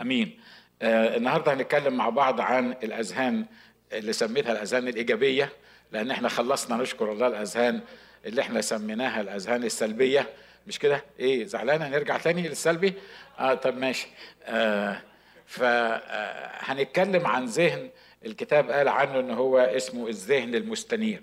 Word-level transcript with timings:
أمين. 0.00 0.40
آه 0.82 1.16
النهارده 1.16 1.52
هنتكلم 1.54 1.96
مع 1.96 2.08
بعض 2.08 2.40
عن 2.40 2.72
الأذهان 2.72 3.46
اللي 3.92 4.12
سميتها 4.12 4.52
الأذهان 4.52 4.88
الإيجابية 4.88 5.52
لأن 5.92 6.10
إحنا 6.10 6.28
خلصنا 6.28 6.76
نشكر 6.76 7.12
الله 7.12 7.26
الأذهان 7.26 7.80
اللي 8.26 8.40
إحنا 8.40 8.60
سميناها 8.60 9.20
الأذهان 9.20 9.64
السلبية. 9.64 10.26
مش 10.66 10.78
كده؟ 10.78 11.04
إيه 11.20 11.44
زعلانة؟ 11.44 11.88
نرجع 11.88 12.16
تاني 12.18 12.48
للسلبي؟ 12.48 12.94
آه 13.38 13.54
طب 13.54 13.76
ماشي. 13.76 14.08
آه 14.44 15.00
فهنتكلم 15.46 17.26
عن 17.26 17.44
ذهن. 17.44 17.90
الكتاب 18.26 18.70
قال 18.70 18.88
عنه 18.88 19.20
إن 19.20 19.30
هو 19.30 19.58
اسمه 19.58 20.08
الذهن 20.08 20.54
المستنير. 20.54 21.22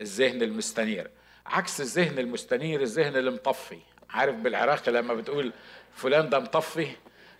الذهن 0.00 0.42
المستنير. 0.42 1.10
عكس 1.46 1.80
الذهن 1.80 2.18
المستنير 2.18 2.82
الذهن 2.82 3.16
اللي 3.16 3.30
مطفي 3.30 3.78
عارف 4.10 4.34
بالعراقي 4.36 4.92
لما 4.92 5.14
بتقول 5.14 5.52
فلان 5.94 6.28
ده 6.30 6.38
مطفي؟ 6.38 6.88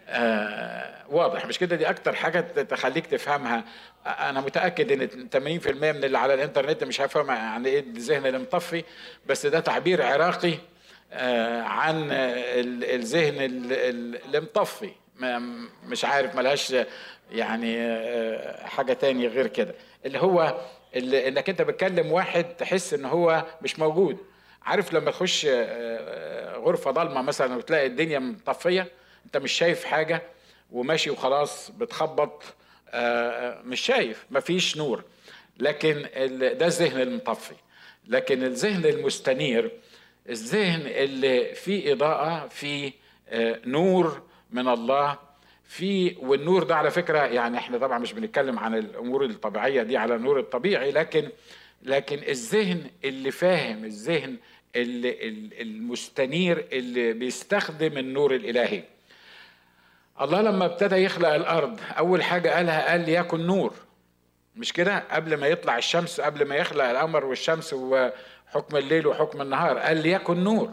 آه 0.09 0.93
واضح. 1.09 1.47
مش 1.47 1.59
كده؟ 1.59 1.77
دي 1.77 1.91
أكتر 1.91 2.13
حاجة 2.15 2.41
تخليك 2.41 3.07
تفهمها. 3.07 3.65
أنا 4.07 4.41
متأكد 4.41 4.93
إن 4.93 5.29
80% 5.31 5.69
من 5.71 6.05
اللي 6.05 6.19
على 6.19 6.35
الإنترنت 6.35 6.85
مش 6.85 7.01
هيفهم 7.01 7.29
يعني 7.29 7.69
إيه 7.69 7.81
الذهن 7.81 8.27
اللي 8.27 8.39
مطفي 8.39 8.85
بس 9.27 9.47
ده 9.47 9.61
تعبير 9.61 10.03
عراقي 10.03 10.55
آه 11.13 11.63
عن 11.63 12.09
الذهن 12.13 13.35
اللي 13.41 14.41
مطفي. 14.41 14.91
مش 15.85 16.05
عارف 16.05 16.35
ملهاش 16.35 16.75
يعني 17.31 17.77
آه 17.81 18.67
حاجة 18.67 18.93
تانية 18.93 19.29
غير 19.29 19.47
كده. 19.47 19.75
اللي 20.07 20.19
هو 20.19 20.61
اللي 20.97 21.29
إنك 21.29 21.49
أنت 21.49 21.63
بتكلم 21.63 22.13
واحد 22.13 22.45
تحس 22.45 22.95
إن 22.95 23.05
هو 23.05 23.45
مش 23.63 23.79
موجود. 23.79 24.17
عارف 24.63 24.93
لما 24.93 25.11
تخش 25.11 25.47
غرفة 26.57 26.91
ضلمة 26.91 27.23
مثلا 27.23 27.57
وتلاقي 27.57 27.87
الدنيا 27.87 28.19
مطفية؟ 28.19 28.89
انت 29.27 29.37
مش 29.37 29.53
شايف 29.53 29.85
حاجة 29.85 30.23
وماشي 30.73 31.11
وخلاص 31.11 31.71
بتخبط 31.71 32.43
مش 33.65 33.81
شايف 33.81 34.27
مفيش 34.31 34.77
نور. 34.77 35.05
لكن 35.59 36.03
ده 36.59 36.67
الذهن 36.67 37.01
المطفي. 37.01 37.55
لكن 38.09 38.43
الذهن 38.43 38.87
المستنير 38.87 39.71
الذهن 40.29 40.81
اللي 40.87 41.55
فيه 41.55 41.93
إضاءة 41.93 42.49
فيه 42.49 42.93
نور 43.67 44.23
من 44.51 44.69
الله 44.69 45.19
في 45.65 46.17
والنور 46.21 46.63
ده 46.63 46.77
على 46.77 46.91
فكرة 46.91 47.19
يعني 47.19 47.59
إحنا 47.59 47.79
طبعا 47.79 47.99
مش 47.99 48.13
بنتكلم 48.13 48.59
عن 48.59 48.75
الأمور 48.75 49.25
الطبيعية 49.25 49.83
دي 49.83 49.97
على 49.97 50.15
النور 50.15 50.41
الطبيعي 50.41 50.91
لكن 50.91 51.29
لكن 51.83 52.19
الذهن 52.29 52.85
اللي 53.05 53.31
فاهم 53.31 53.85
الذهن 53.85 54.37
اللي 54.77 55.17
المستنير 55.63 56.67
اللي 56.73 57.13
بيستخدم 57.13 57.99
النور 57.99 58.35
الإلهي. 58.35 58.83
الله 60.21 60.41
لما 60.43 60.65
ابتدى 60.65 60.97
يخلق 60.97 61.29
الأرض 61.29 61.81
أول 61.99 62.23
حاجة 62.23 62.51
قالها 62.51 62.91
قال 62.91 63.01
ليكن 63.01 63.47
نور. 63.47 63.73
مش 64.57 64.73
كده؟ 64.73 65.05
قبل 65.11 65.37
ما 65.37 65.47
يطلع 65.47 65.79
الشمس 65.79 66.21
قبل 66.21 66.45
ما 66.49 66.57
يخلق 66.57 66.85
القمر 66.85 67.25
والشمس 67.25 67.73
وحكم 67.73 68.77
الليل 68.77 69.07
وحكم 69.07 69.43
النهار 69.43 69.79
قال 69.79 69.97
ليكن 70.03 70.45
نور. 70.45 70.71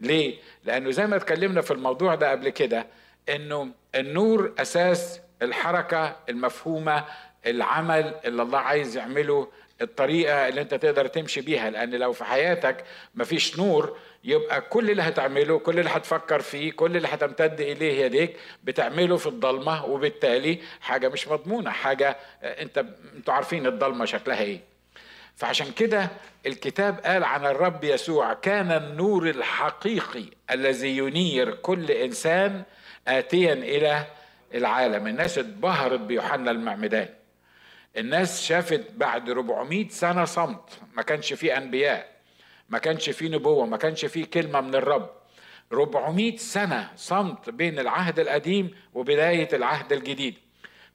ليه؟ 0.00 0.36
لأنه 0.64 0.90
زي 0.90 1.06
ما 1.06 1.16
اتكلمنا 1.16 1.60
في 1.60 1.70
الموضوع 1.70 2.14
ده 2.14 2.30
قبل 2.30 2.48
كده 2.48 2.86
إنه 3.28 3.68
النور 3.94 4.54
أساس 4.58 5.20
الحركة 5.42 6.16
المفهومة 6.28 7.04
العمل 7.46 8.14
اللي 8.24 8.42
الله 8.42 8.58
عايز 8.58 8.96
يعمله 8.96 9.48
الطريقة 9.82 10.48
اللي 10.48 10.60
انت 10.60 10.74
تقدر 10.74 11.06
تمشي 11.06 11.40
بيها 11.40 11.70
لأن 11.70 11.90
لو 11.90 12.12
في 12.12 12.24
حياتك 12.24 12.84
مفيش 13.14 13.58
نور 13.58 13.98
يبقى 14.24 14.60
كل 14.60 14.90
اللي 14.90 15.02
هتعمله 15.02 15.58
كل 15.58 15.78
اللي 15.78 15.90
هتفكر 15.90 16.40
فيه 16.40 16.72
كل 16.72 16.96
اللي 16.96 17.08
هتمتد 17.08 17.60
إليه 17.60 18.04
يديك 18.04 18.36
بتعمله 18.64 19.16
في 19.16 19.26
الضلمة 19.26 19.84
وبالتالي 19.84 20.58
حاجة 20.80 21.08
مش 21.08 21.28
مضمونة 21.28 21.70
حاجة 21.70 22.16
انت 22.42 22.84
أنتوا 23.16 23.34
عارفين 23.34 23.66
الضلمة 23.66 24.04
شكلها 24.04 24.40
إيه. 24.42 24.60
فعشان 25.36 25.70
كده 25.72 26.08
الكتاب 26.46 27.00
قال 27.04 27.24
عن 27.24 27.46
الرب 27.46 27.84
يسوع 27.84 28.32
كان 28.32 28.72
النور 28.72 29.30
الحقيقي 29.30 30.24
الذي 30.50 30.96
ينير 30.96 31.54
كل 31.54 31.90
إنسان 31.90 32.62
آتيا 33.08 33.52
إلى 33.52 34.04
العالم. 34.54 35.06
الناس 35.06 35.38
اتبهرت 35.38 36.00
بيوحنا 36.00 36.50
المعمدان. 36.50 37.08
الناس 37.96 38.42
شافت 38.42 38.90
بعد 38.96 39.30
400 39.30 39.88
سنة 39.88 40.24
صمت. 40.24 40.70
ما 40.94 41.02
كانش 41.02 41.32
فيه 41.32 41.56
أنبياء 41.58 42.08
ما 42.68 42.78
كانش 42.78 43.10
فيه 43.10 43.28
نبوة 43.28 43.66
ما 43.66 43.76
كانش 43.76 44.04
فيه 44.04 44.24
كلمة 44.24 44.60
من 44.60 44.74
الرب. 44.74 45.10
400 45.72 46.36
سنة 46.36 46.90
صمت 46.96 47.50
بين 47.50 47.78
العهد 47.78 48.18
القديم 48.18 48.70
وبداية 48.94 49.48
العهد 49.52 49.92
الجديد. 49.92 50.34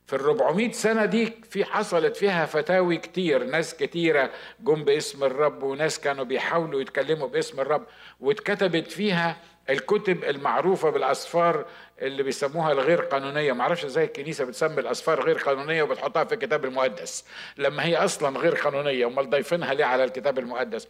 في 0.08 0.16
ال 0.16 0.20
400 0.20 0.72
سنة 0.72 1.06
دي 1.06 1.34
في 1.50 1.66
حصلت 1.66 2.18
فيها 2.18 2.46
فتاوي 2.46 2.98
كتير. 2.98 3.44
ناس 3.44 3.76
كتيرة 3.76 4.32
جم 4.60 4.84
باسم 4.84 5.24
الرب 5.24 5.64
وناس 5.64 6.00
كانوا 6.00 6.24
بيحاولوا 6.26 6.82
يتكلموا 6.82 7.28
باسم 7.28 7.60
الرب 7.62 7.86
واتكتبت 8.20 8.92
فيها 8.92 9.38
الكتب 9.70 10.24
المعروفة 10.24 10.90
بالأسفار 10.90 11.66
اللي 12.02 12.24
بيسموها 12.24 12.72
الغير 12.72 13.02
قانونية. 13.02 13.54
معرفش 13.54 13.86
إزاي 13.86 14.04
الكنيسة 14.04 14.46
بتسمي 14.46 14.80
الأسفار 14.82 15.26
غير 15.26 15.38
قانونية 15.38 15.84
وبتحطها 15.84 16.24
في 16.24 16.34
الكتاب 16.34 16.66
المقدس 16.66 17.26
لما 17.58 17.86
هي 17.86 17.96
أصلا 17.98 18.40
غير 18.40 18.56
قانونية 18.56 19.08
أمال 19.08 19.30
ضايفينها 19.30 19.74
ليه 19.74 19.86
على 19.86 20.04
الكتاب 20.04 20.40
المقدس. 20.40 20.88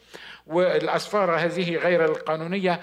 والأسفار 0.47 1.35
هذه 1.35 1.75
غير 1.75 2.05
القانونية 2.05 2.81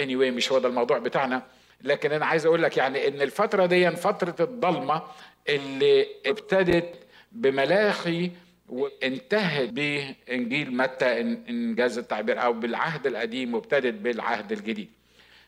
anyway 0.00 0.04
مش 0.32 0.52
هو 0.52 0.58
ده 0.58 0.68
الموضوع 0.68 0.98
بتاعنا 0.98 1.42
لكن 1.82 2.12
أنا 2.12 2.26
عايز 2.26 2.46
أقول 2.46 2.62
لك 2.62 2.76
يعني 2.76 3.08
إن 3.08 3.22
الفترة 3.22 3.66
دي 3.66 3.90
فترة 3.90 4.36
الضلمة 4.44 5.02
اللي 5.48 6.06
ابتدت 6.26 6.94
بملاخي 7.32 8.30
وانتهت 8.68 9.68
بإنجيل 9.68 10.76
متى 10.76 11.20
إنجاز 11.20 11.98
التعبير 11.98 12.42
أو 12.42 12.52
بالعهد 12.52 13.06
القديم 13.06 13.54
وابتدت 13.54 13.94
بالعهد 13.94 14.52
الجديد. 14.52 14.88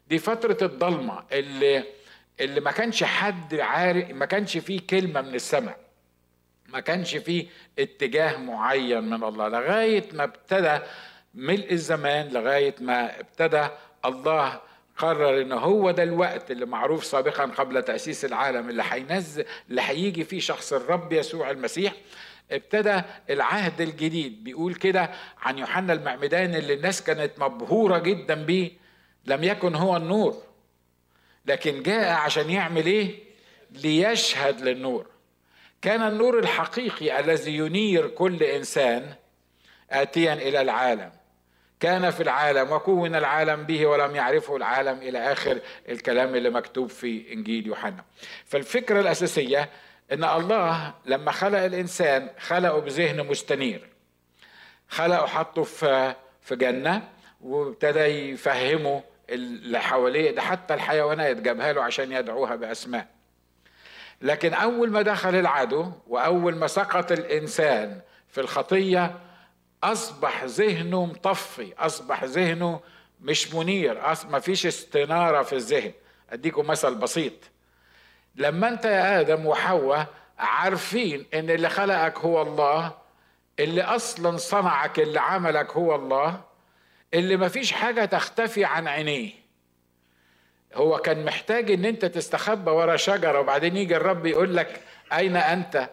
دي 0.09 0.19
فترة 0.19 0.59
الضلمة 0.67 1.25
اللي 1.33 1.85
اللي 2.41 2.61
ما 2.61 2.71
كانش 2.71 3.05
حد 3.05 3.55
عارف 3.55 4.11
ما 4.11 4.27
كانش 4.27 4.57
فيه 4.59 4.81
كلمة 4.91 5.21
من 5.21 5.35
السماء. 5.35 5.79
ما 6.69 6.81
كانش 6.81 7.17
فيه 7.17 7.47
اتجاه 7.79 8.37
معين 8.37 9.05
من 9.05 9.25
الله 9.25 9.49
لغاية 9.49 10.05
ما 10.13 10.25
ابتدى 10.25 10.79
ملء 11.35 11.73
الزمان 11.73 12.29
لغاية 12.29 12.75
ما 12.81 13.21
ابتدى 13.21 13.67
الله 14.05 14.61
قرر 14.97 15.41
إن 15.43 15.53
هو 15.53 15.91
ده 15.91 16.03
الوقت 16.03 16.51
اللي 16.51 16.67
معروف 16.67 17.05
سابقا 17.05 17.45
قبل 17.45 17.83
تأسيس 17.83 18.25
العالم 18.25 18.69
اللي 18.71 18.83
هينزل 18.91 19.45
اللي 19.71 19.83
هيجي 19.83 20.25
فيه 20.25 20.41
شخص 20.41 20.73
الرب 20.73 21.13
يسوع 21.13 21.51
المسيح. 21.51 21.93
ابتدى 22.53 23.03
العهد 23.31 23.81
الجديد 23.81 24.45
بيقول 24.45 24.75
كده 24.75 25.11
عن 25.43 25.59
يوحنا 25.59 25.93
المعمدان 25.93 26.55
اللي 26.55 26.75
الناس 26.75 27.03
كانت 27.03 27.39
مبهورة 27.39 27.99
جدا 27.99 28.35
بيه. 28.35 28.84
لم 29.27 29.45
يكن 29.45 29.75
هو 29.75 29.97
النور. 29.97 30.43
لكن 31.47 31.83
جاء 31.83 32.13
عشان 32.13 32.51
يعمل 32.51 32.87
إيه؟ 32.87 33.19
ليشهد 33.71 34.61
للنور. 34.61 35.07
كان 35.83 36.03
النور 36.03 36.39
الحقيقي 36.39 37.21
الذي 37.21 37.57
ينير 37.57 38.09
كل 38.09 38.43
إنسان 38.43 39.15
اتيا 39.91 40.33
إلى 40.33 40.61
العالم. 40.61 41.13
كان 41.81 42.11
في 42.11 42.23
العالم 42.23 42.73
وكون 42.73 43.15
العالم 43.15 43.63
به 43.63 43.87
ولم 43.87 44.17
يعرفه 44.17 44.57
العالم 44.57 44.99
إلى 44.99 45.33
آخر 45.33 45.61
الكلام 45.89 46.35
اللي 46.35 46.51
مكتوب 46.51 46.91
في 46.91 47.33
إنجيل 47.33 47.67
يوحنا. 47.67 48.05
فالفكرة 48.45 49.01
الأساسية 49.01 49.71
إن 50.13 50.25
الله 50.25 50.95
لما 51.07 51.33
خلق 51.33 51.59
الإنسان 51.59 52.31
خلقه 52.39 52.79
بذهن 52.79 53.27
مستنير. 53.27 53.89
خلقه 54.89 55.27
حطه 55.27 55.63
في 55.63 56.15
في 56.43 56.57
جنة 56.57 57.09
وابتدى 57.41 58.01
يفهمه 58.01 59.03
اللي 59.31 59.81
حواليه 59.81 60.31
ده 60.31 60.43
حتى 60.43 60.75
الحيوانات 60.75 61.37
جابها 61.37 61.73
له 61.73 61.83
عشان 61.83 62.13
يدعوها 62.13 62.57
بأسماء. 62.57 63.07
لكن 64.23 64.55
أول 64.55 64.91
ما 64.91 65.03
دخل 65.03 65.35
العدو 65.35 65.93
وأول 66.07 66.55
ما 66.57 66.67
سقط 66.67 67.13
الإنسان 67.13 68.01
في 68.29 68.41
الخطية 68.41 69.19
أصبح 69.85 70.45
ذهنه 70.45 71.07
مطفي 71.07 71.73
أصبح 71.79 72.25
ذهنه 72.25 72.81
مش 73.21 73.55
منير 73.55 74.03
ما 74.31 74.41
فيش 74.41 74.67
استنارة 74.67 75.43
في 75.43 75.53
الذهن. 75.53 75.93
أديكم 76.31 76.67
مثل 76.67 76.95
بسيط. 76.95 77.33
لما 78.37 78.69
أنت 78.69 78.85
يا 78.85 79.21
آدم 79.21 79.47
وحواء 79.47 80.07
عارفين 80.39 81.27
إن 81.35 81.51
اللي 81.51 81.69
خلقك 81.69 82.19
هو 82.19 82.43
الله 82.43 82.93
اللي 83.61 83.83
أصلا 83.83 84.37
صنعك 84.37 85.01
اللي 85.01 85.21
عملك 85.21 85.71
هو 85.73 85.95
الله 85.95 86.41
اللي 87.15 87.37
مفيش 87.37 87.73
حاجة 87.73 88.05
تختفي 88.05 88.65
عن 88.65 88.89
عينيه. 88.89 89.31
هو 90.75 90.99
كان 90.99 91.25
محتاج 91.25 91.71
إن 91.71 91.85
أنت 91.85 92.05
تستخبى 92.05 92.71
ورا 92.71 92.97
شجرة 92.97 93.41
وبعدين 93.41 93.77
يجي 93.77 93.97
الرب 93.97 94.27
يقول 94.27 94.57
لك 94.57 94.81
أين 95.13 95.37
أنت؟ 95.37 95.91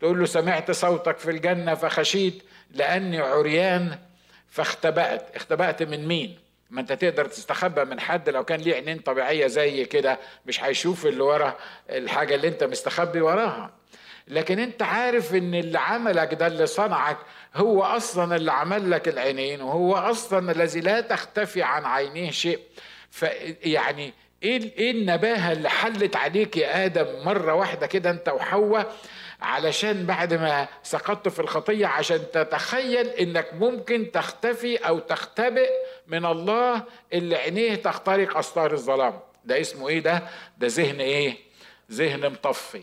تقول 0.00 0.18
له 0.20 0.26
سمعت 0.26 0.70
صوتك 0.70 1.18
في 1.18 1.30
الجنة 1.30 1.74
فخشيت 1.74 2.42
لأني 2.70 3.18
عريان 3.18 3.98
فاختبأت. 4.48 5.36
اختبأت 5.36 5.82
من 5.82 6.08
مين؟ 6.08 6.38
ما 6.70 6.80
أنت 6.80 6.92
تقدر 6.92 7.24
تستخبى 7.24 7.84
من 7.84 8.00
حد 8.00 8.28
لو 8.28 8.44
كان 8.44 8.60
ليه 8.60 8.74
عينين 8.74 8.98
طبيعية 8.98 9.46
زي 9.46 9.84
كده 9.84 10.18
مش 10.46 10.64
هيشوف 10.64 11.06
اللي 11.06 11.22
ورا 11.22 11.56
الحاجة 11.90 12.34
اللي 12.34 12.48
أنت 12.48 12.64
مستخبي 12.64 13.20
وراها. 13.20 13.79
لكن 14.30 14.58
انت 14.58 14.82
عارف 14.82 15.34
ان 15.34 15.54
اللي 15.54 15.78
عملك 15.78 16.34
ده 16.34 16.46
اللي 16.46 16.66
صنعك 16.66 17.16
هو 17.54 17.82
أصلا 17.82 18.36
اللي 18.36 18.52
عمل 18.52 18.90
لك 18.90 19.08
العينين 19.08 19.62
وهو 19.62 19.94
أصلا 19.96 20.52
الذي 20.52 20.80
لا 20.80 21.00
تختفي 21.00 21.62
عن 21.62 21.84
عينيه 21.84 22.30
شيء. 22.30 22.58
فيعني 23.10 24.12
إيه 24.42 24.60
إيه 24.78 24.90
النباهة 24.90 25.52
اللي 25.52 25.68
حلت 25.70 26.16
عليك 26.16 26.56
يا 26.56 26.84
آدم 26.84 27.06
مرة 27.24 27.54
واحدة 27.54 27.86
كده 27.86 28.10
انت 28.10 28.28
وحواء 28.28 28.92
علشان 29.42 30.06
بعد 30.06 30.34
ما 30.34 30.68
سقطت 30.82 31.28
في 31.28 31.40
الخطية 31.40 31.86
عشان 31.86 32.20
تتخيل 32.32 33.06
انك 33.08 33.54
ممكن 33.54 34.10
تختفي 34.12 34.76
أو 34.76 34.98
تختبئ 34.98 35.70
من 36.06 36.24
الله 36.26 36.82
اللي 37.12 37.36
عينيه 37.36 37.74
تخترق 37.74 38.36
استار 38.36 38.72
الظلام؟ 38.72 39.20
ده 39.44 39.60
اسمه 39.60 39.88
إيه 39.88 40.00
ده؟ 40.00 40.22
ده 40.58 40.66
ذهن 40.66 41.00
إيه؟ 41.00 41.36
ذهن 41.92 42.32
مطفي. 42.32 42.82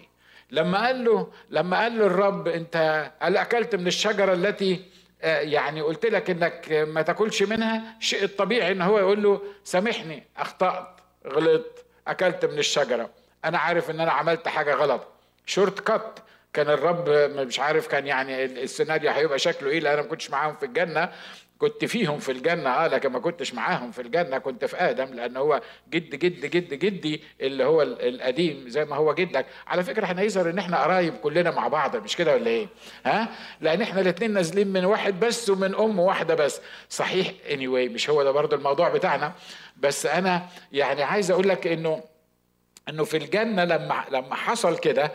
لما 0.52 0.86
قال 0.86 1.06
له 1.06 1.28
لما 1.50 1.78
قال 1.80 2.00
له 2.00 2.06
الرب 2.06 2.48
انت 2.48 3.10
هل 3.20 3.38
أكلت 3.38 3.76
من 3.76 3.88
الشجرة 3.88 4.34
التي 4.34 4.82
آه، 5.22 5.40
يعني 5.40 5.82
قلت 5.82 6.06
لك 6.06 6.30
إنك 6.30 6.72
ما 6.72 7.02
تاكلش 7.02 7.44
منها 7.44 7.82
شيء 8.00 8.24
الطبيعي 8.24 8.72
إن 8.72 8.82
هو 8.82 9.00
يقول 9.00 9.24
له 9.24 9.42
سامحني 9.64 10.24
أخطأت 10.38 10.88
غلطت 11.28 11.86
أكلت 12.08 12.46
من 12.46 12.60
الشجرة 12.60 13.10
أنا 13.46 13.58
عارف 13.58 13.90
إن 13.90 14.00
أنا 14.00 14.12
عملت 14.12 14.48
حاجة 14.48 14.74
غلط. 14.74 15.08
شورت 15.46 15.80
كات 15.80 16.20
كان 16.54 16.70
الرب 16.70 17.10
مش 17.10 17.60
عارف 17.60 17.88
كان 17.88 18.08
يعني 18.08 18.46
السيناريو 18.46 19.12
هيبقى 19.12 19.40
شكله 19.40 19.70
إيه 19.70 19.80
لأن 19.80 19.94
أنا 19.94 20.02
ما 20.02 20.08
كنتش 20.08 20.30
معاهم 20.30 20.56
في 20.56 20.66
الجنة. 20.66 21.10
كنت 21.58 21.86
فيهم 21.86 22.20
في 22.20 22.32
الجنة 22.32 22.70
آه 22.70 22.88
لكن 22.88 23.10
ما 23.10 23.20
كنتش 23.20 23.54
معاهم 23.54 23.92
في 23.92 24.02
الجنة 24.02 24.38
كنت 24.38 24.66
في 24.66 24.78
آدم 24.78 25.14
لأن 25.14 25.38
هو 25.38 25.62
جد 25.90 26.16
جد 26.16 26.46
جد 26.46 26.74
جدي 26.74 27.22
اللي 27.42 27.64
هو 27.66 27.82
القديم 27.82 28.70
زي 28.70 28.86
ما 28.86 28.96
هو 28.96 29.14
جدك 29.14 29.46
على 29.68 29.84
فكرة 29.84 30.06
إحنا 30.06 30.22
يظهر 30.22 30.50
إن 30.50 30.58
إحنا 30.58 30.84
قرايب 30.84 31.14
كلنا 31.16 31.52
مع 31.52 31.68
بعض 31.68 31.96
مش 31.96 32.16
كده 32.16 32.34
ولا 32.34 32.48
إيه؟ 32.48 32.68
ها؟ 33.06 33.28
لأن 33.62 33.82
إحنا 33.82 34.02
الاتنين 34.02 34.34
نازلين 34.34 34.68
من 34.68 34.86
واحد 34.86 35.20
بس 35.20 35.50
ومن 35.50 35.76
أم 35.76 36.00
واحدة 36.00 36.36
بس 36.36 36.62
صحيح 36.90 37.28
anyway 37.50 37.92
مش 37.92 38.10
هو 38.10 38.24
ده 38.24 38.32
برضه 38.32 38.58
الموضوع 38.58 38.90
بتاعنا 38.90 39.34
بس 39.78 40.06
أنا 40.06 40.46
يعني 40.72 41.04
عايز 41.04 41.32
أقول 41.32 41.50
لك 41.50 41.68
إنه 41.68 42.04
إنه 42.90 43.04
في 43.04 43.18
الجنة 43.18 43.64
لما 43.64 44.04
لما 44.12 44.36
حصل 44.36 44.78
كده 44.78 45.12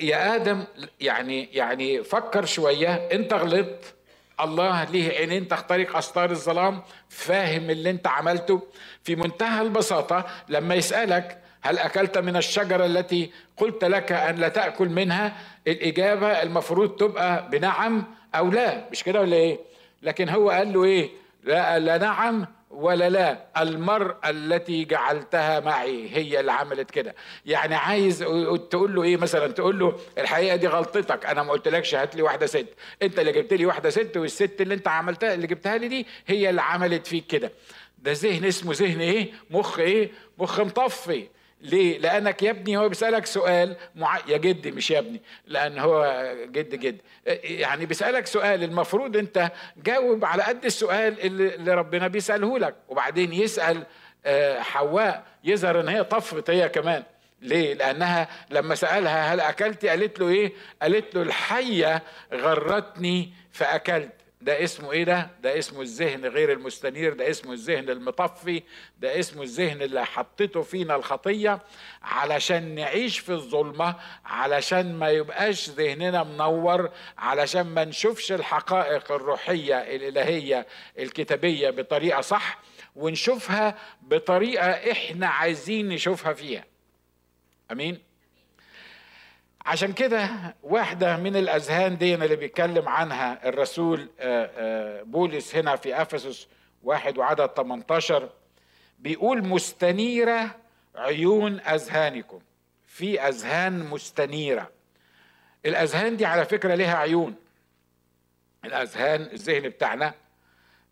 يا 0.00 0.34
آدم 0.34 0.64
يعني 1.00 1.48
يعني 1.52 2.04
فكر 2.04 2.44
شوية 2.44 2.94
أنت 2.94 3.32
غلطت 3.32 3.94
الله 4.40 4.84
ليه 4.84 5.10
عينين 5.18 5.48
تخترق 5.48 5.96
استار 5.96 6.30
الظلام 6.30 6.82
فاهم 7.08 7.70
اللي 7.70 7.90
انت 7.90 8.06
عملته. 8.06 8.62
في 9.04 9.16
منتهى 9.16 9.62
البساطة 9.62 10.24
لما 10.48 10.74
يسألك 10.74 11.38
هل 11.62 11.78
أكلت 11.78 12.18
من 12.18 12.36
الشجرة 12.36 12.86
التي 12.86 13.30
قلت 13.56 13.84
لك 13.84 14.12
أن 14.12 14.36
لا 14.36 14.48
تأكل 14.48 14.88
منها 14.88 15.32
الإجابة 15.66 16.42
المفروض 16.42 16.90
تبقى 16.96 17.48
بنعم 17.50 18.04
أو 18.34 18.50
لا. 18.50 18.84
مش 18.92 19.02
كده 19.02 19.20
ولا 19.20 19.36
إيه؟ 19.36 19.58
لكن 20.02 20.28
هو 20.28 20.50
قال 20.50 20.72
له 20.72 20.84
إيه؟ 20.84 21.10
لا, 21.44 21.78
لا 21.78 21.98
نعم. 21.98 22.46
ولا 22.70 23.08
لا 23.10 23.46
المرأة 23.62 24.30
التي 24.30 24.84
جعلتها 24.84 25.60
معي 25.60 26.08
هي 26.16 26.40
اللي 26.40 26.52
عملت 26.52 26.90
كده. 26.90 27.14
يعني 27.46 27.74
عايز 27.74 28.18
تقول 28.70 28.94
له 28.94 29.02
إيه 29.02 29.16
مثلا؟ 29.16 29.52
تقول 29.52 29.78
له 29.78 29.98
الحقيقة 30.18 30.56
دي 30.56 30.66
غلطتك 30.66 31.26
أنا 31.26 31.42
ما 31.42 31.52
قلتلكش 31.52 31.94
هات 31.94 32.16
لي 32.16 32.22
واحدة 32.22 32.46
ست. 32.46 32.66
أنت 33.02 33.18
اللي 33.18 33.32
جبت 33.32 33.52
لي 33.52 33.66
واحدة 33.66 33.90
ست 33.90 34.16
والست 34.16 34.60
اللي 34.60 34.74
أنت 34.74 34.88
عملتها 34.88 35.34
اللي 35.34 35.46
جبتها 35.46 35.78
لي 35.78 35.88
دي 35.88 36.06
هي 36.26 36.50
اللي 36.50 36.62
عملت 36.62 37.06
فيك 37.06 37.26
كده. 37.26 37.52
ده 37.98 38.12
ذهن 38.12 38.44
اسمه 38.44 38.72
ذهن 38.76 39.00
إيه؟ 39.00 39.32
مخ 39.50 39.78
إيه؟ 39.78 40.10
مخ 40.38 40.60
مطفي. 40.60 41.28
ليه؟ 41.60 41.98
لأنك 41.98 42.42
يا 42.42 42.50
ابني 42.50 42.76
هو 42.76 42.88
بيسألك 42.88 43.26
سؤال 43.26 43.76
مع... 43.94 44.18
يا 44.28 44.36
جدي 44.36 44.70
مش 44.70 44.90
يا 44.90 44.98
ابني 44.98 45.22
لأن 45.46 45.78
هو 45.78 46.24
جد 46.46 46.74
جد 46.74 47.00
يعني 47.44 47.86
بيسألك 47.86 48.26
سؤال 48.26 48.62
المفروض 48.64 49.16
أنت 49.16 49.50
جاوب 49.76 50.24
على 50.24 50.42
قد 50.42 50.64
السؤال 50.64 51.20
اللي 51.20 51.74
ربنا 51.74 52.08
بيسأله 52.08 52.58
لك 52.58 52.74
وبعدين 52.88 53.32
يسأل 53.32 53.86
آه، 54.26 54.60
حواء 54.60 55.24
يظهر 55.44 55.80
إن 55.80 55.88
هي 55.88 56.04
طفت 56.04 56.50
هي 56.50 56.68
كمان 56.68 57.02
ليه؟ 57.42 57.74
لأنها 57.74 58.28
لما 58.50 58.74
سألها 58.74 59.34
هل 59.34 59.40
أكلت؟ 59.40 59.86
قالت 59.86 60.20
له 60.20 60.28
إيه؟ 60.28 60.52
قالت 60.82 61.14
له 61.14 61.22
الحية 61.22 62.02
غرتني 62.34 63.32
فأكلت. 63.52 64.12
ده 64.40 64.64
اسمه 64.64 64.92
إيه 64.92 65.04
ده؟ 65.04 65.30
ده 65.42 65.58
اسمه 65.58 65.80
الذهن 65.82 66.26
غير 66.26 66.52
المستنير 66.52 67.12
ده 67.14 67.30
اسمه 67.30 67.52
الذهن 67.52 67.90
المطفي 67.90 68.62
ده 68.98 69.18
اسمه 69.20 69.42
الذهن 69.42 69.82
اللي 69.82 70.06
حطيته 70.06 70.62
فينا 70.62 70.96
الخطية 70.96 71.58
علشان 72.02 72.74
نعيش 72.74 73.18
في 73.18 73.32
الظلمة 73.32 73.94
علشان 74.24 74.94
ما 74.98 75.10
يبقاش 75.10 75.70
ذهننا 75.70 76.22
منور 76.22 76.90
علشان 77.18 77.62
ما 77.66 77.84
نشوفش 77.84 78.32
الحقائق 78.32 79.12
الروحية 79.12 79.74
الإلهية 79.78 80.66
الكتابية 80.98 81.70
بطريقة 81.70 82.20
صح 82.20 82.58
ونشوفها 82.96 83.78
بطريقة 84.02 84.66
إحنا 84.70 85.26
عايزين 85.26 85.88
نشوفها 85.88 86.32
فيها. 86.32 86.64
أمين؟ 87.72 88.05
عشان 89.66 89.92
كده 89.92 90.28
واحدة 90.62 91.16
من 91.16 91.36
الأذهان 91.36 91.98
دي 91.98 92.14
اللي 92.14 92.36
بيتكلم 92.36 92.88
عنها 92.88 93.48
الرسول 93.48 94.08
آه، 94.20 94.50
آه، 94.56 95.02
بولس 95.02 95.56
هنا 95.56 95.76
في 95.76 96.02
أفسس 96.02 96.48
واحد 96.82 97.18
وعدد 97.18 97.46
18 97.46 98.30
بيقول 98.98 99.46
مستنيرة 99.46 100.50
عيون 100.94 101.60
أذهانكم. 101.60 102.40
في 102.86 103.20
أذهان 103.20 103.78
مستنيرة. 103.78 104.70
الأذهان 105.66 106.16
دي 106.16 106.26
على 106.26 106.44
فكرة 106.44 106.74
لها 106.74 106.96
عيون. 106.96 107.34
الأذهان 108.64 109.22
الذهن 109.22 109.68
بتاعنا 109.68 110.14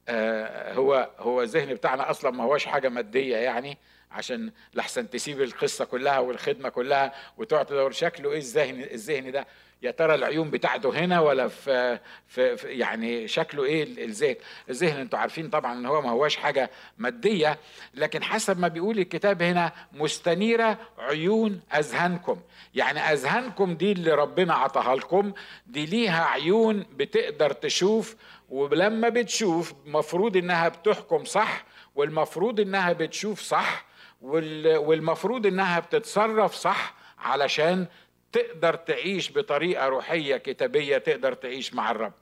آه، 0.09 0.75
هو 0.75 1.11
هو 1.19 1.43
الذهن 1.43 1.75
بتاعنا 1.75 2.11
أصلا 2.11 2.31
ما 2.31 2.45
هوش 2.45 2.67
حاجة 2.67 2.89
مادية 2.89 3.37
يعني. 3.37 3.79
عشان 4.15 4.53
لحسن 4.75 5.11
تسيب 5.11 5.43
القصة 5.43 5.85
كلها 5.85 6.19
والخدمة 6.19 6.69
كلها 6.69 7.13
وتقعد 7.37 7.67
تدور 7.67 7.93
شكله 7.93 8.33
إيه 8.33 8.39
الذهن 8.39 8.81
الذهن 8.83 9.33
ده؟ 9.33 9.47
يا 9.83 9.91
ترى 9.91 10.15
العيون 10.15 10.51
بتاعته 10.51 10.99
هنا 11.05 11.21
ولا 11.21 11.49
في, 11.49 11.99
في, 12.29 12.57
في 12.57 12.69
يعني 12.69 13.29
شكله 13.29 13.65
إيه 13.65 13.83
الذهن؟ 14.05 14.37
الذهن 14.71 15.01
أنتوا 15.01 15.19
عارفين 15.19 15.51
طبعا 15.51 15.73
إن 15.73 15.87
هو 15.87 16.03
ما 16.03 16.11
هواش 16.11 16.37
حاجة 16.37 16.71
مادية 16.99 17.59
لكن 17.95 18.23
حسب 18.23 18.59
ما 18.59 18.69
بيقول 18.69 18.99
الكتاب 18.99 19.43
هنا 19.43 19.73
مستنيرة 19.93 20.79
عيون 20.99 21.61
أذهانكم. 21.75 22.41
يعني 22.75 23.01
أذهانكم 23.01 23.75
دي 23.75 23.93
اللي 23.93 24.11
ربنا 24.13 24.55
عطاها 24.55 24.97
لكم 24.97 25.33
دي 25.67 25.87
ليها 25.87 26.25
عيون 26.25 26.87
بتقدر 26.97 27.53
تشوف 27.53 28.17
ولما 28.51 29.09
بتشوف 29.09 29.75
مفروض 29.87 30.37
إنها 30.37 30.69
بتحكم 30.69 31.25
صح 31.25 31.65
والمفروض 31.95 32.61
إنها 32.61 32.93
بتشوف 32.93 33.41
صح 33.41 33.85
والمفروض 34.25 35.47
إنها 35.47 35.81
بتتصرف 35.81 36.55
صح 36.55 36.95
علشان 37.19 37.87
تقدر 38.33 38.75
تعيش 38.75 39.33
بطريقة 39.33 39.87
روحية 39.89 40.37
كتابية 40.37 40.99
تقدر 40.99 41.33
تعيش 41.35 41.75
مع 41.75 41.91
الرب. 41.91 42.13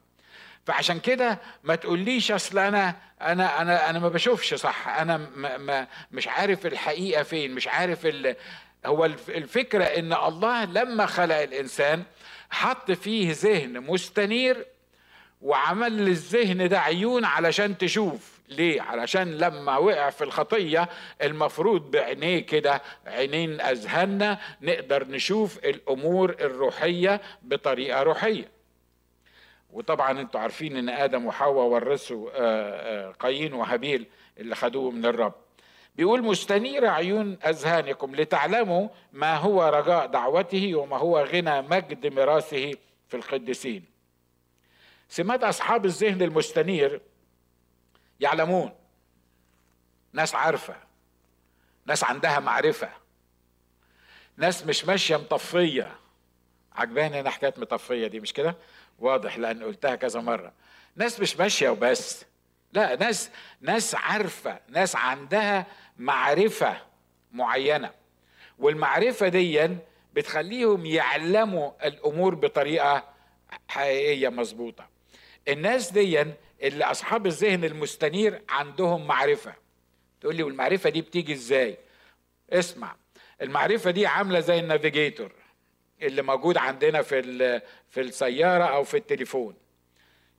فعشان 0.66 1.00
كده 1.00 1.38
ما 1.64 1.74
تقوليش 1.74 2.30
أصل 2.32 2.58
أنا 2.58 2.94
أنا 3.20 3.60
أنا 3.62 3.90
أنا 3.90 3.98
ما 3.98 4.08
بشوفش 4.08 4.54
صح. 4.54 4.88
أنا 4.88 5.16
ما 5.36 5.56
ما 5.56 5.86
مش 6.12 6.28
عارف 6.28 6.66
الحقيقة 6.66 7.22
فين 7.22 7.54
مش 7.54 7.68
عارف 7.68 8.06
ال 8.06 8.36
هو 8.86 9.04
الفكرة 9.04 9.84
إن 9.84 10.12
الله 10.12 10.64
لما 10.64 11.06
خلق 11.06 11.36
الإنسان 11.36 12.02
حط 12.50 12.90
فيه 12.90 13.32
ذهن 13.32 13.80
مستنير 13.80 14.66
وعمل 15.42 15.92
للذهن 15.96 16.68
ده 16.68 16.80
عيون 16.80 17.24
علشان 17.24 17.78
تشوف. 17.78 18.31
ليه؟ 18.48 18.82
علشان 18.82 19.38
لما 19.38 19.76
وقع 19.76 20.10
في 20.10 20.24
الخطية 20.24 20.88
المفروض 21.22 21.90
بعينيه 21.90 22.38
كده 22.38 22.82
عينين 23.06 23.60
أذهاننا 23.60 24.38
نقدر 24.62 25.08
نشوف 25.08 25.58
الأمور 25.58 26.30
الروحية 26.30 27.20
بطريقة 27.42 28.02
روحية. 28.02 28.48
وطبعا 29.72 30.20
أنتوا 30.20 30.40
عارفين 30.40 30.76
إن 30.76 30.88
آدم 30.88 31.26
وحواء 31.26 31.66
ورثوا 31.66 32.30
آه، 32.30 32.38
آه، 32.38 33.12
قايين 33.12 33.52
وهابيل 33.52 34.06
اللي 34.38 34.54
خدوه 34.54 34.90
من 34.90 35.06
الرب. 35.06 35.34
بيقول 35.96 36.22
مستنير 36.22 36.86
عيون 36.86 37.38
أذهانكم 37.46 38.14
لتعلموا 38.14 38.88
ما 39.12 39.36
هو 39.36 39.62
رجاء 39.62 40.06
دعوته 40.06 40.74
وما 40.74 40.96
هو 40.96 41.18
غنى 41.18 41.62
مجد 41.62 42.14
ميراثه 42.14 42.74
في 43.08 43.16
القديسين. 43.16 43.84
سمات 45.08 45.44
أصحاب 45.44 45.84
الذهن 45.84 46.22
المستنير 46.22 47.00
يعلمون. 48.22 48.72
ناس 50.12 50.34
عارفة. 50.34 50.74
ناس 51.86 52.04
عندها 52.04 52.40
معرفة. 52.40 52.88
ناس 54.36 54.66
مش 54.66 54.84
ماشية 54.84 55.16
مطفية. 55.16 55.96
عجباني 56.72 57.20
أنا 57.20 57.30
حكاية 57.30 57.54
مطفية 57.56 58.06
دي 58.06 58.20
مش 58.20 58.32
كده؟ 58.32 58.56
واضح 58.98 59.38
لأن 59.38 59.64
قلتها 59.64 59.94
كذا 59.96 60.20
مرة. 60.20 60.52
ناس 60.96 61.20
مش 61.20 61.36
ماشية 61.36 61.68
وبس. 61.68 62.24
لا 62.72 62.96
ناس 62.96 63.30
ناس 63.60 63.94
عارفة. 63.94 64.60
ناس 64.68 64.96
عندها 64.96 65.66
معرفة 65.98 66.76
معينة. 67.32 67.90
والمعرفة 68.58 69.28
دي 69.28 69.76
بتخليهم 70.14 70.86
يعلموا 70.86 71.86
الأمور 71.86 72.34
بطريقة 72.34 73.04
حقيقية 73.68 74.28
مظبوطة. 74.28 74.88
الناس 75.48 75.92
دي 75.92 76.24
اللي 76.62 76.84
أصحاب 76.84 77.26
الذهن 77.26 77.64
المستنير 77.64 78.42
عندهم 78.48 79.06
معرفة. 79.06 79.54
تقول 80.20 80.36
لي 80.36 80.42
والمعرفة 80.42 80.90
دي 80.90 81.00
بتيجي 81.02 81.32
إزاي؟ 81.32 81.78
اسمع 82.50 82.96
المعرفة 83.42 83.90
دي 83.90 84.06
عاملة 84.06 84.40
زي 84.40 84.58
النافيجيتور 84.58 85.32
اللي 86.02 86.22
موجود 86.22 86.56
عندنا 86.56 87.02
في 87.02 87.22
في 87.90 88.00
السيارة 88.00 88.64
أو 88.64 88.84
في 88.84 88.96
التليفون. 88.96 89.54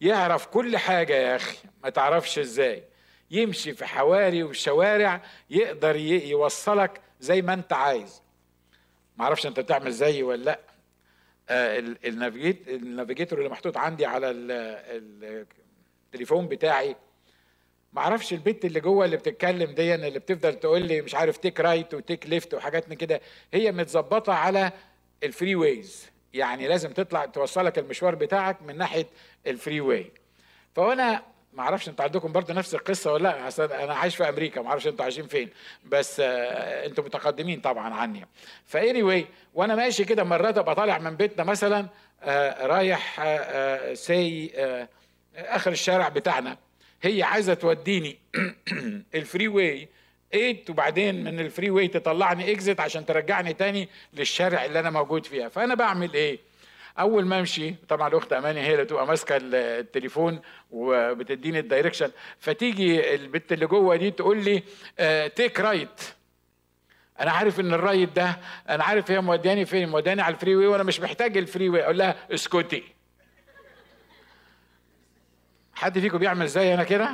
يعرف 0.01 0.45
كل 0.45 0.77
حاجة 0.77 1.13
يا 1.13 1.35
أخي 1.35 1.57
ما 1.83 1.89
تعرفش 1.89 2.39
إزاي. 2.39 2.83
يمشي 3.31 3.73
في 3.73 3.85
حواري 3.85 4.43
وشوارع 4.43 5.21
يقدر 5.49 5.95
يوصلك 5.95 7.01
زي 7.19 7.41
ما 7.41 7.53
أنت 7.53 7.73
عايز. 7.73 8.21
ما 9.17 9.23
أعرفش 9.23 9.45
أنت 9.45 9.59
بتعمل 9.59 9.91
زيي 9.91 10.23
ولا 10.23 10.43
لأ. 10.43 10.59
آه 11.49 11.79
ال 12.05 12.19
navigator 12.19 13.39
اللي 13.39 13.49
محطوط 13.49 13.77
عندي 13.77 14.05
على 14.05 14.31
التليفون 16.11 16.47
بتاعي 16.47 16.95
ما 17.93 18.01
أعرفش 18.01 18.33
البت 18.33 18.65
اللي 18.65 18.79
جوه 18.79 19.05
اللي 19.05 19.17
بتتكلم 19.17 19.71
دي 19.71 19.95
اللي 19.95 20.19
بتفضل 20.19 20.53
تقول 20.53 20.81
لي 20.81 21.01
مش 21.01 21.15
عارف 21.15 21.37
take 21.37 21.59
right 21.59 21.93
و 21.93 22.00
take 22.00 22.27
left 22.27 22.53
وحاجات 22.53 22.89
من 22.89 22.95
كده 22.95 23.21
هي 23.53 23.71
متظبطة 23.71 24.33
على 24.33 24.71
ال 25.23 25.55
freeways 25.55 26.05
يعني 26.33 26.67
لازم 26.67 26.91
تطلع 26.91 27.25
توصلك 27.25 27.79
المشوار 27.79 28.15
بتاعك 28.15 28.61
من 28.61 28.77
ناحية 28.77 29.07
ال 29.47 29.81
freeway 29.81 30.11
فأنا 30.75 31.23
ما 31.55 31.61
أعرفش 31.61 31.89
أنتوا 31.89 32.05
عندكم 32.05 32.31
برضه 32.31 32.53
نفس 32.53 32.75
القصة 32.75 33.13
ولا 33.13 33.23
لا؟ 33.57 33.83
أنا 33.83 33.93
عايش 33.93 34.15
في 34.15 34.29
أمريكا 34.29 34.61
ما 34.61 34.69
أعرفش 34.69 34.87
أنتوا 34.87 35.03
عايشين 35.03 35.27
فين. 35.27 35.49
بس 35.85 36.19
آه 36.19 36.85
أنتوا 36.85 37.03
متقدمين 37.03 37.61
طبعا 37.61 37.93
عني. 37.93 38.27
ف 38.65 39.03
anyway 39.03 39.25
وأنا 39.53 39.75
ماشي 39.75 40.05
كده 40.05 40.23
مرات 40.23 40.57
أبقى 40.57 40.75
طالع 40.75 40.97
من 40.99 41.15
بيتنا 41.15 41.43
مثلا 41.43 41.87
آه 42.23 42.67
رايح 42.67 43.19
آه 43.19 43.93
say 43.93 44.51
آخر 45.35 45.71
الشارع 45.71 46.09
بتاعنا. 46.09 46.57
هي 47.01 47.23
عايزة 47.23 47.53
توديني 47.53 48.17
ال 49.15 49.47
freeway 49.47 49.87
8 50.33 50.57
وبعدين 50.69 51.23
من 51.23 51.39
ال 51.39 51.69
freeway 51.69 51.87
تطلعني 51.87 52.51
exit 52.51 52.79
عشان 52.79 53.05
ترجعني 53.05 53.53
تاني 53.53 53.89
للشارع 54.13 54.65
اللي 54.65 54.79
أنا 54.79 54.89
موجود 54.89 55.25
فيها. 55.25 55.49
فأنا 55.49 55.75
بعمل 55.75 56.13
إيه؟ 56.13 56.39
أول 56.99 57.25
ما 57.25 57.39
أمشي 57.39 57.75
طبعا 57.89 58.07
الأخت 58.07 58.33
أماني 58.33 58.59
هي 58.61 58.73
اللي 58.73 58.85
تبقى 58.85 59.07
ماسكة 59.07 59.39
التليفون 59.43 60.41
وبتديني 60.71 61.59
ال 61.59 61.64
direction 61.64 62.11
فتيجي 62.39 63.15
البت 63.15 63.51
اللي 63.51 63.65
جوه 63.65 63.95
دي 63.95 64.11
تقول 64.11 64.37
لي 64.43 64.59
take 65.29 65.59
آه، 65.59 65.63
right 65.63 66.01
أنا 67.19 67.31
عارف 67.31 67.59
إن 67.59 67.73
ال 67.73 67.79
right 67.79 68.09
ده 68.09 68.37
أنا 68.69 68.83
عارف 68.83 69.11
هي 69.11 69.21
موداني 69.21 69.65
فين 69.65 69.89
موداني 69.89 70.21
على 70.21 70.35
ال 70.35 70.55
freeway 70.55 70.67
وأنا 70.67 70.83
مش 70.83 70.99
محتاج 70.99 71.37
ال 71.37 71.69
freeway 71.69 71.83
أقول 71.83 71.97
لها 71.97 72.15
اسكتي. 72.33 72.83
حد 75.75 75.99
فيكم 75.99 76.17
بيعمل 76.17 76.47
زي 76.47 76.73
أنا 76.73 76.83
كده؟ 76.83 77.09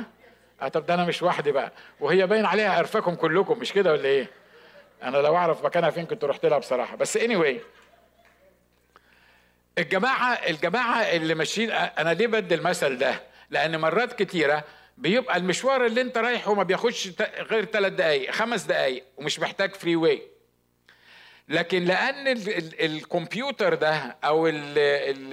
آه 0.62 0.68
طب 0.68 0.86
ده 0.86 0.94
أنا 0.94 1.04
مش 1.04 1.22
وحدي 1.22 1.52
بقى. 1.52 1.72
وهي 2.00 2.26
باين 2.26 2.44
عليها 2.44 2.70
عرفاكم 2.72 3.14
كلكم 3.14 3.58
مش 3.58 3.72
كده 3.72 3.92
ولا 3.92 4.04
إيه؟ 4.04 4.30
أنا 5.02 5.16
لو 5.16 5.36
أعرف 5.36 5.64
مكانها 5.64 5.90
فين 5.90 6.06
كنت 6.06 6.24
رحت 6.24 6.46
لها 6.46 6.58
بصراحة. 6.58 6.96
بس 6.96 7.16
anyway 7.16 7.36
anyway 7.36 7.60
الجماعة 9.80 10.32
الجماعة 10.32 11.00
اللي 11.02 11.34
ماشيين 11.34 11.70
أنا 11.70 12.14
ليه 12.14 12.26
بدي 12.26 12.54
المثل 12.54 12.98
ده؟ 12.98 13.22
لأن 13.50 13.76
مرات 13.80 14.22
كتيرة 14.22 14.64
بيبقى 14.98 15.36
المشوار 15.36 15.86
اللي 15.86 16.00
أنت 16.00 16.18
رايحه 16.18 16.54
ما 16.54 16.62
بياخدش 16.62 17.10
غير 17.50 17.64
ثلاث 17.64 17.92
دقائق 17.92 18.30
خمس 18.30 18.62
دقائق 18.62 19.04
ومش 19.16 19.40
محتاج 19.40 19.74
freeway 19.74 20.22
لكن 21.48 21.84
لأن 21.84 22.28
ال 22.28 22.48
ال 22.48 22.84
الكمبيوتر 22.84 23.74
ده 23.74 24.16
أو 24.24 24.46
ال 24.48 24.78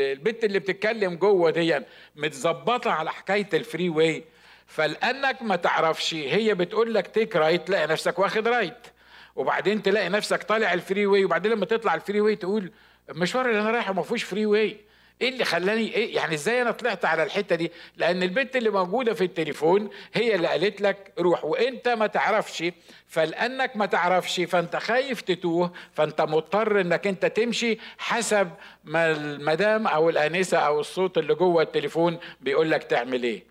البت 0.02 0.44
اللي 0.44 0.60
بتتكلم 0.60 1.16
جوه 1.16 1.52
دي 1.52 1.80
متظبطة 2.16 2.92
على 2.92 3.12
حكاية 3.12 3.50
ال 3.54 3.90
freeway 3.90 4.24
فلأنك 4.68 5.42
ما 5.42 5.56
تعرفش 5.56 6.14
هي 6.14 6.54
بتقول 6.54 6.94
لك 6.94 7.08
take 7.08 7.36
right 7.36 7.68
تلاقي 7.68 7.88
نفسك 7.88 8.20
واخد 8.20 8.48
right 8.48 8.88
وبعدين 9.36 9.84
تلاقي 9.84 10.10
نفسك 10.10 10.44
طالع 10.44 10.74
ال 10.74 11.06
freeway 11.06 11.26
وبعدين 11.26 11.52
لما 11.52 11.66
تطلع 11.66 11.96
ال 11.96 12.22
freeway 12.22 12.36
تقول 12.36 12.72
المشوار 13.10 13.50
اللي 13.50 13.62
أنا 13.62 13.72
رايحه 13.72 13.94
ما 13.94 14.02
فيهوش 14.02 14.24
freeway 14.24 14.78
إيه 15.22 15.30
اللي 15.30 15.46
خلاني 15.46 15.94
إيه؟ 15.94 16.16
يعني 16.16 16.34
إزاي 16.36 16.62
أنا 16.62 16.72
طلعت 16.72 17.06
على 17.06 17.24
الحتة 17.24 17.56
دي؟ 17.56 17.72
لأن 17.98 18.24
البنت 18.24 18.56
اللي 18.56 18.70
موجودة 18.70 19.14
في 19.14 19.24
التليفون 19.24 19.90
هي 20.14 20.36
اللي 20.36 20.48
قالت 20.48 20.82
لك 20.82 21.14
روح 21.20 21.46
وإنت 21.46 21.90
ما 21.90 22.08
تعرفش. 22.08 22.64
فلأنك 23.08 23.76
ما 23.78 23.86
تعرفش 23.86 24.42
فأنت 24.42 24.76
خايف 24.76 25.22
تتوه 25.22 25.72
فأنت 25.94 26.22
مضطر 26.22 26.82
إنك 26.82 27.08
إنت 27.08 27.26
تمشي 27.26 27.78
حسب 27.98 28.50
ما 28.84 29.12
المدام 29.12 29.88
أو 29.88 30.10
الآنسة 30.10 30.58
أو 30.58 30.80
الصوت 30.80 31.18
اللي 31.18 31.36
جوه 31.36 31.64
التليفون 31.64 32.18
بيقول 32.42 32.72
لك 32.72 32.84
تعمل 32.84 33.24
إيه. 33.24 33.44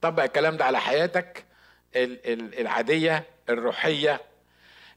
طبق 0.00 0.22
الكلام 0.22 0.56
ده 0.56 0.64
على 0.64 0.80
حياتك 0.80 1.44
العادية 1.96 3.24
الروحية. 3.48 4.20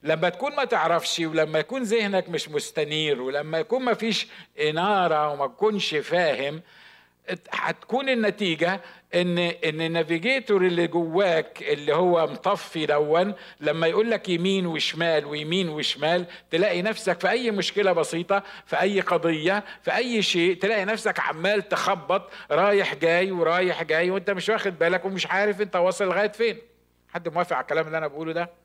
لما 0.06 0.30
تكون 0.30 0.56
ما 0.56 0.66
تعرفش 0.66 1.20
ولما 1.20 1.60
يكون 1.60 1.84
ذهنك 1.84 2.30
مش 2.30 2.50
مستنير 2.50 3.22
ولما 3.22 3.60
يكون 3.60 3.84
ما 3.84 3.94
فيش 3.94 4.28
إنارة 4.62 5.30
وما 5.30 5.48
تكونش 5.48 5.96
فاهم 5.96 6.62
هتكون 7.52 8.10
النتيجة 8.10 8.82
ان 9.16 9.38
إن 9.38 9.82
النافيجيتور 9.82 10.66
اللي 10.66 10.88
جواك 10.88 11.64
اللي 11.64 11.94
هو 11.96 12.28
مطفي 12.28 12.86
دون 12.86 13.34
لما 13.60 13.88
يقول 13.88 14.12
لك 14.12 14.30
يمين 14.30 14.66
وشمال 14.66 15.26
ويمين 15.26 15.70
وشمال 15.70 16.26
تلاقي 16.52 16.82
نفسك 16.82 17.20
في 17.20 17.30
أي 17.30 17.52
مشكلة 17.52 17.92
بسيطة 17.92 18.44
في 18.66 18.82
أي 18.82 19.00
قضية 19.02 19.64
في 19.82 19.96
أي 19.96 20.22
شيء 20.22 20.56
تلاقي 20.58 20.86
نفسك 20.86 21.20
عمال 21.20 21.70
تخبط 21.70 22.30
رايح 22.52 22.96
جاي 22.96 23.32
ورايح 23.32 23.84
جاي 23.84 24.10
وأنت 24.12 24.30
مش 24.30 24.50
واخد 24.50 24.80
بالك 24.80 25.06
ومش 25.06 25.28
عارف 25.28 25.62
أنت 25.62 25.76
واصل 25.76 26.06
لغاية 26.06 26.32
فين. 26.32 26.58
حد 27.10 27.30
موافق 27.30 27.56
على 27.56 27.62
الكلام 27.64 27.86
اللي 27.88 27.98
أنا 27.98 28.08
بقوله 28.08 28.34
ده؟ 28.34 28.65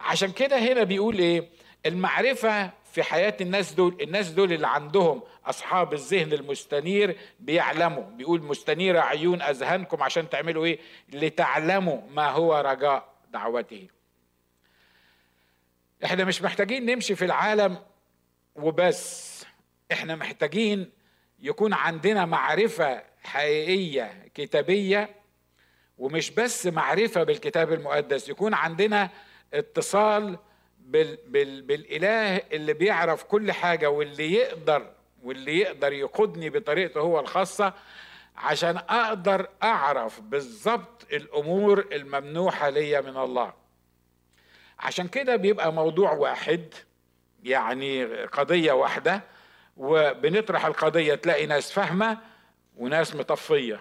عشان 0.00 0.32
كده 0.32 0.58
هنا 0.58 0.82
بيقول 0.84 1.18
إيه؟ 1.18 1.48
المعرفة 1.86 2.70
في 2.92 3.02
حياة 3.02 3.36
الناس 3.40 3.72
دول 3.72 3.98
الناس 4.02 4.30
دول 4.30 4.52
اللي 4.52 4.66
عندهم 4.68 5.22
أصحاب 5.46 5.92
الذهن 5.92 6.32
المستنير 6.32 7.16
بيعلموا. 7.40 8.02
بيقول 8.10 8.42
مستنير 8.42 8.98
عيون 8.98 9.42
أذهانكم 9.42 10.02
عشان 10.02 10.28
تعملوا 10.30 10.64
إيه؟ 10.64 10.78
لتعلموا 11.12 12.00
ما 12.10 12.30
هو 12.30 12.54
رجاء 12.66 13.14
دعوته. 13.30 13.88
إحنا 16.04 16.24
مش 16.24 16.42
محتاجين 16.42 16.86
نمشي 16.86 17.14
في 17.14 17.24
العالم 17.24 17.78
وبس. 18.56 19.44
إحنا 19.92 20.16
محتاجين 20.16 20.90
يكون 21.38 21.72
عندنا 21.72 22.24
معرفة 22.26 23.02
حقيقية 23.24 24.28
كتابية 24.34 25.10
ومش 25.98 26.30
بس 26.30 26.66
معرفة 26.66 27.22
بالكتاب 27.22 27.72
المقدس 27.72 28.28
يكون 28.28 28.54
عندنا 28.54 29.10
اتصال 29.56 30.38
بال 30.80 31.18
بال 31.26 31.62
بالإله 31.62 32.36
اللي 32.36 32.72
بيعرف 32.72 33.22
كل 33.22 33.52
حاجة 33.52 33.90
واللي 33.90 34.32
يقدر 34.32 34.86
واللي 35.22 35.58
يقدر 35.58 35.92
يقودني 35.92 36.50
بطريقته 36.50 37.00
هو 37.00 37.20
الخاصة 37.20 37.72
عشان 38.36 38.76
أقدر 38.76 39.48
أعرف 39.62 40.20
بالظبط 40.20 41.06
الأمور 41.12 41.86
الممنوحة 41.92 42.68
ليا 42.68 43.00
من 43.00 43.16
الله. 43.16 43.52
عشان 44.78 45.08
كده 45.08 45.36
بيبقى 45.36 45.72
موضوع 45.72 46.12
واحد 46.12 46.74
يعني 47.44 48.04
قضية 48.24 48.72
واحدة 48.72 49.22
وبنطرح 49.76 50.66
القضية 50.66 51.14
تلاقي 51.14 51.46
ناس 51.46 51.72
فاهمة 51.72 52.18
وناس 52.76 53.14
مطفية. 53.14 53.80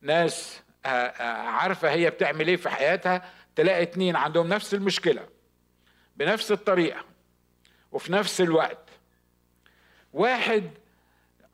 ناس 0.00 0.62
آه، 0.86 0.88
آه، 0.88 1.48
عارفة 1.48 1.90
هي 1.90 2.10
بتعمل 2.10 2.48
إيه 2.48 2.56
في 2.56 2.68
حياتها 2.70 3.30
تلاقي 3.56 3.82
اتنين 3.82 4.16
عندهم 4.16 4.46
نفس 4.48 4.74
المشكلة 4.74 5.28
بنفس 6.16 6.52
الطريقة 6.52 7.04
وفي 7.92 8.12
نفس 8.12 8.40
الوقت. 8.40 8.88
واحد 10.12 10.70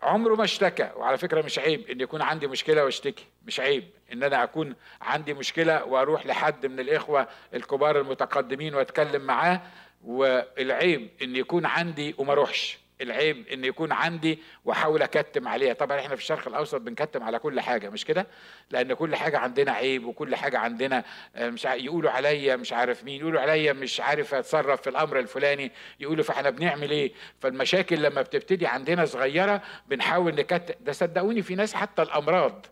عمره 0.02 0.34
ما 0.34 0.44
اشتكى 0.44 0.90
وعلى 0.96 1.18
فكرة 1.18 1.42
مش 1.42 1.58
عيب 1.58 1.90
إن 1.90 2.00
يكون 2.00 2.22
عندي 2.22 2.46
مشكلة 2.46 2.84
واشتكي 2.84 3.26
مش 3.46 3.60
عيب 3.60 3.90
إن 4.12 4.22
أنا 4.22 4.42
أكون 4.42 4.74
عندي 5.00 5.34
مشكلة 5.34 5.84
وأروح 5.84 6.26
لحد 6.26 6.66
من 6.66 6.80
الإخوة 6.80 7.28
الكبار 7.54 8.00
المتقدمين 8.00 8.74
وأتكلم 8.74 9.22
معاه 9.22 9.62
والعيب 10.04 11.08
إن 11.22 11.36
يكون 11.36 11.66
عندي 11.66 12.14
وما 12.18 12.32
أروحش. 12.32 12.78
العيب 13.00 13.48
إن 13.48 13.64
يكون 13.64 13.92
عندي 13.92 14.38
وأحاول 14.64 15.02
أكتم 15.02 15.48
عليها. 15.48 15.72
طبعا 15.72 15.98
إحنا 16.00 16.16
في 16.16 16.22
الشرق 16.22 16.48
الأوسط 16.48 16.80
بنكتم 16.80 17.22
على 17.22 17.38
كل 17.38 17.60
حاجة 17.60 17.90
مش 17.90 18.04
كده؟ 18.04 18.26
لأن 18.70 18.94
كل 18.94 19.16
حاجة 19.16 19.38
عندنا 19.38 19.72
عيب 19.72 20.04
وكل 20.06 20.36
حاجة 20.36 20.58
عندنا 20.58 21.04
آه، 21.36 21.50
مش 21.50 21.64
يقولوا 21.64 22.10
عليا 22.10 22.56
مش 22.56 22.72
عارف 22.72 23.04
مين 23.04 23.20
يقولوا 23.20 23.40
عليا 23.40 23.72
مش 23.72 24.00
عارف 24.00 24.34
أتصرف 24.34 24.82
في 24.82 24.90
الأمر 24.90 25.18
الفلاني 25.18 25.72
يقولوا 26.00 26.24
فإحنا 26.24 26.50
بنعمل 26.50 26.90
إيه؟ 26.90 27.12
فالمشاكل 27.40 28.02
لما 28.02 28.22
بتبتدي 28.22 28.66
عندنا 28.66 29.04
صغيرة 29.04 29.62
بنحاول 29.88 30.34
نكتم 30.34 30.74
ده 30.80 30.92
صدقوني 30.92 31.42
في 31.42 31.54
ناس 31.54 31.74
حتى 31.74 32.02
الأمراض 32.02 32.66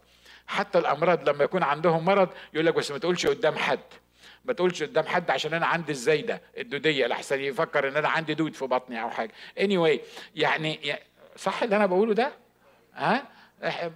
حتى 0.47 0.79
الأمراض 0.79 1.29
لما 1.29 1.45
يكون 1.45 1.63
عندهم 1.63 2.05
مرض 2.05 2.29
يقول 2.55 2.67
لك 2.67 2.75
بس 2.75 2.91
ما 2.91 2.99
تقولش 2.99 3.27
قدام 3.27 3.57
حد. 3.57 3.79
ما 4.45 4.53
تقولش 4.53 4.83
قدام 4.83 5.07
حد 5.07 5.31
عشان 5.31 5.55
أنا 5.55 5.67
عندي 5.67 5.93
الزايدة 5.93 6.41
الدودية. 6.59 7.07
لحسن 7.07 7.41
يفكر 7.41 7.89
إن 7.89 7.97
أنا 7.97 8.09
عندي 8.09 8.35
دود 8.35 8.55
في 8.55 8.65
بطني 8.65 9.03
أو 9.03 9.11
حاجة. 9.11 9.31
Anyway 9.61 9.99
يعني 10.37 10.81
صح 11.37 11.63
اللي 11.63 11.77
أنا 11.77 11.87
بقوله 11.87 12.15
ده؟ 12.15 12.33
ها؟ 12.95 13.27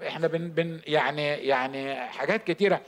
إحنا 0.06 0.26
بن, 0.26 0.48
بن 0.48 0.80
يعني 0.86 1.26
يعني 1.26 1.94
حاجات 1.96 2.44
كتيرة. 2.44 2.80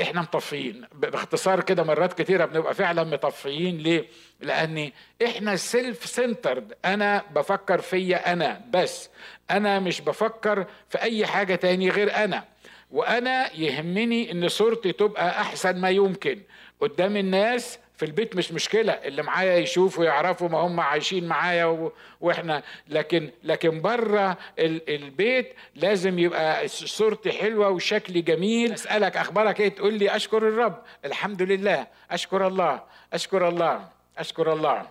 إحنا 0.00 0.20
مطفيين. 0.20 0.84
باختصار 0.92 1.60
كده 1.60 1.82
مرات 1.82 2.22
كتيرة 2.22 2.44
بنبقى 2.44 2.74
فعلا 2.74 3.04
مطفيين. 3.04 3.78
ليه؟ 3.78 4.08
لأن 4.40 4.92
إحنا 5.26 5.56
سيلف 5.56 6.06
سنترد 6.06 6.74
أنا 6.84 7.24
بفكر 7.30 7.80
فيا 7.80 8.32
أنا. 8.32 8.60
بس 8.70 9.10
أنا 9.50 9.78
مش 9.80 10.00
بفكر 10.00 10.66
في 10.88 11.02
أي 11.02 11.26
حاجة 11.26 11.54
تاني 11.54 11.90
غير 11.90 12.24
أنا. 12.24 12.44
وأنا 12.90 13.56
يهمني 13.56 14.32
إن 14.32 14.48
صورتي 14.48 14.92
تبقى 14.92 15.40
أحسن 15.40 15.80
ما 15.80 15.90
يمكن. 15.90 16.40
قدام 16.80 17.16
الناس 17.16 17.78
في 17.96 18.04
البيت 18.04 18.36
مش 18.36 18.52
مشكلة 18.52 18.92
اللي 18.92 19.22
معايا 19.22 19.56
يشوفوا 19.58 20.04
يعرفوا 20.04 20.48
ما 20.48 20.58
هم 20.58 20.80
عايشين 20.80 21.28
معايا 21.28 21.64
و... 21.64 21.92
وإحنا. 22.20 22.62
لكن 22.88 23.30
لكن 23.42 23.80
بره 23.80 24.38
ال... 24.58 24.94
البيت 24.94 25.54
لازم 25.74 26.18
يبقى 26.18 26.68
صورتي 26.68 27.32
حلوة 27.32 27.68
وشكلي 27.68 28.20
جميل. 28.22 28.72
أسألك 28.72 29.16
أخبارك 29.16 29.60
إيه؟ 29.60 29.68
تقول 29.68 29.94
لي 29.94 30.16
أشكر 30.16 30.38
الرب. 30.48 30.82
الحمد 31.04 31.42
لله. 31.42 31.86
أشكر 32.10 32.46
الله. 32.46 32.82
أشكر 33.12 33.48
الله. 33.48 33.88
أشكر 34.18 34.52
الله. 34.52 34.88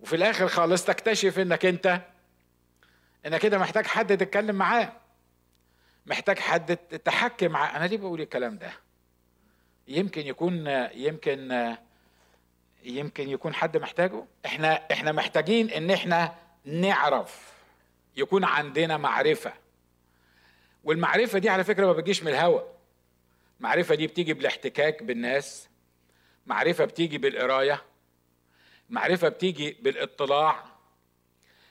وفي 0.00 0.16
الآخر 0.16 0.48
خالص 0.48 0.84
تكتشف 0.84 1.38
إنك 1.38 1.66
أنت 1.66 2.00
إنك 3.26 3.40
كده 3.40 3.58
محتاج 3.58 3.86
حد 3.86 4.16
تتكلم 4.16 4.54
معاه. 4.56 4.92
محتاج 6.06 6.38
حد 6.38 6.76
تحكي 6.76 7.48
معاه. 7.48 7.76
أنا 7.76 7.84
ليه 7.84 7.96
بقول 7.98 8.20
الكلام 8.20 8.58
ده؟ 8.58 8.83
يمكن 9.88 10.26
يكون 10.26 10.66
يمكن 10.94 11.74
يمكن 12.84 13.28
يكون 13.28 13.54
حد 13.54 13.76
محتاجه. 13.76 14.24
إحنا 14.46 14.82
إحنا 14.92 15.12
محتاجين 15.12 15.70
ان 15.70 15.90
إحنا 15.90 16.34
نعرف 16.64 17.52
يكون 18.16 18.44
عندنا 18.44 18.96
معرفة. 18.96 19.52
والمعرفة 20.84 21.38
دي 21.38 21.48
على 21.48 21.64
فكرة 21.64 21.86
ما 21.86 21.92
بتجيش 21.92 22.22
من 22.22 22.28
الهوا. 22.28 22.60
المعرفة 23.58 23.94
دي 23.94 24.06
بتيجي 24.06 24.34
بالاحتكاك 24.34 25.02
بالناس. 25.02 25.68
معرفة 26.46 26.84
بتيجي 26.84 27.18
بالقراية. 27.18 27.82
معرفة 28.90 29.28
بتيجي 29.28 29.76
بالاطلاع. 29.80 30.64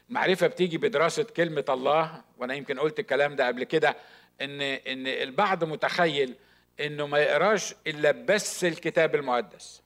معرفة 0.09 0.47
بتيجي 0.47 0.77
بدراسة 0.77 1.23
كلمة 1.23 1.65
الله. 1.69 2.21
وأنا 2.37 2.53
يمكن 2.53 2.79
قلت 2.79 2.99
الكلام 2.99 3.35
ده 3.35 3.47
قبل 3.47 3.63
كده 3.63 3.95
إن 4.41 4.61
إن 4.61 5.07
البعض 5.07 5.63
متخيل 5.63 6.35
إنه 6.79 7.07
ما 7.07 7.17
يقراش 7.19 7.75
إلا 7.87 8.11
بس 8.11 8.63
الكتاب 8.65 9.15
المقدس. 9.15 9.83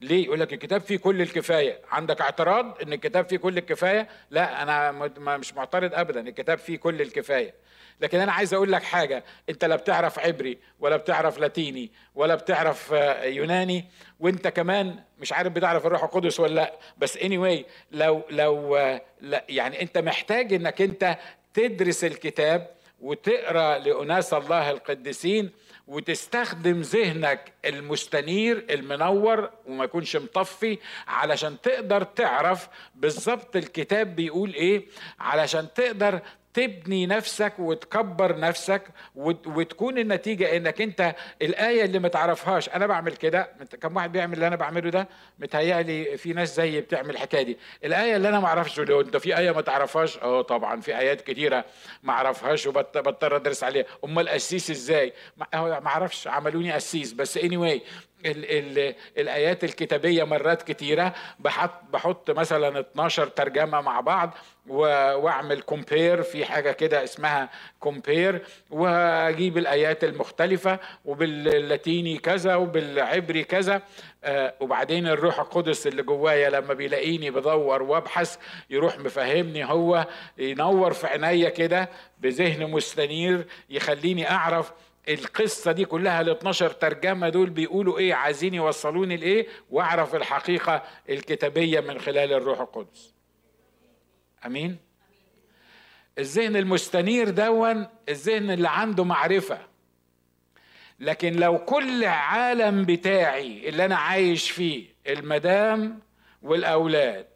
ليه؟ 0.00 0.24
يقول 0.24 0.40
لك 0.40 0.52
الكتاب 0.52 0.80
فيه 0.80 0.96
كل 0.96 1.22
الكفاية. 1.22 1.80
عندك 1.90 2.20
اعتراض 2.20 2.82
إن 2.82 2.92
الكتاب 2.92 3.28
فيه 3.28 3.36
كل 3.36 3.58
الكفاية؟ 3.58 4.08
لا 4.30 4.62
أنا 4.62 4.92
مش 5.36 5.54
معترض 5.54 5.94
ابدا. 5.94 6.20
الكتاب 6.20 6.58
فيه 6.58 6.76
كل 6.76 7.00
الكفاية. 7.02 7.54
لكن 8.00 8.20
أنا 8.20 8.32
عايز 8.32 8.54
أقول 8.54 8.72
لك 8.72 8.82
حاجة. 8.82 9.24
أنت 9.48 9.64
لا 9.64 9.76
بتعرف 9.76 10.18
عبري 10.18 10.58
ولا 10.80 10.96
بتعرف 10.96 11.38
لاتيني 11.38 11.92
ولا 12.14 12.34
بتعرف 12.34 12.92
آه، 12.92 13.24
يوناني. 13.24 13.84
وأنت 14.20 14.48
كمان 14.48 14.98
مش 15.18 15.32
عارف 15.32 15.52
بتعرف 15.52 15.86
الروح 15.86 16.02
القدس 16.04 16.40
ولا 16.40 16.54
لأ. 16.54 16.78
بس 16.98 17.18
anyway 17.18 17.64
لو 17.90 18.22
لو 18.30 18.76
آه، 18.76 19.02
لا 19.20 19.44
يعني 19.48 19.82
أنت 19.82 19.98
محتاج 19.98 20.54
إنك 20.54 20.82
أنت 20.82 21.18
تدرس 21.54 22.04
الكتاب 22.04 22.76
وتقرأ 23.00 23.78
لأناس 23.78 24.34
الله 24.34 24.70
القديسين 24.70 25.50
وتستخدم 25.86 26.80
ذهنك 26.80 27.52
المستنير 27.64 28.66
المنور 28.70 29.50
وما 29.66 29.84
يكونش 29.84 30.16
مطفي 30.16 30.78
علشان 31.08 31.60
تقدر 31.60 32.02
تعرف 32.02 32.68
بالظبط 32.94 33.56
الكتاب 33.56 34.16
بيقول 34.16 34.54
إيه 34.54 34.86
علشان 35.20 35.66
تقدر 35.74 36.20
تبني 36.60 37.06
نفسك 37.06 37.52
وتكبر 37.58 38.38
نفسك 38.38 38.82
وتكون 39.14 39.98
النتيجة 39.98 40.56
إنك 40.56 40.80
أنت 40.80 41.14
الآية 41.42 41.84
اللي 41.84 41.98
ما 41.98 42.08
تعرفهاش. 42.08 42.68
أنا 42.68 42.86
بعمل 42.86 43.16
كده. 43.16 43.50
كم 43.80 43.96
واحد 43.96 44.12
بيعمل 44.12 44.34
اللي 44.34 44.46
أنا 44.46 44.56
بعمله 44.56 44.90
ده؟ 44.90 45.08
متهيألي 45.38 46.16
في 46.16 46.32
ناس 46.32 46.56
زي 46.56 46.80
بتعمل 46.80 47.10
الحكاية 47.10 47.42
دي. 47.42 47.58
الآية 47.84 48.16
اللي 48.16 48.28
أنا 48.28 48.40
ما 48.40 48.46
أعرفش 48.46 48.80
لو 48.80 49.00
أنت 49.00 49.16
في 49.16 49.38
آية 49.38 49.50
ما 49.50 49.60
تعرفهاش؟ 49.60 50.18
آه 50.18 50.42
طبعا. 50.42 50.80
في 50.80 50.98
آيات 50.98 51.20
كتيرة 51.20 51.64
ما 52.02 52.12
أعرفهاش 52.12 52.66
وبضطر 52.66 53.36
أدرس 53.36 53.64
عليها. 53.64 53.84
أمال 54.04 54.28
قسيس 54.28 54.70
إزاي؟ 54.70 55.12
ما 55.36 55.86
أعرفش. 55.86 56.28
عملوني 56.28 56.72
قسيس 56.72 57.12
بس 57.12 57.38
anyway 57.38 57.78
ال 58.26 58.44
ال 58.78 58.94
الآيات 59.18 59.64
الكتابية 59.64 60.24
مرات 60.24 60.62
كتيرة. 60.62 61.14
بحط 61.38 61.72
بحط 61.92 62.30
مثلا 62.30 62.80
12 62.80 63.26
ترجمة 63.26 63.80
مع 63.80 64.00
بعض 64.00 64.34
وأعمل 64.68 65.60
كومبير 65.62 66.22
في 66.22 66.44
حاجة 66.44 66.72
كده 66.72 67.04
اسمها 67.04 67.50
كومبير 67.80 68.42
وأجيب 68.70 69.58
الآيات 69.58 70.04
المختلفة 70.04 70.78
وباللاتيني 71.04 72.18
كذا 72.18 72.54
وبالعبري 72.54 73.44
كذا. 73.44 73.82
آه 74.24 74.54
وبعدين 74.60 75.06
الروح 75.06 75.40
القدس 75.40 75.86
اللي 75.86 76.02
جوايا 76.02 76.50
لما 76.50 76.74
بيلاقيني 76.74 77.30
بدور 77.30 77.82
وابحث 77.82 78.36
يروح 78.70 78.98
مفهمني 78.98 79.64
هو 79.64 80.06
ينور 80.38 80.92
في 80.92 81.06
عينيا 81.06 81.48
كده 81.48 81.88
بذهن 82.20 82.70
مستنير 82.70 83.46
يخليني 83.70 84.30
أعرف 84.30 84.72
القصة 85.08 85.72
دي 85.72 85.84
كلها 85.84 86.20
ال 86.20 86.30
12 86.30 86.70
ترجمة 86.70 87.28
دول 87.28 87.50
بيقولوا 87.50 87.98
إيه؟ 87.98 88.14
عايزين 88.14 88.54
يوصلوني 88.54 89.16
لإيه؟ 89.16 89.46
وأعرف 89.70 90.14
الحقيقة 90.14 90.82
الكتابية 91.08 91.80
من 91.80 91.98
خلال 91.98 92.32
الروح 92.32 92.60
القدس. 92.60 93.14
آمين؟ 94.46 94.76
الذهن 96.18 96.56
المستنير 96.56 97.30
دون 97.30 97.86
الذهن 98.08 98.50
اللي 98.50 98.68
عنده 98.68 99.04
معرفة. 99.04 99.58
لكن 101.00 101.32
لو 101.32 101.58
كل 101.58 102.04
عالم 102.04 102.84
بتاعي 102.84 103.68
اللي 103.68 103.84
أنا 103.84 103.96
عايش 103.96 104.50
فيه 104.50 104.86
المدام 105.06 106.00
والأولاد 106.42 107.26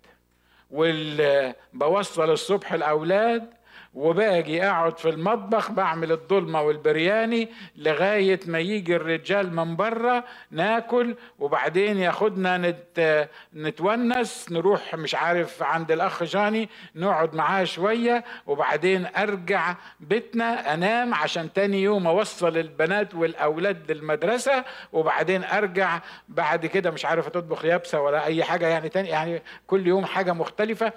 واللي 0.71 1.55
بوصل 1.73 2.31
الصبح 2.31 2.73
الأولاد 2.73 3.55
وباجي 3.95 4.63
اقعد 4.67 4.99
في 4.99 5.09
المطبخ 5.09 5.71
بعمل 5.71 6.13
الضلمة 6.13 6.63
والبرياني 6.63 7.49
لغاية 7.77 8.41
ما 8.47 8.59
يجي 8.59 8.97
الرجال 8.97 9.55
من 9.57 9.77
بره 9.77 10.25
ناكل 10.51 11.15
وبعدين 11.39 11.99
ياخدنا 11.99 12.59
نت 12.59 13.29
نتونس 13.55 14.53
نروح 14.53 14.95
مش 14.95 15.15
عارف 15.15 15.63
عند 15.63 15.93
الأخ 15.93 16.23
جاني 16.23 16.69
نقعد 16.95 17.35
معاه 17.35 17.65
شوية 17.65 18.25
وبعدين 18.47 19.07
أرجع 19.17 19.75
بيتنا 20.01 20.75
أنام 20.75 21.15
عشان 21.15 21.53
تاني 21.53 21.83
يوم 21.83 22.07
أوصل 22.07 22.57
البنات 22.59 23.15
والأولاد 23.15 23.93
للمدرسة 23.93 24.65
وبعدين 24.93 25.45
أرجع 25.45 26.01
بعد 26.29 26.67
كده 26.67 26.91
مش 26.91 27.05
عارف 27.05 27.29
تطبخ 27.29 27.65
يابسة 27.65 28.01
ولا 28.01 28.25
أي 28.25 28.45
حاجة 28.45 28.67
يعني 28.69 28.89
تاني 28.89 29.09
يعني 29.09 29.43
كل 29.67 29.87
يوم 29.87 30.05
حاجة 30.05 30.33
مختلفة. 30.33 30.93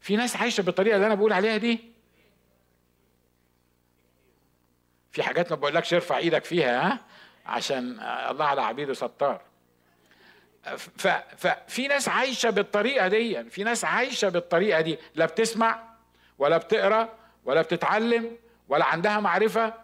في 0.00 0.16
ناس 0.16 0.36
عايشة 0.36 0.62
بالطريقة 0.62 0.94
اللي 0.96 1.06
أنا 1.06 1.14
بقول 1.14 1.32
عليها 1.32 1.56
دي؟ 1.56 1.97
في 5.12 5.22
حاجات 5.22 5.50
ما 5.50 5.56
بقولكش 5.56 5.94
ارفع 5.94 6.16
إيدك 6.18 6.44
فيها 6.44 6.86
ها؟ 6.86 6.98
عشان 7.46 8.00
الله 8.30 8.44
على 8.44 8.62
عبيده 8.62 8.94
ستار. 8.94 9.40
ففي 11.36 11.88
ناس 11.88 12.08
عايشة 12.08 12.50
بالطريقة 12.50 13.08
دي 13.08 13.44
في 13.44 13.64
ناس 13.64 13.84
عايشة 13.84 14.28
بالطريقة 14.28 14.80
دي. 14.80 14.98
لا 15.14 15.26
بتسمع 15.26 15.82
ولا 16.38 16.56
بتقرأ 16.56 17.08
ولا 17.44 17.62
بتتعلم 17.62 18.36
ولا 18.68 18.84
عندها 18.84 19.20
معرفة 19.20 19.74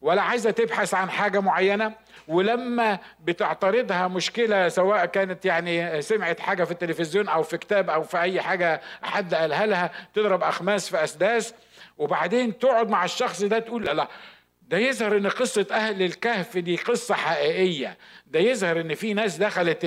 ولا 0.00 0.22
عايزة 0.22 0.50
تبحث 0.50 0.94
عن 0.94 1.10
حاجة 1.10 1.40
معينة. 1.40 1.94
ولما 2.28 2.98
بتعترضها 3.20 4.08
مشكلة 4.08 4.68
سواء 4.68 5.06
كانت 5.06 5.44
يعني 5.44 6.02
سمعت 6.02 6.40
حاجة 6.40 6.64
في 6.64 6.70
التلفزيون 6.70 7.28
أو 7.28 7.42
في 7.42 7.58
كتاب 7.58 7.90
أو 7.90 8.02
في 8.02 8.20
أي 8.20 8.40
حاجة 8.40 8.80
حد 9.02 9.34
قالها 9.34 9.66
لها 9.66 9.90
تضرب 10.14 10.42
أخماس 10.42 10.88
في 10.88 11.04
أسداس 11.04 11.54
وبعدين 11.98 12.58
تقعد 12.58 12.88
مع 12.90 13.04
الشخص 13.04 13.42
ده 13.42 13.58
تقول 13.58 13.84
لا 13.84 14.08
ده 14.68 14.78
يظهر 14.78 15.16
إن 15.16 15.26
قصة 15.26 15.66
أهل 15.70 16.02
الكهف 16.02 16.58
دي 16.58 16.76
قصة 16.76 17.14
حقيقية. 17.14 17.98
ده 18.26 18.40
يظهر 18.40 18.80
إن 18.80 18.94
في 18.94 19.14
ناس 19.14 19.36
دخلت 19.36 19.84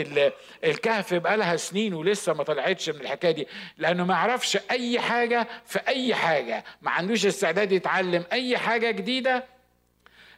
الكهف 0.63 1.13
بقالها 1.13 1.55
سنين 1.55 1.93
ولسه 1.93 2.33
ما 2.33 2.43
طلعتش 2.43 2.89
من 2.89 3.01
الحكاية 3.01 3.31
دي. 3.31 3.47
لأنه 3.77 4.05
ما 4.05 4.13
يعرفش 4.13 4.57
أي 4.71 4.99
حاجة 4.99 5.47
في 5.65 5.79
أي 5.87 6.15
حاجة. 6.15 6.63
ما 6.81 6.91
عندوش 6.91 7.25
استعداد 7.25 7.71
يتعلم 7.71 8.25
أي 8.31 8.57
حاجة 8.57 8.91
جديدة. 8.91 9.45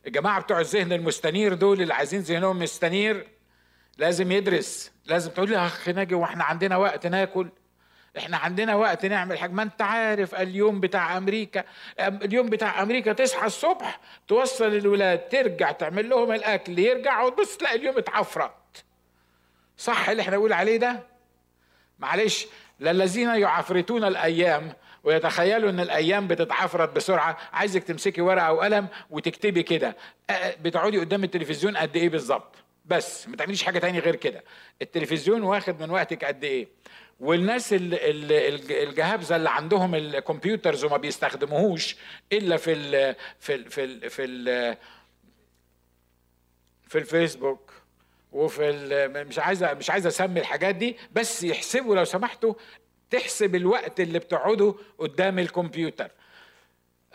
الجماعة 0.08 0.42
بتوع 0.42 0.60
الذهن 0.60 0.94
المستنير 0.94 1.54
دول 1.54 1.82
اللي 1.82 1.94
عايزين 1.94 2.20
ذهنهم 2.20 2.60
مستنير 2.60 3.28
لازم 3.98 4.32
يدرس. 4.32 4.92
لازم 5.06 5.32
تقول 5.32 5.50
لي 5.50 5.58
اخ 5.58 5.90
ناجي 5.90 6.16
وإحنا 6.16 6.44
عندنا 6.44 6.78
وقت 6.78 7.08
ناكل. 7.08 7.50
إحنا 8.18 8.38
عندنا 8.38 8.76
وقت 8.76 9.06
نعمل 9.06 9.38
حاجة. 9.40 9.52
ما 9.52 9.64
أنت 9.64 9.82
عارف 9.82 10.36
اليوم 10.36 10.80
بتاع 10.80 11.18
أمريكا 11.18 11.64
اليوم 12.00 12.50
بتاع 12.50 12.82
أمريكا 12.82 13.14
تصحى 13.14 13.46
الصبح 13.48 14.00
توصل 14.28 14.66
الولاد 14.68 15.30
ترجع 15.30 15.72
تعمل 15.72 16.10
لهم 16.10 16.32
الأكل 16.32 16.80
يرجعوا 16.80 17.28
وتبص 17.28 17.58
تلاقي 17.58 17.76
اليوم 17.76 17.98
اتعفرت. 17.98 18.86
صح 19.78 20.10
اللي 20.10 20.22
إحنا 20.22 20.36
بنقول 20.36 20.54
عليه 20.54 20.78
ده؟ 20.78 21.00
معلش 22.00 22.48
للذين 22.80 23.30
يعفرتون 23.30 24.04
الأيام 24.04 24.74
ويتخيلوا 25.04 25.70
إن 25.70 25.80
الأيام 25.80 26.28
بتتعفرت 26.28 26.90
بسرعة 26.96 27.38
عايزك 27.54 27.84
تمسكي 27.84 28.22
ورقة 28.22 28.52
وقلم 28.52 28.88
وتكتبي 29.10 29.64
كده. 29.64 29.96
بتقعدي 30.62 31.00
قدام 31.00 31.24
التلفزيون 31.24 31.78
قد 31.78 31.96
إيه 31.96 32.10
بالظبط؟ 32.10 32.56
بس 32.90 33.28
ما 33.28 33.36
تعمليش 33.38 33.64
حاجة 33.64 33.80
تاني 33.80 34.00
غير 34.00 34.16
كده. 34.16 34.44
التلفزيون 34.82 35.42
واخد 35.42 35.82
من 35.82 35.90
وقتك 35.90 36.26
قد 36.26 36.44
إيه؟ 36.44 36.68
والناس 37.20 37.74
الجهابزه 37.74 39.36
اللي 39.36 39.50
عندهم 39.50 39.96
ال 39.96 40.04
computers 40.04 40.84
وما 40.84 40.98
بيستخدموهوش 40.98 41.96
إلا 42.34 42.58
في 42.58 42.74
ال 42.74 43.16
في 43.40 43.56
ال 43.56 43.72
في 43.72 43.84
ال 43.84 44.10
في 44.10 44.26
ال 44.26 44.78
في 46.88 46.98
الفيسبوك 46.98 47.72
وفي 48.32 48.72
مش 49.28 49.40
عايز 49.40 49.64
مش 49.64 49.90
عايز 49.90 50.08
أسمي 50.08 50.40
الحاجات 50.40 50.76
دي 50.76 50.98
بس 51.12 51.44
يحسبوا 51.44 51.96
لو 51.96 52.04
سمحتوا 52.04 52.54
تحسب 53.10 53.56
الوقت 53.56 54.00
اللي 54.00 54.20
بتقعده 54.20 54.76
قدام 54.98 55.40
الكمبيوتر. 55.40 56.12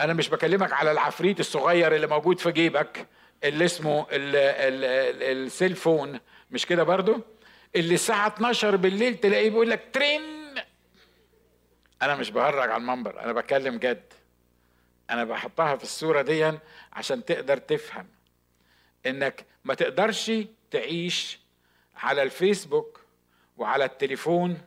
أنا 0.00 0.12
مش 0.12 0.28
بكلمك 0.28 0.72
على 0.72 0.90
العفريت 0.92 1.40
الصغير 1.40 1.94
اللي 1.94 2.06
موجود 2.06 2.38
في 2.40 2.52
جيبك. 2.52 3.06
اللي 3.44 3.64
اسمه 3.64 4.06
ال 4.10 4.44
cell 4.44 5.76
phone 5.76 6.20
مش 6.50 6.66
كده 6.66 6.82
برضو؟ 6.82 7.20
اللي 7.76 7.94
الساعة 7.94 8.26
12 8.28 8.76
بالليل 8.76 9.16
تلاقيه 9.16 9.50
بيقول 9.50 9.70
لك 9.70 9.90
ترين 9.92 10.22
أنا 12.02 12.16
مش 12.16 12.30
بهرج 12.30 12.70
على 12.70 12.80
المنبر 12.80 13.20
أنا 13.20 13.32
بتكلم 13.32 13.78
جد. 13.78 14.12
أنا 15.10 15.24
بحطها 15.24 15.76
في 15.76 15.82
الصورة 15.82 16.22
دي 16.22 16.52
عشان 16.92 17.24
تقدر 17.24 17.56
تفهم 17.56 18.06
إنك 19.06 19.44
ما 19.64 19.74
تقدرش 19.74 20.32
تعيش 20.70 21.40
على 21.96 22.22
الفيسبوك 22.22 23.00
وعلى 23.56 23.84
التليفون. 23.84 24.58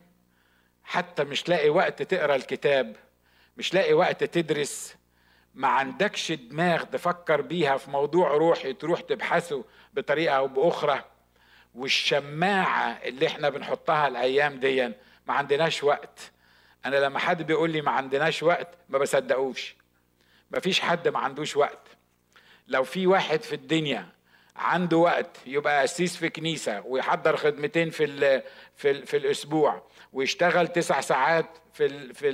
حتى 0.84 1.24
مش 1.24 1.48
لاقي 1.48 1.68
وقت 1.68 2.02
تقرأ 2.02 2.36
الكتاب 2.36 2.96
مش 3.56 3.74
لاقي 3.74 3.92
وقت 3.92 4.24
تدرس 4.24 4.96
ما 5.58 5.68
عندكش 5.68 6.32
دماغ 6.32 6.82
تفكر 6.82 7.40
بيها 7.40 7.76
في 7.76 7.90
موضوع 7.90 8.30
روحي 8.30 8.72
تروح 8.72 9.00
تبحثه 9.00 9.64
بطريقة 9.94 10.36
أو 10.36 10.48
بأخرى. 10.48 11.04
والشماعة 11.74 12.90
اللي 13.04 13.26
إحنا 13.26 13.48
بنحطها 13.48 14.08
الأيام 14.08 14.60
دي 14.60 14.86
ما 15.26 15.34
عندناش 15.34 15.84
وقت. 15.84 16.32
أنا 16.86 16.96
لما 16.96 17.18
حد 17.18 17.42
بيقول 17.42 17.70
لي 17.70 17.80
ما 17.80 17.90
عندناش 17.90 18.42
وقت 18.42 18.68
ما 18.88 18.98
بصدقوش. 18.98 19.76
ما 20.50 20.60
فيش 20.60 20.80
حد 20.80 21.08
ما 21.08 21.18
عندوش 21.18 21.56
وقت. 21.56 21.88
لو 22.68 22.84
في 22.84 23.06
واحد 23.06 23.42
في 23.42 23.52
الدنيا 23.52 24.06
عنده 24.56 24.96
وقت 24.96 25.36
يبقى 25.46 25.82
قسيس 25.82 26.16
في 26.16 26.28
كنيسة 26.28 26.80
ويحضر 26.86 27.36
خدمتين 27.36 27.90
في 27.90 28.04
ال 28.04 28.42
في 28.76 28.90
ال 28.90 29.06
في 29.06 29.16
الأسبوع 29.16 29.82
ويشتغل 30.12 30.68
تسع 30.68 31.00
ساعات 31.00 31.46
في 31.72 32.14
في 32.14 32.28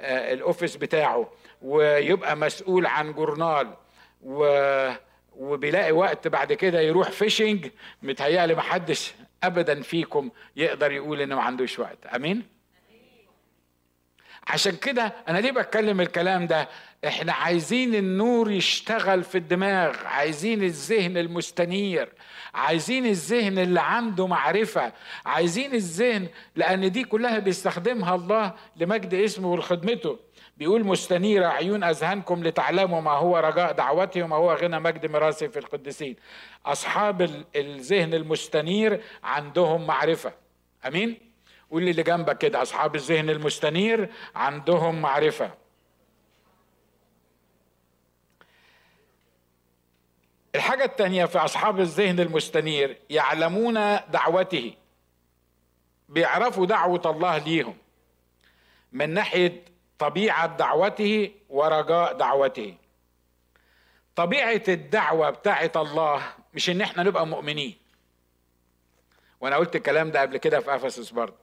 آه، 0.00 0.32
الأوفيس 0.32 0.76
بتاعه 0.76 1.32
ويبقى 1.62 2.36
مسؤول 2.36 2.86
عن 2.86 3.12
جورنال. 3.12 3.74
و 4.22 4.92
وبيلاقي 5.36 5.92
وقت 5.92 6.28
بعد 6.28 6.52
كده 6.52 6.80
يروح 6.80 7.10
فيشنج 7.10 7.68
متهيألي 8.02 8.54
محدش 8.54 9.14
ابدا 9.42 9.82
فيكم 9.82 10.30
يقدر 10.56 10.92
يقول 10.92 11.20
إنه 11.20 11.34
ما 11.36 11.42
عندوش 11.42 11.78
وقت. 11.78 12.06
أمين؟ 12.06 12.42
عشان 14.46 14.76
كده 14.76 15.12
أنا 15.28 15.38
ليه 15.38 15.50
بتكلم 15.50 16.00
الكلام 16.00 16.46
ده؟ 16.46 16.68
إحنا 17.06 17.32
عايزين 17.32 17.94
النور 17.94 18.50
يشتغل 18.50 19.24
في 19.24 19.38
الدماغ 19.38 19.96
عايزين 20.06 20.62
الذهن 20.62 21.16
المستنير 21.16 22.08
عايزين 22.54 23.06
الذهن 23.06 23.58
اللي 23.58 23.80
عنده 23.80 24.26
معرفة 24.26 24.92
عايزين 25.26 25.74
الذهن 25.74 26.28
لأن 26.56 26.92
دي 26.92 27.04
كلها 27.04 27.38
بيستخدمها 27.38 28.14
الله 28.14 28.52
لمجد 28.76 29.14
اسمه 29.14 29.48
ولخدمته. 29.48 30.18
بيقول 30.56 30.84
مستنيرة 30.86 31.46
عيون 31.46 31.84
أذهانكم 31.84 32.44
لتعلموا 32.44 33.00
ما 33.00 33.10
هو 33.10 33.38
رجاء 33.38 33.72
دعوتي 33.72 34.22
وما 34.22 34.36
هو 34.36 34.52
غنى 34.54 34.80
مجد 34.80 35.06
ميراثي 35.06 35.48
في 35.48 35.58
القديسين. 35.58 36.16
أصحاب 36.66 37.44
الذهن 37.56 38.14
المستنير 38.14 39.00
عندهم 39.24 39.86
معرفة. 39.86 40.32
أمين؟ 40.86 41.31
قول 41.72 41.82
لي 41.82 41.90
اللي 41.90 42.02
جنبك 42.02 42.38
كده 42.38 42.62
أصحاب 42.62 42.94
الذهن 42.94 43.30
المستنير 43.30 44.12
عندهم 44.34 45.02
معرفة. 45.02 45.50
الحاجة 50.54 50.84
الثانية 50.84 51.24
في 51.24 51.38
أصحاب 51.38 51.80
الذهن 51.80 52.20
المستنير 52.20 52.98
يعلمون 53.10 53.74
دعوته. 54.10 54.74
بيعرفوا 56.08 56.66
دعوة 56.66 57.02
الله 57.06 57.38
ليهم. 57.38 57.76
من 58.92 59.10
ناحية 59.14 59.64
طبيعة 59.98 60.56
دعوته 60.56 61.30
ورجاء 61.48 62.12
دعوته. 62.12 62.74
طبيعة 64.16 64.62
الدعوة 64.68 65.30
بتاعت 65.30 65.76
الله 65.76 66.22
مش 66.54 66.70
إن 66.70 66.80
إحنا 66.80 67.02
نبقى 67.02 67.26
مؤمنين. 67.26 67.76
وأنا 69.40 69.56
قلت 69.56 69.76
الكلام 69.76 70.10
ده 70.10 70.20
قبل 70.20 70.36
كده 70.36 70.60
في 70.60 70.74
أفسس 70.74 71.10
برضه. 71.10 71.41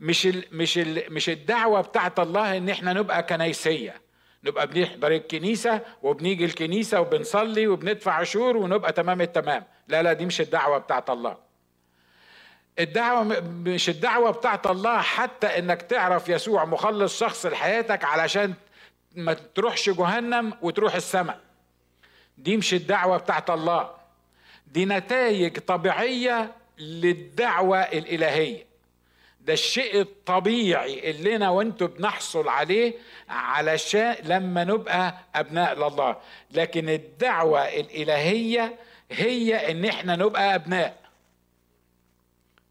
مش 0.00 0.26
ال 0.26 0.44
مش 0.52 0.78
ال 0.78 1.02
مش 1.14 1.28
الدعوة 1.28 1.80
بتاعت 1.80 2.18
الله 2.20 2.56
إن 2.56 2.68
إحنا 2.68 2.92
نبقى 2.92 3.22
كنيسية. 3.22 4.00
نبقى 4.44 4.66
بنحضر 4.66 5.12
الكنيسة 5.12 5.80
وبنيجي 6.02 6.44
الكنيسة 6.44 7.00
وبنصلي 7.00 7.66
وبندفع 7.66 8.12
عشور 8.12 8.56
ونبقى 8.56 8.92
تمام 8.92 9.20
التمام. 9.20 9.64
لا 9.88 10.02
لا 10.02 10.12
دي 10.12 10.26
مش 10.26 10.40
الدعوة 10.40 10.78
بتاعت 10.78 11.10
الله. 11.10 11.36
الدعوة 12.78 13.22
مش 13.64 13.88
الدعوة 13.88 14.30
بتاعت 14.30 14.66
الله 14.66 15.00
حتى 15.00 15.46
إنك 15.46 15.82
تعرف 15.82 16.28
يسوع 16.28 16.64
مخلص 16.64 17.20
شخص 17.20 17.46
لحياتك 17.46 18.04
علشان 18.04 18.54
ما 19.14 19.32
تروحش 19.34 19.90
جهنم 19.90 20.52
وتروح 20.62 20.94
السماء. 20.94 21.40
دي 22.38 22.56
مش 22.56 22.74
الدعوة 22.74 23.16
بتاعت 23.16 23.50
الله. 23.50 23.90
دي 24.66 24.84
نتائج 24.84 25.58
طبيعية 25.58 26.52
للدعوة 26.78 27.78
الإلهية. 27.78 28.66
ده 29.46 29.52
الشيء 29.52 30.00
الطبيعي 30.00 31.10
اللي 31.10 31.36
أنا 31.36 31.50
وانتوا 31.50 31.86
بنحصل 31.86 32.48
عليه 32.48 32.94
علشان 33.28 34.16
لما 34.24 34.64
نبقى 34.64 35.14
أبناء 35.34 35.74
لله. 35.74 36.16
لكن 36.50 36.88
الدعوة 36.88 37.60
الإلهية 37.60 38.78
هي 39.10 39.70
إن 39.70 39.84
إحنا 39.84 40.16
نبقى 40.16 40.54
أبناء. 40.54 40.96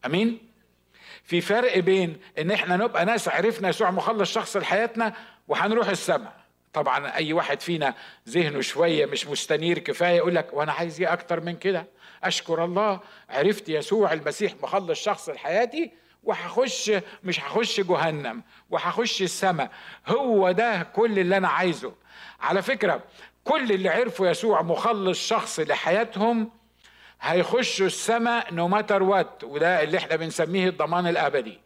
أمين؟ 0.06 0.40
في 1.24 1.42
فرق 1.42 1.78
بين 1.78 2.18
إن 2.40 2.52
إحنا 2.52 2.78
نبقى 2.78 3.06
ناس 3.06 3.28
عرفنا 3.28 3.70
يسوع 3.70 3.92
مخلص 3.92 4.34
شخص 4.34 4.58
لحياتنا 4.58 5.14
وهنروح 5.48 5.88
السماء. 5.90 6.34
طبعا 6.74 7.16
أي 7.16 7.34
واحد 7.34 7.62
فينا 7.62 7.94
ذهنه 8.30 8.62
شوية 8.62 9.06
مش 9.06 9.28
مستنير 9.28 9.80
كفاية 9.80 10.16
يقول 10.18 10.36
لك 10.36 10.54
وأنا 10.54 10.72
عايز 10.74 11.02
إيه 11.02 11.14
أكتر 11.14 11.40
من 11.42 11.56
كده؟ 11.56 11.86
أشكر 12.24 12.66
الله. 12.66 13.00
عرفت 13.30 13.70
يسوع 13.70 14.14
المسيح 14.14 14.54
مخلص 14.64 15.04
شخص 15.04 15.30
لحياتي 15.30 15.92
وهخش 16.26 16.92
مش 17.24 17.40
هخش 17.40 17.80
جهنم 17.82 18.44
وهخش 18.70 19.22
السماء. 19.22 19.72
هو 20.08 20.52
ده 20.52 20.84
كل 20.84 21.20
اللي 21.20 21.38
أنا 21.38 21.48
عايزه. 21.48 21.94
على 22.42 22.62
فكرة 22.62 23.04
كل 23.44 23.72
اللي 23.72 23.90
عرفوا 23.90 24.28
يسوع 24.28 24.62
مخلص 24.62 25.28
شخص 25.28 25.60
لحياتهم 25.60 26.52
هيخشوا 27.22 27.86
السماء 27.86 28.54
no 28.54 28.68
matter 28.68 29.04
what 29.04 29.44
وده 29.44 29.84
اللي 29.84 29.98
إحنا 29.98 30.16
بنسميه 30.16 30.70
الضمان 30.70 31.08
الأبدي. 31.08 31.60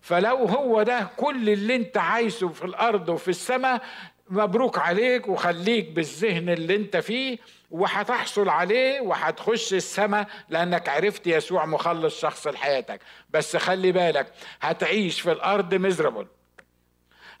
فلو 0.00 0.36
هو 0.36 0.82
ده 0.82 1.08
كل 1.16 1.48
اللي 1.50 1.74
أنت 1.74 1.96
عايزه 1.98 2.48
في 2.48 2.64
الأرض 2.64 3.08
وفي 3.08 3.28
السماء 3.28 3.82
مبروك 4.30 4.78
عليك 4.78 5.28
وخليك 5.28 5.90
بالذهن 5.90 6.48
اللي 6.48 6.76
أنت 6.76 6.96
فيه. 6.96 7.38
وهتحصل 7.70 8.48
عليه 8.48 9.00
وهتخش 9.00 9.72
السماء 9.74 10.26
لأنك 10.48 10.88
عرفت 10.88 11.26
يسوع 11.26 11.66
مخلص 11.66 12.20
شخص 12.20 12.46
لحياتك. 12.46 13.00
بس 13.30 13.56
خلي 13.56 13.92
بالك 13.92 14.32
هتعيش 14.60 15.20
في 15.20 15.32
الأرض 15.32 15.74
مزربل 15.74 16.26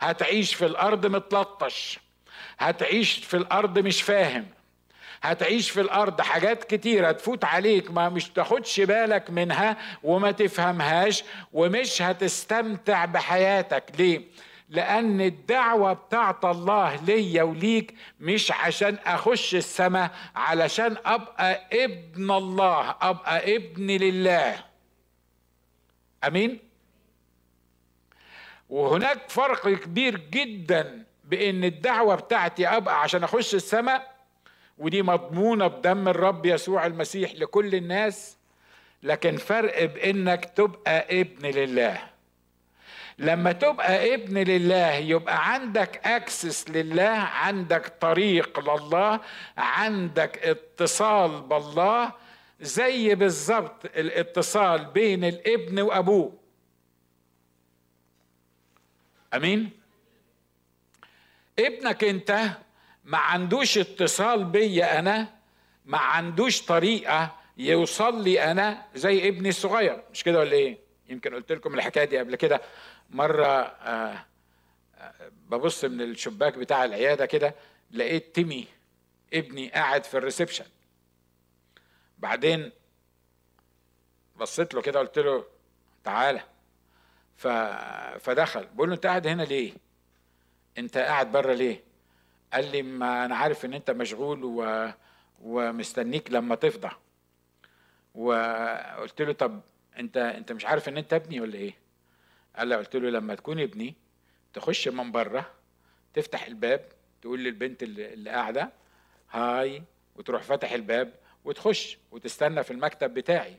هتعيش 0.00 0.54
في 0.54 0.66
الأرض 0.66 1.06
متلطش. 1.06 1.98
هتعيش 2.58 3.12
في 3.24 3.36
الأرض 3.36 3.78
مش 3.78 4.02
فاهم. 4.02 4.46
هتعيش 5.22 5.70
في 5.70 5.80
الأرض 5.80 6.20
حاجات 6.20 6.64
كتيرة 6.64 7.12
تفوت 7.12 7.44
عليك 7.44 7.90
ما 7.90 8.08
مش 8.08 8.28
تاخدش 8.30 8.80
بالك 8.80 9.30
منها 9.30 9.76
وما 10.02 10.30
تفهمهاش 10.30 11.24
ومش 11.52 12.02
هتستمتع 12.02 13.04
بحياتك. 13.04 13.84
ليه؟ 13.98 14.22
لأن 14.68 15.20
الدعوة 15.20 15.92
بتاعت 15.92 16.44
الله 16.44 16.96
ليا 17.04 17.42
وليك 17.42 17.94
مش 18.20 18.52
عشان 18.52 18.98
أخش 19.06 19.54
السماء 19.54 20.10
علشان 20.36 20.96
أبقى 21.06 21.68
ابن 21.84 22.30
الله 22.30 22.94
أبقى 23.00 23.56
ابن 23.56 23.86
لله. 23.90 24.64
أمين؟ 26.26 26.58
وهناك 28.68 29.30
فرق 29.30 29.68
كبير 29.68 30.16
جدا 30.30 31.04
بإن 31.24 31.64
الدعوة 31.64 32.14
بتاعتي 32.14 32.66
أبقى 32.68 33.00
عشان 33.00 33.24
أخش 33.24 33.54
السماء 33.54 34.14
ودي 34.78 35.02
مضمونة 35.02 35.66
بدم 35.66 36.08
الرب 36.08 36.46
يسوع 36.46 36.86
المسيح 36.86 37.32
لكل 37.34 37.74
الناس 37.74 38.36
لكن 39.02 39.36
فرق 39.36 39.84
بإنك 39.84 40.44
تبقى 40.44 41.20
ابن 41.20 41.46
لله. 41.50 42.17
لما 43.18 43.52
تبقى 43.52 44.14
ابن 44.14 44.38
لله 44.38 44.92
يبقى 44.94 45.52
عندك 45.52 46.06
اكسس 46.06 46.70
لله 46.70 47.08
عندك 47.18 47.88
طريق 48.00 48.60
لله 48.60 49.20
عندك 49.56 50.38
اتصال 50.46 51.40
بالله 51.40 52.12
زي 52.60 53.14
بالظبط 53.14 53.84
الاتصال 53.84 54.84
بين 54.84 55.24
الابن 55.24 55.80
وأبوه. 55.80 56.32
أمين؟ 59.34 59.70
ابنك 61.58 62.04
انت 62.04 62.48
ما 63.04 63.18
عندوش 63.18 63.78
اتصال 63.78 64.44
بيا 64.44 64.98
أنا 64.98 65.28
ما 65.84 65.98
عندوش 65.98 66.62
طريقة 66.62 67.36
يوصل 67.56 68.22
لي 68.24 68.50
أنا 68.50 68.82
زي 68.94 69.28
ابني 69.28 69.48
الصغير. 69.48 70.02
مش 70.12 70.24
كده 70.24 70.38
ولا 70.38 70.52
إيه؟ 70.52 70.78
يمكن 71.08 71.34
قلت 71.34 71.52
لكم 71.52 71.74
الحكاية 71.74 72.04
دي 72.04 72.18
قبل 72.18 72.36
كده. 72.36 72.60
مرة 73.10 73.46
آه 73.46 74.24
آه 74.98 75.30
ببص 75.48 75.84
من 75.84 76.00
الشباك 76.00 76.58
بتاع 76.58 76.84
العيادة 76.84 77.26
كده 77.26 77.54
لقيت 77.90 78.34
تيمي 78.34 78.66
ابني 79.34 79.68
قاعد 79.68 80.04
في 80.04 80.18
الريسبشن. 80.18 80.64
بعدين 82.18 82.72
بصيت 84.36 84.74
له 84.74 84.82
كده 84.82 85.00
قلت 85.00 85.18
له 85.18 85.44
تعالى. 86.04 86.40
فدخل. 88.18 88.66
بقول 88.74 88.88
له 88.88 88.94
انت 88.94 89.06
قاعد 89.06 89.26
هنا 89.26 89.42
ليه؟ 89.42 89.72
انت 90.78 90.98
قاعد 90.98 91.32
بره 91.32 91.52
ليه؟ 91.52 91.84
قال 92.52 92.72
لي 92.72 92.82
ما 92.82 93.24
أنا 93.24 93.36
عارف 93.36 93.64
ان 93.64 93.74
انت 93.74 93.90
مشغول 93.90 94.44
و... 94.44 94.88
ومستنيك 95.42 96.30
لما 96.32 96.54
تفضى. 96.54 96.90
وقلت 98.14 99.22
له 99.22 99.32
طب 99.32 99.60
انت 99.98 100.16
انت 100.16 100.52
مش 100.52 100.64
عارف 100.66 100.88
ان 100.88 100.96
انت 100.96 101.12
ابني 101.12 101.40
ولا 101.40 101.54
إيه؟ 101.54 101.74
قال 102.58 102.68
لي 102.68 102.76
قلت 102.76 102.96
له 102.96 103.10
لما 103.10 103.34
تكون 103.34 103.60
ابني 103.60 103.94
تخش 104.54 104.88
من 104.88 105.12
بره 105.12 105.50
تفتح 106.14 106.46
الباب 106.46 106.88
تقول 107.22 107.44
للبنت 107.44 107.82
اللي, 107.82 108.30
قاعدة 108.30 108.72
هاي 109.30 109.82
وتروح 110.16 110.42
فاتح 110.42 110.72
الباب 110.72 111.14
وتخش 111.44 111.98
وتستنى 112.10 112.62
في 112.62 112.70
المكتب 112.70 113.14
بتاعي. 113.14 113.56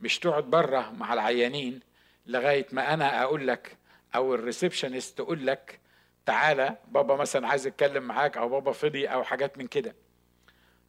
مش 0.00 0.18
تقعد 0.18 0.44
بره 0.44 0.90
مع 0.90 1.12
العيانين 1.12 1.80
لغاية 2.26 2.66
ما 2.72 2.94
أنا 2.94 3.22
أقول 3.22 3.48
لك 3.48 3.76
أو 4.14 4.34
الريسبشنست 4.34 5.18
تقول 5.18 5.46
لك 5.46 5.80
تعالى 6.26 6.76
بابا 6.88 7.16
مثلا 7.16 7.48
عايز 7.48 7.66
يتكلم 7.66 8.02
معاك 8.02 8.36
أو 8.36 8.48
بابا 8.48 8.72
فضي 8.72 9.06
أو 9.06 9.24
حاجات 9.24 9.58
من 9.58 9.66
كده. 9.66 9.94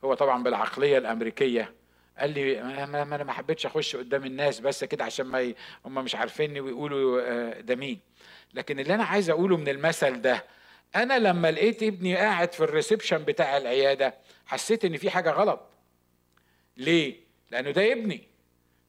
هو 0.03 0.13
طبعا 0.13 0.43
بالعقلية 0.43 0.97
الأمريكية 0.97 1.73
قال 2.19 2.29
لي 2.33 2.61
ما 2.85 3.15
أنا 3.15 3.23
ما 3.23 3.33
حبيتش 3.33 3.65
أخش 3.65 3.95
قدام 3.95 4.25
الناس 4.25 4.59
بس 4.59 4.83
كده 4.83 5.03
عشان 5.05 5.25
ما 5.25 5.41
ي... 5.41 5.55
هم 5.85 5.95
مش 5.95 6.15
عارفيني 6.15 6.59
ويقولوا 6.59 7.61
ده 7.61 7.75
مين؟ 7.75 7.99
لكن 8.53 8.79
اللي 8.79 8.95
أنا 8.95 9.03
عايز 9.03 9.29
أقوله 9.29 9.57
من 9.57 9.69
المثل 9.69 10.21
ده 10.21 10.45
أنا 10.95 11.19
لما 11.19 11.51
لقيت 11.51 11.83
ابني 11.83 12.15
قاعد 12.15 12.53
في 12.53 12.63
ال 12.63 12.69
reception 12.69 13.17
بتاع 13.17 13.57
العيادة 13.57 14.13
حسيت 14.45 14.85
إن 14.85 14.97
في 14.97 15.09
حاجة 15.09 15.31
غلط. 15.31 15.61
ليه؟ 16.77 17.15
لأنه 17.51 17.71
ده 17.71 17.91
ابني. 17.91 18.27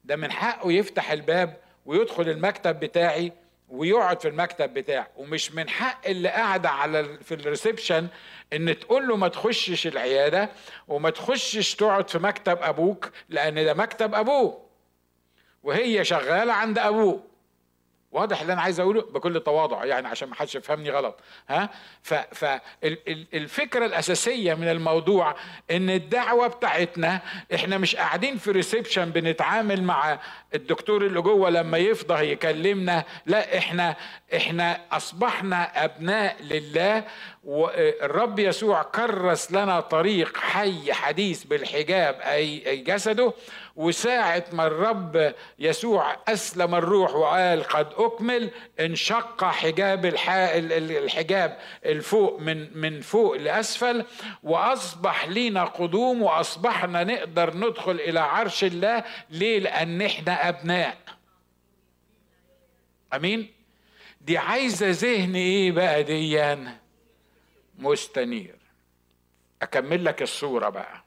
ده 0.03 0.15
من 0.15 0.31
حقه 0.31 0.71
يفتح 0.71 1.11
الباب 1.11 1.57
ويدخل 1.85 2.29
المكتب 2.29 2.79
بتاعي 2.79 3.31
ويقعد 3.71 4.21
في 4.21 4.27
المكتب 4.27 4.73
بتاعه. 4.73 5.07
ومش 5.17 5.51
من 5.51 5.69
حق 5.69 6.07
اللي 6.07 6.29
قاعدة 6.29 6.69
على 6.69 7.03
في 7.23 7.33
ال 7.33 7.40
reception 7.40 8.07
إن 8.53 8.79
تقول 8.79 9.07
له 9.07 9.15
ما 9.15 9.27
تخشش 9.27 9.87
العيادة 9.87 10.49
وما 10.87 11.09
تخشش 11.09 11.75
تقعد 11.75 12.09
في 12.09 12.19
مكتب 12.19 12.57
أبوك 12.61 13.11
لأن 13.29 13.65
ده 13.65 13.73
مكتب 13.73 14.15
أبوه. 14.15 14.65
وهي 15.63 16.05
شغالة 16.05 16.53
عند 16.53 16.79
أبوه. 16.79 17.23
واضح 18.11 18.41
اللي 18.41 18.53
أنا 18.53 18.61
عايز 18.61 18.79
أقوله؟ 18.79 19.01
بكل 19.01 19.39
تواضع 19.39 19.85
يعني 19.85 20.07
عشان 20.07 20.29
ما 20.29 20.35
حدش 20.35 20.55
يفهمني 20.55 20.89
غلط. 20.91 21.19
ها؟ 21.49 21.69
فالفكرة 22.31 23.85
الأساسية 23.85 24.53
من 24.53 24.67
الموضوع 24.67 25.35
إن 25.71 25.89
الدعوة 25.89 26.47
بتاعتنا 26.47 27.21
إحنا 27.55 27.77
مش 27.77 27.95
قاعدين 27.95 28.37
في 28.37 28.51
ريسبشن 28.51 29.09
بنتعامل 29.09 29.83
مع 29.83 30.19
الدكتور 30.55 31.05
اللي 31.05 31.21
جوه 31.21 31.49
لما 31.49 31.77
يفضى 31.77 32.31
يكلمنا 32.31 33.03
لا 33.25 33.57
إحنا 33.57 33.95
إحنا 34.35 34.81
أصبحنا 34.91 35.83
أبناء 35.85 36.35
لله 36.41 37.03
والرب 37.43 38.39
يسوع 38.39 38.83
كرس 38.83 39.51
لنا 39.51 39.79
طريق 39.79 40.37
حي 40.37 40.93
حديث 40.93 41.43
بالحجاب 41.43 42.19
أي 42.21 42.77
جسده 42.77 43.33
وساعة 43.75 44.45
ما 44.53 44.67
الرب 44.67 45.35
يسوع 45.59 46.17
أسلم 46.27 46.75
الروح 46.75 47.15
وقال 47.15 47.63
قد 47.63 47.87
أكمل 47.97 48.51
انشق 48.79 49.43
حجاب 49.43 50.05
الحجاب 50.05 51.57
الفوق 51.85 52.39
من 52.39 52.77
من 52.77 53.01
فوق 53.01 53.35
لأسفل 53.35 54.05
وأصبح 54.43 55.25
لينا 55.27 55.63
قدوم 55.63 56.21
وأصبحنا 56.21 57.03
نقدر 57.03 57.57
ندخل 57.57 57.91
إلى 57.91 58.19
عرش 58.19 58.63
الله 58.63 59.03
ليه؟ 59.29 59.59
لأن 59.59 60.01
إحنا 60.01 60.49
أبناء 60.49 60.97
أمين؟ 63.13 63.53
دي 64.21 64.37
عايزة 64.37 64.89
ذهن 64.89 65.35
إيه 65.35 65.71
بقى 65.71 66.03
ديان؟ 66.03 66.75
مستنير 67.79 68.55
أكمل 69.61 70.05
لك 70.05 70.21
الصورة 70.21 70.69
بقى 70.69 71.00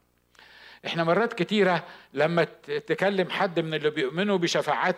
إحنا 0.87 1.05
مرات 1.05 1.33
كتيرة 1.33 1.85
لما 2.13 2.45
تكلم 2.87 3.31
حد 3.31 3.61
من 3.61 3.75
اللي 3.75 3.91
بيؤمنوا 3.91 4.39
بشفاعات 4.39 4.97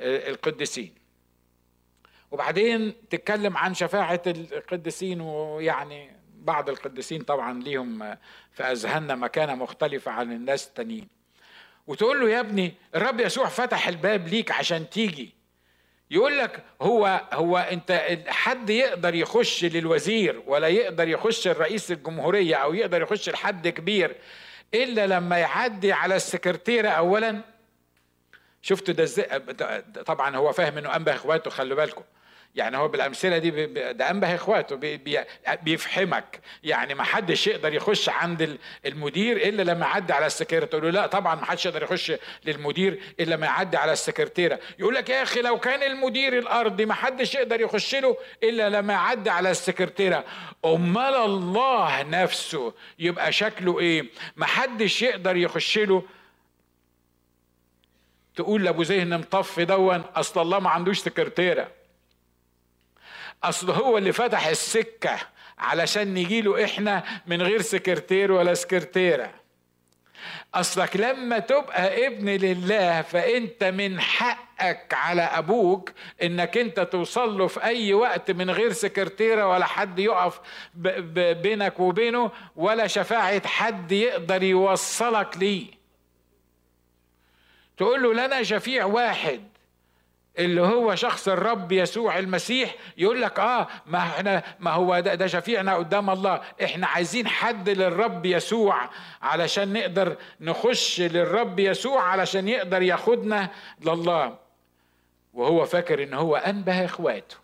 القديسين. 0.00 0.94
وبعدين 2.30 2.94
تتكلم 3.10 3.56
عن 3.56 3.74
شفاعة 3.74 4.22
القديسين 4.26 5.20
ويعني 5.20 6.10
بعض 6.34 6.68
القديسين 6.68 7.22
طبعا 7.22 7.62
ليهم 7.62 8.16
في 8.52 8.62
أذهاننا 8.62 9.14
مكانة 9.14 9.54
مختلفة 9.54 10.10
عن 10.10 10.32
الناس 10.32 10.66
التانيين. 10.66 11.08
وتقول 11.86 12.20
له 12.20 12.30
يا 12.30 12.40
ابني 12.40 12.74
الرب 12.94 13.20
يسوع 13.20 13.46
فتح 13.48 13.88
الباب 13.88 14.28
ليك 14.28 14.50
عشان 14.50 14.90
تيجي. 14.90 15.34
يقول 16.10 16.38
لك 16.38 16.64
هو 16.82 17.20
هو 17.32 17.58
أنت 17.58 18.18
حد 18.28 18.70
يقدر 18.70 19.14
يخش 19.14 19.64
للوزير 19.64 20.42
ولا 20.46 20.68
يقدر 20.68 21.08
يخش 21.08 21.46
الرئيس 21.48 21.92
الجمهورية 21.92 22.54
أو 22.54 22.74
يقدر 22.74 23.02
يخش 23.02 23.28
لحد 23.30 23.68
كبير 23.68 24.16
إلا 24.74 25.06
لما 25.06 25.38
يعدي 25.38 25.92
على 25.92 26.16
السكرتيرة 26.16 26.88
اولا. 26.88 27.40
شفتوا 28.62 28.94
ده 28.94 29.02
إزاي؟ 29.02 29.38
طبعا 30.06 30.36
هو 30.36 30.52
فاهم 30.52 30.78
إنه 30.78 30.96
أنبه 30.96 31.14
إخواته 31.14 31.50
خلوا 31.50 31.76
بالكم. 31.76 32.02
يعني 32.54 32.76
هو 32.76 32.88
بالأمثلة 32.88 33.38
دي 33.38 33.66
ده 33.92 34.10
أنبه 34.10 34.34
إخواته 34.34 34.76
بيفهمك 35.62 36.40
يعني 36.62 36.94
ما 36.94 37.04
حدش 37.04 37.46
يقدر 37.46 37.74
يخش 37.74 38.08
عند 38.08 38.58
المدير 38.86 39.36
إلا 39.36 39.62
لما 39.62 39.86
يعدي 39.86 40.12
على 40.12 40.26
السكرتيرة. 40.26 40.64
تقول 40.64 40.82
له 40.84 40.90
لا 40.90 41.06
طبعا 41.06 41.34
ما 41.34 41.46
حدش 41.46 41.66
يقدر 41.66 41.82
يخش 41.82 42.12
للمدير 42.44 43.00
إلا 43.20 43.34
لما 43.34 43.46
يعدي 43.46 43.76
على 43.76 43.92
السكرتيرة. 43.92 44.60
يقول 44.78 44.94
لك 44.94 45.08
يا 45.08 45.22
أخي 45.22 45.42
لو 45.42 45.58
كان 45.58 45.82
المدير 45.82 46.38
الأرضي 46.38 46.86
ما 46.86 46.94
حدش 46.94 47.34
يقدر 47.34 47.60
يخش 47.60 47.94
له 47.94 48.16
إلا 48.42 48.70
لما 48.70 48.92
يعدي 48.92 49.30
على 49.30 49.50
السكرتيرة. 49.50 50.24
أمال 50.64 51.14
الله 51.14 52.02
نفسه 52.02 52.74
يبقى 52.98 53.32
شكله 53.32 53.80
إيه؟ 53.80 54.04
ما 54.36 54.46
حدش 54.46 55.02
يقدر 55.02 55.36
يخش 55.36 55.78
له. 55.78 56.02
تقول 58.36 58.64
لأبو 58.64 58.82
ذهن 58.82 59.18
مطفي 59.18 59.64
دون 59.64 60.00
أصل 60.16 60.42
الله 60.42 60.58
ما 60.58 60.70
عندوش 60.70 60.98
سكرتيرة. 60.98 61.81
أصل 63.44 63.70
هو 63.70 63.98
اللي 63.98 64.12
فتح 64.12 64.46
السكة 64.46 65.18
علشان 65.58 66.14
نجيله 66.14 66.64
إحنا 66.64 67.02
من 67.26 67.42
غير 67.42 67.62
سكرتير 67.62 68.32
ولا 68.32 68.54
سكرتيرة. 68.54 69.30
أصلك 70.54 70.96
لما 70.96 71.38
تبقى 71.38 72.06
ابن 72.06 72.28
لله 72.28 73.02
فأنت 73.02 73.64
من 73.64 74.00
حقك 74.00 74.94
على 74.94 75.22
أبوك 75.22 75.92
إنك 76.22 76.58
أنت 76.58 76.80
توصل 76.80 77.38
له 77.38 77.46
في 77.46 77.64
أي 77.64 77.94
وقت 77.94 78.30
من 78.30 78.50
غير 78.50 78.72
سكرتيرة 78.72 79.46
ولا 79.48 79.66
حد 79.66 79.98
يقف 79.98 80.40
بينك 81.42 81.80
وبينه 81.80 82.30
ولا 82.56 82.86
شفاعة 82.86 83.48
حد 83.48 83.92
يقدر 83.92 84.42
يوصلك 84.42 85.36
ليه. 85.36 85.66
تقول 87.76 88.02
له 88.02 88.14
لنا 88.14 88.42
شفيع 88.42 88.84
واحد. 88.84 89.51
اللي 90.38 90.60
هو 90.60 90.94
شخص 90.94 91.28
الرب 91.28 91.72
يسوع 91.72 92.18
المسيح 92.18 92.74
يقول 92.96 93.22
لك 93.22 93.38
آه 93.38 93.68
ما 93.86 93.98
إحنا 93.98 94.42
ما 94.60 94.70
هو 94.70 95.00
ده, 95.00 95.14
ده 95.14 95.26
شفيعنا 95.26 95.74
قدام 95.76 96.10
الله. 96.10 96.40
إحنا 96.64 96.86
عايزين 96.86 97.26
حد 97.28 97.68
للرب 97.68 98.26
يسوع 98.26 98.90
علشان 99.22 99.72
نقدر 99.72 100.16
نخش 100.40 101.00
للرب 101.00 101.58
يسوع 101.58 102.02
علشان 102.02 102.48
يقدر 102.48 102.82
ياخدنا 102.82 103.50
لله. 103.84 104.38
وهو 105.34 105.64
فاكر 105.64 106.02
إن 106.02 106.14
هو 106.14 106.36
أنبه 106.36 106.84
إخواته 106.84 107.36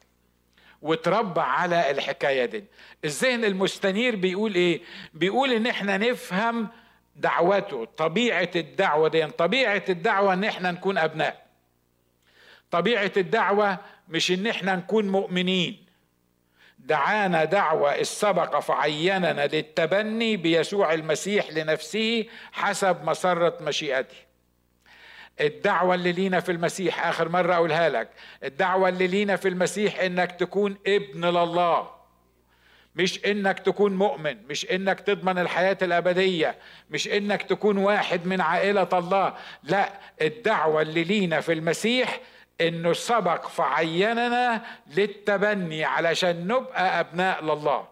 وتربى 0.82 1.40
على 1.40 1.90
الحكاية 1.90 2.44
دي. 2.44 2.64
الذهن 3.04 3.44
المستنير 3.44 4.16
بيقول 4.16 4.54
إيه؟ 4.54 4.80
بيقول 5.14 5.52
إن 5.52 5.66
إحنا 5.66 5.96
نفهم 5.96 6.68
دعوته 7.16 7.84
طبيعة 7.96 8.50
الدعوة 8.56 9.08
دي. 9.08 9.26
طبيعة 9.26 9.84
الدعوة 9.88 10.32
إن 10.32 10.44
إحنا 10.44 10.70
نكون 10.70 10.98
أبناء. 10.98 11.47
طبيعة 12.70 13.12
الدعوة 13.16 13.78
مش 14.08 14.30
إن 14.30 14.46
إحنا 14.46 14.76
نكون 14.76 15.08
مؤمنين. 15.08 15.84
دعانا 16.78 17.44
دعوة 17.44 17.94
السبق 17.94 18.58
فعيننا 18.58 19.46
للتبني 19.46 20.36
بيسوع 20.36 20.92
المسيح 20.94 21.50
لنفسه 21.50 22.24
حسب 22.52 23.04
مسرة 23.04 23.58
مشيئته. 23.60 24.16
الدعوة 25.40 25.94
اللي 25.94 26.12
لينا 26.12 26.40
في 26.40 26.52
المسيح 26.52 27.06
آخر 27.06 27.28
مرة 27.28 27.54
أقولها 27.54 27.88
لك 27.88 28.08
الدعوة 28.44 28.88
اللي 28.88 29.06
لينا 29.06 29.36
في 29.36 29.48
المسيح 29.48 30.00
إنك 30.00 30.32
تكون 30.32 30.76
ابن 30.86 31.24
لله. 31.24 31.90
مش 32.96 33.24
إنك 33.26 33.58
تكون 33.58 33.96
مؤمن 33.96 34.36
مش 34.48 34.70
إنك 34.70 35.00
تضمن 35.00 35.38
الحياة 35.38 35.78
الأبدية 35.82 36.56
مش 36.90 37.08
إنك 37.08 37.42
تكون 37.42 37.76
واحد 37.78 38.26
من 38.26 38.40
عائلة 38.40 38.88
الله. 38.92 39.34
لا 39.62 39.92
الدعوة 40.22 40.82
اللي 40.82 41.04
لينا 41.04 41.40
في 41.40 41.52
المسيح 41.52 42.20
إنه 42.60 42.92
سبق 42.92 43.46
فعيننا 43.48 44.64
للتبني 44.86 45.84
علشان 45.84 46.46
نبقى 46.46 47.00
أبناء 47.00 47.44
لله. 47.44 47.88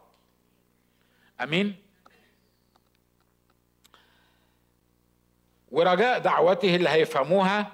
أمين؟ 1.41 1.77
ورجاء 5.71 6.19
دعوته 6.19 6.77
اللي 6.77 6.89
هيفهموها 6.89 7.73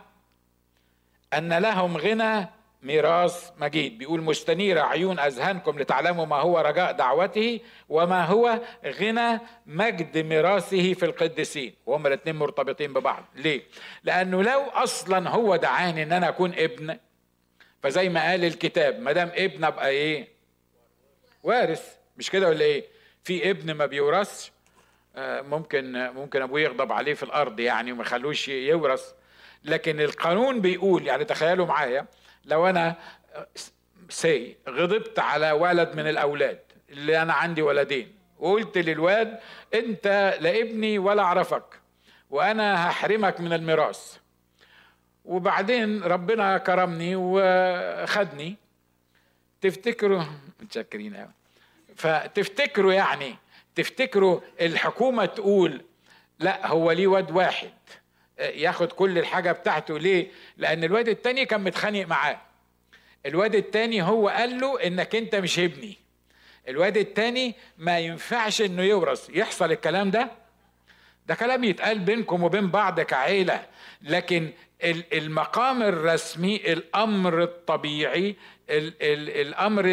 أن 1.35 1.53
لهم 1.53 1.97
غنى 1.97 2.49
ميراث 2.83 3.51
مجيد. 3.59 3.99
بيقول 3.99 4.21
مستنير 4.23 4.79
عيون 4.79 5.19
أذهانكم 5.19 5.79
لتعلموا 5.79 6.27
ما 6.27 6.37
هو 6.37 6.59
رجاء 6.59 6.93
دعوته 6.93 7.61
وما 7.89 8.25
هو 8.25 8.61
غنى 8.87 9.41
مجد 9.67 10.19
ميراثه 10.19 10.95
في 10.95 11.05
القديسين. 11.05 11.75
وهم 11.87 12.07
الاثنين 12.07 12.37
مرتبطين 12.37 12.93
ببعض. 12.93 13.25
ليه؟ 13.35 13.63
لأنه 14.05 14.43
لو 14.43 14.61
أصلا 14.61 15.31
هو 15.31 15.57
دعاني 15.57 16.03
أن 16.03 16.13
أنا 16.13 16.29
أكون 16.29 16.55
ابن 16.55 16.99
فزي 17.83 18.09
ما 18.09 18.23
قال 18.31 18.45
الكتاب 18.45 19.01
ما 19.01 19.13
دام 19.13 19.31
ابن 19.35 19.65
أبقى 19.65 19.89
إيه؟ 19.89 20.29
وارث. 21.43 21.95
مش 22.17 22.31
كده 22.31 22.49
ولا 22.49 22.65
إيه؟ 22.65 22.85
في 23.25 23.51
ابن 23.51 23.73
ما 23.75 23.87
بيورثش 23.87 24.53
آه، 25.17 25.41
ممكن 25.41 26.11
ممكن 26.15 26.43
أبوه 26.43 26.61
يغضب 26.61 26.93
عليه 26.93 27.15
في 27.15 27.23
الأرض 27.23 27.61
يعني 27.61 27.93
وما 27.93 28.03
يخلوش 28.03 28.49
يورث. 28.49 29.13
لكن 29.65 30.01
القانون 30.01 30.61
بيقول 30.61 31.07
يعني 31.07 31.25
تخيلوا 31.25 31.67
معايا 31.67 32.07
لو 32.45 32.67
أنا 32.67 32.97
سي 34.09 34.57
غضبت 34.69 35.19
على 35.19 35.53
ولد 35.53 35.97
من 35.97 36.09
الأولاد 36.09 36.59
اللي 36.91 37.23
أنا 37.23 37.33
عندي 37.33 37.63
ولدين 37.63 38.15
وقلت 38.39 38.79
للواد 38.79 39.39
أنت 39.75 40.37
لا 40.41 40.61
ابني 40.61 40.99
ولا 40.99 41.23
أعرفك 41.23 41.65
وأنا 42.31 42.89
هحرمك 42.89 43.41
من 43.41 43.53
الميراث. 43.53 44.17
وبعدين 45.25 46.03
ربنا 46.03 46.59
كرمني 46.59 47.13
وخدني. 47.17 48.57
تفتكروا 49.61 50.23
متشكرين 50.61 51.17
قوي 51.17 51.31
فتفتكروا 51.97 52.93
يعني 52.93 53.37
تفتكروا 53.75 54.41
الحكومة 54.61 55.25
تقول 55.25 55.85
لا 56.39 56.67
هو 56.67 56.93
ليه 56.93 57.07
واد 57.07 57.31
واحد. 57.31 57.73
ياخد 58.39 58.93
كل 58.93 59.19
الحاجة 59.19 59.53
بتاعته. 59.53 59.99
ليه؟ 59.99 60.29
لأن 60.57 60.85
الواد 60.85 61.09
التاني 61.09 61.47
كان 61.47 61.61
متخانق 61.65 62.07
معاه. 62.07 62.41
الواد 63.27 63.55
التاني 63.55 64.03
هو 64.03 64.29
قال 64.29 64.61
له 64.61 64.87
إنك 64.87 65.15
أنت 65.15 65.35
مش 65.35 65.59
ابني. 65.59 65.97
الواد 66.69 66.97
التاني 66.97 67.55
ما 67.79 67.99
ينفعش 67.99 68.63
إنه 68.63 68.83
يورث. 68.83 69.31
يحصل 69.35 69.73
الكلام 69.73 70.11
ده؟ 70.11 70.31
ده 71.27 71.35
كلام 71.35 71.65
يتقال 71.65 71.99
بينكم 71.99 72.43
وبين 72.43 72.71
بعض 72.71 73.01
كعيلة. 73.01 73.67
لكن 74.03 74.51
المقام 75.13 75.83
الرسمي 75.83 76.57
الأمر 76.73 77.43
الطبيعي 77.43 78.37
الأمر 78.71 79.85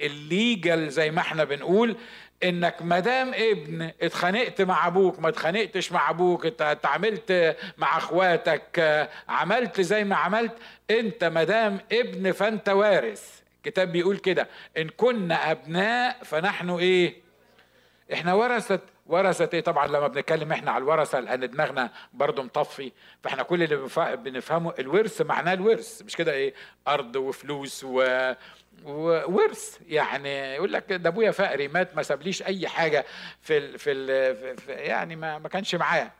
الليجل 0.00 0.88
زي 0.88 1.10
ما 1.10 1.20
إحنا 1.20 1.44
بنقول 1.44 1.96
إنك 2.42 2.82
مدام 2.82 3.32
ابن 3.34 3.90
اتخانقت 4.02 4.62
مع 4.62 4.86
أبوك 4.86 5.18
ما 5.20 5.28
اتخانقتش 5.28 5.92
مع 5.92 6.10
أبوك 6.10 6.46
أنت 6.46 6.62
اتعاملت 6.62 7.56
مع 7.78 7.96
أخواتك 7.96 9.08
عملت 9.28 9.80
زي 9.80 10.04
ما 10.04 10.16
عملت 10.16 10.52
أنت 10.90 11.24
مدام 11.24 11.80
ابن 11.92 12.32
فأنت 12.32 12.68
وارث. 12.68 13.40
الكتاب 13.56 13.92
بيقول 13.92 14.16
كده 14.16 14.48
إن 14.76 14.88
كنا 14.88 15.50
أبناء 15.50 16.24
فنحن 16.24 16.70
إيه؟ 16.70 17.14
إحنا 18.12 18.34
ورثة. 18.34 18.80
ورثة 19.06 19.48
إيه؟ 19.54 19.60
طبعا 19.60 19.86
لما 19.86 20.08
بنتكلم 20.08 20.52
إحنا 20.52 20.70
على 20.70 20.82
الورثة 20.82 21.20
لأن 21.20 21.50
دماغنا 21.50 21.90
برضو 22.12 22.42
مطفي. 22.42 22.92
فإحنا 23.22 23.42
كل 23.42 23.62
اللي 23.62 23.76
بنفهمه 24.16 24.74
الورث 24.78 25.22
معناه 25.22 25.52
الورث 25.52 26.02
مش 26.02 26.16
كده 26.16 26.32
إيه؟ 26.32 26.54
أرض 26.88 27.16
وفلوس 27.16 27.84
و 27.84 28.32
وورث 28.84 29.78
يعني 29.88 30.54
يقول 30.54 30.72
لك 30.72 30.92
ده 30.92 31.08
أبويا 31.08 31.30
فقري 31.30 31.68
مات 31.68 31.96
ما 31.96 32.02
سابليش 32.02 32.42
أي 32.42 32.68
حاجة 32.68 33.04
في 33.42 33.58
ال 33.58 33.78
في, 33.78 33.92
ال 33.92 34.36
في 34.56 34.72
يعني 34.72 35.16
ما 35.16 35.38
ما 35.38 35.48
كانش 35.48 35.74
معاه. 35.74 36.10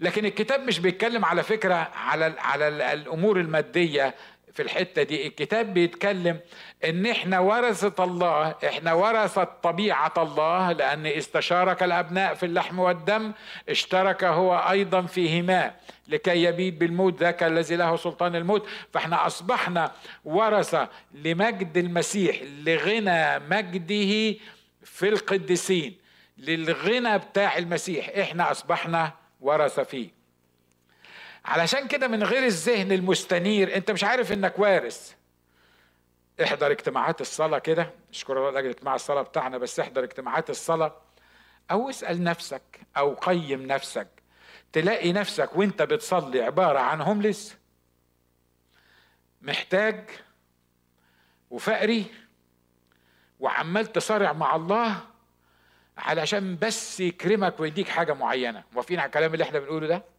لكن 0.00 0.24
الكتاب 0.24 0.60
مش 0.60 0.78
بيتكلم 0.78 1.24
على 1.24 1.42
فكرة 1.42 1.74
على 1.94 2.34
على 2.38 2.68
الأمور 2.68 3.40
المادية 3.40 4.14
في 4.54 4.62
الحتة 4.62 5.02
دي. 5.02 5.26
الكتاب 5.26 5.74
بيتكلم 5.74 6.40
إن 6.84 7.06
إحنا 7.06 7.38
ورثة 7.38 8.04
الله 8.04 8.54
إحنا 8.66 8.92
ورثة 8.92 9.44
طبيعة 9.44 10.12
الله 10.18 10.72
لأن 10.72 11.06
استشارك 11.06 11.82
الأبناء 11.82 12.34
في 12.34 12.46
اللحم 12.46 12.78
والدم 12.78 13.32
اشترك 13.68 14.24
هو 14.24 14.54
أيضا 14.56 15.02
فيهما 15.02 15.74
لكي 16.08 16.42
يبيد 16.44 16.78
بالموت 16.78 17.20
ذاك 17.20 17.42
الذي 17.42 17.76
له 17.76 17.96
سلطان 17.96 18.36
الموت. 18.36 18.66
فإحنا 18.92 19.26
أصبحنا 19.26 19.92
ورثة 20.24 20.88
لمجد 21.14 21.76
المسيح 21.76 22.36
لغنى 22.42 23.38
مجده 23.38 24.38
في 24.84 25.08
القديسين 25.08 25.96
للغنى 26.38 27.18
بتاع 27.18 27.58
المسيح. 27.58 28.10
إحنا 28.18 28.50
أصبحنا 28.50 29.12
ورثة 29.40 29.82
فيه. 29.82 30.21
علشان 31.44 31.88
كده 31.88 32.08
من 32.08 32.22
غير 32.22 32.46
الذهن 32.46 32.92
المستنير 32.92 33.76
انت 33.76 33.90
مش 33.90 34.04
عارف 34.04 34.32
انك 34.32 34.58
وارث. 34.58 35.14
احضر 36.42 36.70
اجتماعات 36.70 37.20
الصلاة 37.20 37.58
كده. 37.58 37.90
اشكر 38.10 38.38
الله 38.38 38.50
لأجل 38.50 38.68
اجتماع 38.68 38.94
الصلاة 38.94 39.22
بتاعنا 39.22 39.58
بس 39.58 39.80
احضر 39.80 40.04
اجتماعات 40.04 40.50
الصلاة. 40.50 40.96
أو 41.70 41.90
اسأل 41.90 42.24
نفسك 42.24 42.62
أو 42.96 43.14
قيم 43.14 43.66
نفسك. 43.66 44.08
تلاقي 44.72 45.12
نفسك 45.12 45.56
وانت 45.56 45.82
بتصلي 45.82 46.42
عبارة 46.42 46.78
عن 46.78 47.00
هوملس 47.00 47.56
محتاج 49.42 50.10
وفقري. 51.50 52.06
وعمال 53.40 53.92
تصارع 53.92 54.32
مع 54.32 54.56
الله 54.56 54.96
علشان 55.98 56.58
بس 56.62 57.00
يكرمك 57.00 57.60
ويديك 57.60 57.88
حاجة 57.88 58.12
معينة. 58.12 58.64
موافقين 58.72 58.98
على 58.98 59.06
الكلام 59.06 59.32
اللي 59.32 59.44
إحنا 59.44 59.58
بنقوله 59.58 59.86
ده؟ 59.86 60.11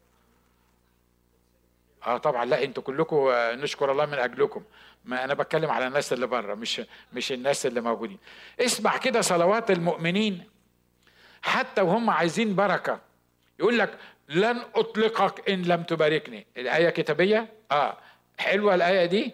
آه 2.06 2.18
طبعا. 2.18 2.46
لا 2.46 2.63
أنتوا 2.63 2.84
كلكم 2.84 3.16
آه، 3.18 3.56
نشكر 3.56 3.92
الله 3.92 4.06
من 4.06 4.13
أجلكم. 4.13 4.63
ما 5.06 5.24
أنا 5.24 5.34
بتكلم 5.34 5.70
على 5.70 5.88
الناس 5.88 6.13
اللي 6.13 6.28
بره 6.28 6.54
مش 6.56 6.82
مش 7.13 7.32
الناس 7.32 7.66
اللي 7.66 7.82
موجودين. 7.82 8.18
اسمع 8.60 8.98
كده 8.98 9.22
صلوات 9.22 9.72
المؤمنين 9.72 10.44
حتى 11.42 11.82
وهم 11.82 12.10
عايزين 12.10 12.56
بركة. 12.56 13.00
يقول 13.60 13.80
لك 13.80 13.98
لن 14.30 14.62
أطلقك 14.76 15.50
إن 15.50 15.62
لم 15.62 15.84
تباركني. 15.84 16.46
الآية 16.58 16.89
كتابية؟ 16.89 17.48
آه. 17.72 17.98
حلوة 18.38 18.76
الآية 18.76 19.06
دي؟ 19.06 19.34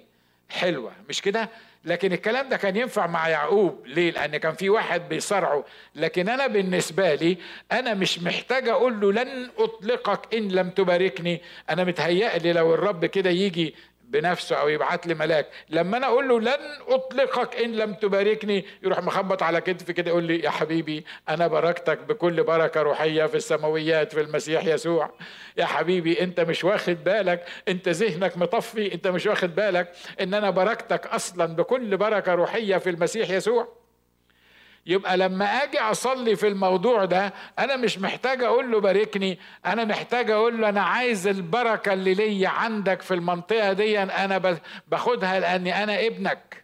حلوة. 0.49 0.91
مش 1.09 1.21
كده؟ 1.21 1.49
لكن 1.89 2.13
الكلام 2.13 2.49
ده 2.49 2.57
كان 2.57 2.75
ينفع 2.75 3.07
مع 3.07 3.29
يعقوب. 3.29 3.87
ليه؟ 3.87 4.11
لأن 4.11 4.37
كان 4.37 4.53
في 4.53 4.69
واحد 4.69 5.09
بيصارعه. 5.09 5.65
لكن 5.95 6.29
أنا 6.29 6.47
بالنسبة 6.47 7.15
لي 7.15 7.37
أنا 7.71 7.93
مش 7.93 8.19
محتاج 8.19 8.67
أقول 8.67 8.99
له 9.01 9.11
لن 9.11 9.49
أطلقك 9.57 10.35
إن 10.35 10.47
لم 10.47 10.69
تباركني. 10.69 11.41
أنا 11.69 11.83
متهيأ 11.83 12.37
لي 12.37 12.53
لو 12.53 12.73
الرب 12.73 13.05
كده 13.05 13.29
يجي 13.29 13.75
بنفسه 14.09 14.55
أو 14.55 14.67
يبعت 14.69 15.07
لي 15.07 15.13
ملاك. 15.13 15.47
لما 15.69 15.97
أنا 15.97 16.07
أقول 16.07 16.29
له 16.29 16.39
لن 16.39 16.57
أطلقك 16.87 17.55
إن 17.55 17.71
لم 17.75 17.93
تباركني 17.93 18.65
يروح 18.83 18.99
مخبط 19.03 19.43
على 19.43 19.61
كتفي 19.61 19.93
كده 19.93 20.09
يقول 20.11 20.23
لي 20.23 20.39
يا 20.39 20.49
حبيبي 20.49 21.05
أنا 21.29 21.47
باركتك 21.47 21.99
بكل 21.99 22.43
بركة 22.43 22.81
روحية 22.81 23.25
في 23.25 23.37
السماويات 23.37 24.13
في 24.13 24.21
المسيح 24.21 24.65
يسوع. 24.65 25.11
يا 25.57 25.65
حبيبي 25.65 26.21
أنت 26.21 26.39
مش 26.39 26.63
واخد 26.63 27.03
بالك 27.03 27.45
أنت 27.67 27.89
ذهنك 27.89 28.37
مطفي 28.37 28.93
أنت 28.93 29.07
مش 29.07 29.25
واخد 29.25 29.55
بالك 29.55 29.91
إن 30.21 30.33
أنا 30.33 30.49
باركتك 30.49 31.07
أصلا 31.07 31.55
بكل 31.55 31.97
بركة 31.97 32.33
روحية 32.33 32.77
في 32.77 32.89
المسيح 32.89 33.29
يسوع. 33.29 33.67
يبقى 34.85 35.17
لما 35.17 35.45
آجي 35.45 35.79
أصلي 35.79 36.35
في 36.35 36.47
الموضوع 36.47 37.05
ده 37.05 37.33
أنا 37.59 37.75
مش 37.75 37.99
محتاج 37.99 38.43
أقول 38.43 38.71
له 38.71 38.79
باركني 38.79 39.39
أنا 39.65 39.85
محتاج 39.85 40.31
أقول 40.31 40.61
له 40.61 40.69
أنا 40.69 40.81
عايز 40.81 41.27
البركة 41.27 41.93
اللي 41.93 42.13
ليا 42.13 42.49
عندك 42.49 43.01
في 43.01 43.13
المنطقة 43.13 43.73
دي 43.73 43.99
أنا 44.03 44.57
باخدها 44.87 45.39
لأني 45.39 45.83
أنا 45.83 46.07
ابنك. 46.07 46.63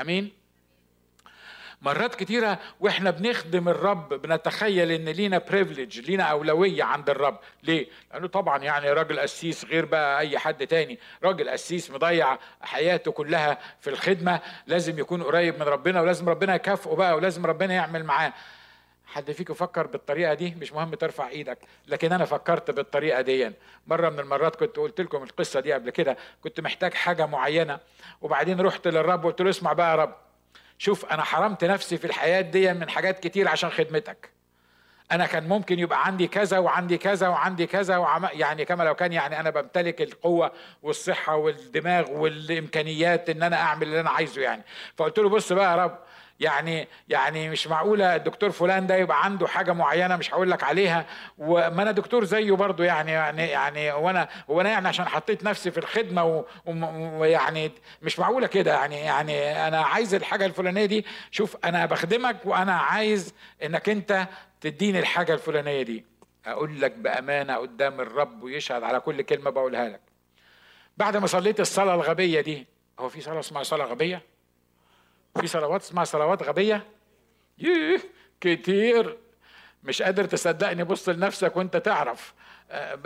أمين؟ 0.00 0.37
مرات 1.82 2.14
كتيرة 2.14 2.58
وإحنا 2.80 3.10
بنخدم 3.10 3.68
الرب 3.68 4.14
بنتخيل 4.14 4.90
إن 4.90 5.08
لينا 5.08 5.38
بريفليج 5.38 6.00
لينا 6.00 6.22
أولوية 6.24 6.84
عند 6.84 7.10
الرب. 7.10 7.38
ليه؟ 7.62 7.86
لأنه 8.12 8.26
طبعا 8.26 8.58
يعني 8.58 8.90
راجل 8.90 9.20
قسيس 9.20 9.64
غير 9.64 9.84
بقى 9.84 10.18
أي 10.18 10.38
حد 10.38 10.66
تاني. 10.66 10.98
راجل 11.24 11.48
قسيس 11.50 11.90
مضيع 11.90 12.38
حياته 12.62 13.12
كلها 13.12 13.58
في 13.80 13.90
الخدمة 13.90 14.40
لازم 14.66 14.98
يكون 14.98 15.22
قريب 15.22 15.54
من 15.54 15.62
ربنا 15.62 16.00
ولازم 16.00 16.28
ربنا 16.28 16.54
يكافئه 16.54 16.94
بقى 16.94 17.16
ولازم 17.16 17.46
ربنا 17.46 17.74
يعمل 17.74 18.04
معاه. 18.04 18.32
حد 19.06 19.30
فيكم 19.32 19.54
فكر 19.54 19.86
بالطريقة 19.86 20.34
دي؟ 20.34 20.54
مش 20.60 20.72
مهم 20.72 20.94
ترفع 20.94 21.28
إيدك. 21.28 21.58
لكن 21.86 22.12
أنا 22.12 22.24
فكرت 22.24 22.70
بالطريقة 22.70 23.20
دي. 23.20 23.52
مرة 23.86 24.08
من 24.08 24.20
المرات 24.20 24.56
كنت 24.56 24.76
قلت 24.76 25.00
لكم 25.00 25.22
القصة 25.22 25.60
دي 25.60 25.72
قبل 25.72 25.90
كده. 25.90 26.16
كنت 26.42 26.60
محتاج 26.60 26.94
حاجة 26.94 27.26
معينة 27.26 27.78
وبعدين 28.22 28.60
رحت 28.60 28.88
للرب 28.88 29.24
وقلت 29.24 29.42
له 29.42 29.50
اسمع 29.50 29.72
بقى 29.72 29.90
يا 29.90 29.96
رب. 29.96 30.27
شوف 30.78 31.04
أنا 31.04 31.22
حرمت 31.22 31.64
نفسي 31.64 31.96
في 31.96 32.04
الحياة 32.04 32.40
دي 32.40 32.72
من 32.72 32.90
حاجات 32.90 33.20
كتير 33.20 33.48
عشان 33.48 33.70
خدمتك. 33.70 34.30
أنا 35.12 35.26
كان 35.26 35.48
ممكن 35.48 35.78
يبقى 35.78 36.06
عندي 36.06 36.26
كذا 36.26 36.58
وعندي 36.58 36.98
كذا 36.98 37.28
وعندي 37.28 37.66
كذا 37.66 37.96
وعم... 37.96 38.28
يعني 38.32 38.64
كما 38.64 38.82
لو 38.82 38.94
كان 38.94 39.12
يعني 39.12 39.40
أنا 39.40 39.50
بمتلك 39.50 40.02
القوة 40.02 40.52
والصحة 40.82 41.36
والدماغ 41.36 42.10
والإمكانيات 42.10 43.30
إن 43.30 43.42
أنا 43.42 43.56
أعمل 43.56 43.82
اللي 43.82 44.00
أنا 44.00 44.10
عايزه 44.10 44.42
يعني. 44.42 44.62
فقلت 44.96 45.18
له 45.18 45.28
بص 45.28 45.52
بقى 45.52 45.70
يا 45.78 45.84
رب 45.84 45.98
يعني 46.40 46.88
يعني 47.08 47.48
مش 47.48 47.66
معقولة 47.66 48.16
الدكتور 48.16 48.50
فلان 48.50 48.86
ده 48.86 48.96
يبقى 48.96 49.24
عنده 49.24 49.46
حاجة 49.46 49.72
معينة 49.72 50.16
مش 50.16 50.34
هقول 50.34 50.50
لك 50.50 50.62
عليها 50.64 51.06
وما 51.38 51.82
أنا 51.82 51.90
دكتور 51.92 52.24
زيه 52.24 52.52
برضه 52.52 52.84
يعني 52.84 53.12
يعني 53.12 53.48
يعني 53.48 53.92
وأنا 53.92 54.28
وأنا 54.48 54.70
يعني 54.70 54.88
عشان 54.88 55.08
حطيت 55.08 55.44
نفسي 55.44 55.70
في 55.70 55.78
الخدمة 55.78 56.44
ويعني 56.66 57.72
مش 58.02 58.18
معقولة 58.18 58.46
كده 58.46 58.74
يعني 58.74 59.00
يعني 59.00 59.68
أنا 59.68 59.80
عايز 59.80 60.14
الحاجة 60.14 60.46
الفلانية 60.46 60.86
دي 60.86 61.06
شوف 61.30 61.56
أنا 61.64 61.86
بخدمك 61.86 62.36
وأنا 62.44 62.72
عايز 62.74 63.34
إنك 63.62 63.88
أنت 63.88 64.26
تديني 64.60 64.98
الحاجة 64.98 65.34
الفلانية 65.34 65.82
دي. 65.82 66.04
أقول 66.46 66.80
لك 66.80 66.92
بأمانة 66.92 67.56
قدام 67.56 68.00
الرب 68.00 68.42
ويشهد 68.42 68.82
على 68.82 69.00
كل 69.00 69.22
كلمة 69.22 69.50
بقولها 69.50 69.88
لك. 69.88 70.00
بعد 70.96 71.16
ما 71.16 71.26
صليت 71.26 71.60
الصلاة 71.60 71.94
الغبية 71.94 72.40
دي 72.40 72.66
هو 73.00 73.08
في 73.08 73.20
صلاة 73.20 73.40
اسمها 73.40 73.62
صلاة 73.62 73.84
غبية؟ 73.84 74.22
في 75.40 75.46
صلوات 75.46 75.80
اسمها 75.82 76.04
صلوات 76.04 76.42
غبية. 76.42 76.84
ييه 77.58 78.00
كتير. 78.40 79.16
مش 79.84 80.02
قادر 80.02 80.24
تصدقني 80.24 80.84
بص 80.84 81.08
لنفسك 81.08 81.56
وانت 81.56 81.76
تعرف. 81.76 82.34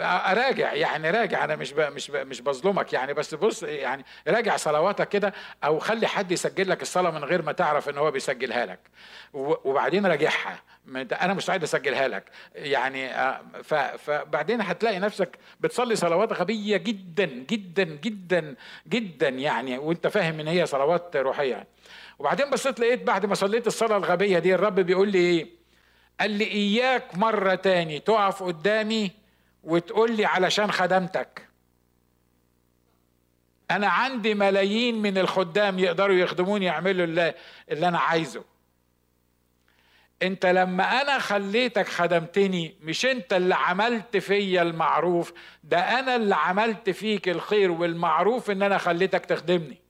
اراجع 0.00 0.72
يعني 0.74 1.10
راجع. 1.10 1.44
أنا 1.44 1.56
مش 1.56 1.72
مش 1.72 2.10
مش 2.10 2.40
بظلمك 2.40 2.92
يعني 2.92 3.14
بس 3.14 3.34
بص 3.34 3.62
يعني 3.62 4.04
راجع 4.28 4.56
صلواتك 4.56 5.08
كده 5.08 5.34
أو 5.64 5.78
خلي 5.78 6.06
حد 6.06 6.32
يسجل 6.32 6.68
لك 6.70 6.82
الصلاة 6.82 7.10
من 7.10 7.24
غير 7.24 7.42
ما 7.42 7.52
تعرف 7.52 7.88
ان 7.88 7.98
هو 7.98 8.10
بيسجلها 8.10 8.66
لك. 8.66 8.80
وبعدين 9.34 10.06
راجعها. 10.06 10.62
أنا 10.96 11.34
مستعد 11.34 11.62
اسجلها 11.62 12.08
لك. 12.08 12.24
يعني 12.54 13.14
آه، 13.14 13.40
فبعدين 13.96 14.60
هتلاقي 14.60 14.98
نفسك 14.98 15.38
بتصلي 15.60 15.96
صلوات 15.96 16.32
غبية 16.32 16.76
جدا 16.76 17.24
جدا 17.24 17.84
جدا 17.84 18.54
جدا 18.88 19.28
يعني 19.28 19.78
وانت 19.78 20.06
فاهم 20.06 20.40
ان 20.40 20.48
هي 20.48 20.66
صلوات 20.66 21.16
روحية. 21.16 21.66
وبعدين 22.18 22.50
بصيت 22.50 22.80
لقيت 22.80 23.02
بعد 23.02 23.26
ما 23.26 23.34
صليت 23.34 23.66
الصلاة 23.66 23.96
الغبية 23.96 24.38
دي 24.38 24.54
الرب 24.54 24.74
بيقول 24.80 25.08
لي 25.08 25.18
إيه؟ 25.18 25.46
قال 26.20 26.30
لي 26.30 26.44
إياك 26.44 27.18
مرة 27.18 27.54
تاني 27.54 27.98
تقف 28.00 28.42
قدامي 28.42 29.10
وتقول 29.64 30.16
لي 30.16 30.24
علشان 30.24 30.72
خدمتك. 30.72 31.48
أنا 33.70 33.86
عندي 33.88 34.34
ملايين 34.34 35.02
من 35.02 35.18
الخدام 35.18 35.78
يقدروا 35.78 36.16
يخدموني 36.16 36.64
يعملوا 36.64 37.04
اللي, 37.04 37.34
اللي 37.70 37.88
أنا 37.88 37.98
عايزه. 37.98 38.44
أنت 40.22 40.46
لما 40.46 41.02
أنا 41.02 41.18
خليتك 41.18 41.88
خدمتني 41.88 42.74
مش 42.80 43.06
أنت 43.06 43.32
اللي 43.32 43.54
عملت 43.54 44.16
فيا 44.16 44.62
المعروف 44.62 45.32
ده 45.64 45.78
أنا 45.78 46.16
اللي 46.16 46.34
عملت 46.34 46.90
فيك 46.90 47.28
الخير 47.28 47.70
والمعروف 47.70 48.50
إن 48.50 48.62
أنا 48.62 48.78
خليتك 48.78 49.26
تخدمني. 49.26 49.82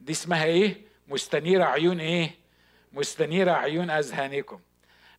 دي 0.00 0.12
اسمها 0.12 0.44
إيه؟ 0.44 0.76
مستنيرة 1.08 1.64
عيون 1.64 2.00
إيه؟ 2.00 2.30
مستنيرة 2.92 3.52
عيون 3.52 3.90
أذهانكم. 3.90 4.60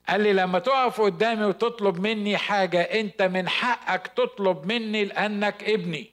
قال 0.10 0.22
لي 0.22 0.34
لما 0.34 0.60
تقف 0.60 1.02
قدامي 1.02 1.46
وتطلب 1.46 2.00
مني 2.00 2.38
حاجة 2.38 2.82
انت 2.82 3.22
من 3.22 3.50
حقك 3.50 4.08
تطلب 4.08 4.66
مني 4.72 5.06
لأنك 5.06 5.64
ابني. 5.64 6.12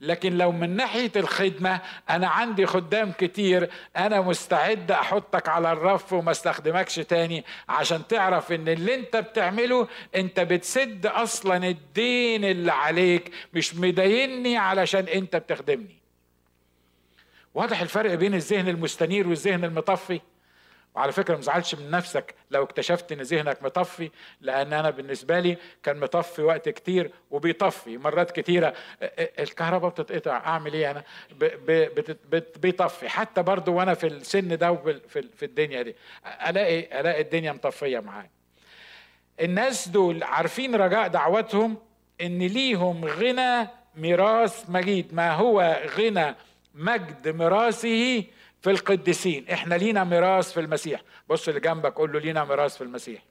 لكن 0.00 0.38
لو 0.38 0.52
من 0.52 0.76
ناحية 0.76 1.12
الخدمة 1.16 1.80
أنا 2.10 2.28
عندي 2.28 2.66
خدام 2.66 3.12
كتير 3.12 3.70
أنا 3.96 4.20
مستعد 4.20 4.90
أحطك 4.90 5.48
على 5.48 5.72
الرف 5.72 6.12
وما 6.12 6.30
أستخدمكش 6.30 6.94
تاني 6.94 7.44
عشان 7.68 8.06
تعرف 8.06 8.52
إن 8.52 8.68
اللي 8.68 8.94
أنت 8.94 9.16
بتعمله 9.16 9.88
أنت 10.14 10.40
بتسد 10.40 11.06
أصلا 11.06 11.68
الدين 11.68 12.44
اللي 12.44 12.72
عليك 12.72 13.30
مش 13.54 13.74
مديني 13.74 14.56
علشان 14.56 15.08
أنت 15.08 15.36
بتخدمني. 15.36 15.97
واضح 17.58 17.80
الفرق 17.80 18.14
بين 18.14 18.34
الذهن 18.34 18.68
المستنير 18.68 19.28
والذهن 19.28 19.64
المطفي؟ 19.64 20.20
وعلى 20.94 21.12
فكرة 21.12 21.34
ما 21.34 21.40
تزعلش 21.40 21.74
من 21.74 21.90
نفسك 21.90 22.34
لو 22.50 22.62
اكتشفت 22.62 23.12
إن 23.12 23.20
ذهنك 23.20 23.62
مطفي 23.62 24.10
لأن 24.40 24.72
أنا 24.72 24.90
بالنسبة 24.90 25.40
لي 25.40 25.56
كان 25.82 26.00
مطفي 26.00 26.42
وقت 26.42 26.68
كتير 26.68 27.10
وبيطفي. 27.30 27.96
مرات 27.98 28.30
كتيرة 28.30 28.74
الكهرباء 29.38 29.90
بتتقطع 29.90 30.36
أعمل 30.36 30.72
إيه 30.74 30.90
أنا؟ 30.90 31.02
بيطفي. 32.56 33.08
حتى 33.08 33.42
برضو 33.42 33.72
وأنا 33.74 33.94
في 33.94 34.06
السن 34.06 34.58
ده 34.58 34.74
في 35.08 35.42
الدنيا 35.42 35.82
دي 35.82 35.96
ألاقي 36.48 37.00
ألاقي 37.00 37.20
الدنيا 37.20 37.52
مطفية 37.52 37.98
معايا. 37.98 38.30
الناس 39.40 39.88
دول 39.88 40.22
عارفين 40.22 40.74
رجاء 40.74 41.08
دعوتهم 41.08 41.76
إن 42.20 42.38
ليهم 42.38 43.04
غنى 43.04 43.68
ميراث 43.96 44.70
مجيد. 44.70 45.14
ما 45.14 45.32
هو 45.32 45.82
غنى 45.98 46.34
مجد 46.78 47.28
ميراثه 47.28 48.24
في 48.62 48.70
القديسين. 48.70 49.48
إحنا 49.52 49.74
لينا 49.74 50.04
ميراث 50.04 50.52
في 50.52 50.60
المسيح. 50.60 51.02
بص 51.28 51.48
اللي 51.48 51.60
جنبك 51.60 51.94
قول 51.94 52.12
له 52.12 52.18
لينا 52.18 52.44
ميراث 52.44 52.76
في 52.76 52.84
المسيح. 52.84 53.22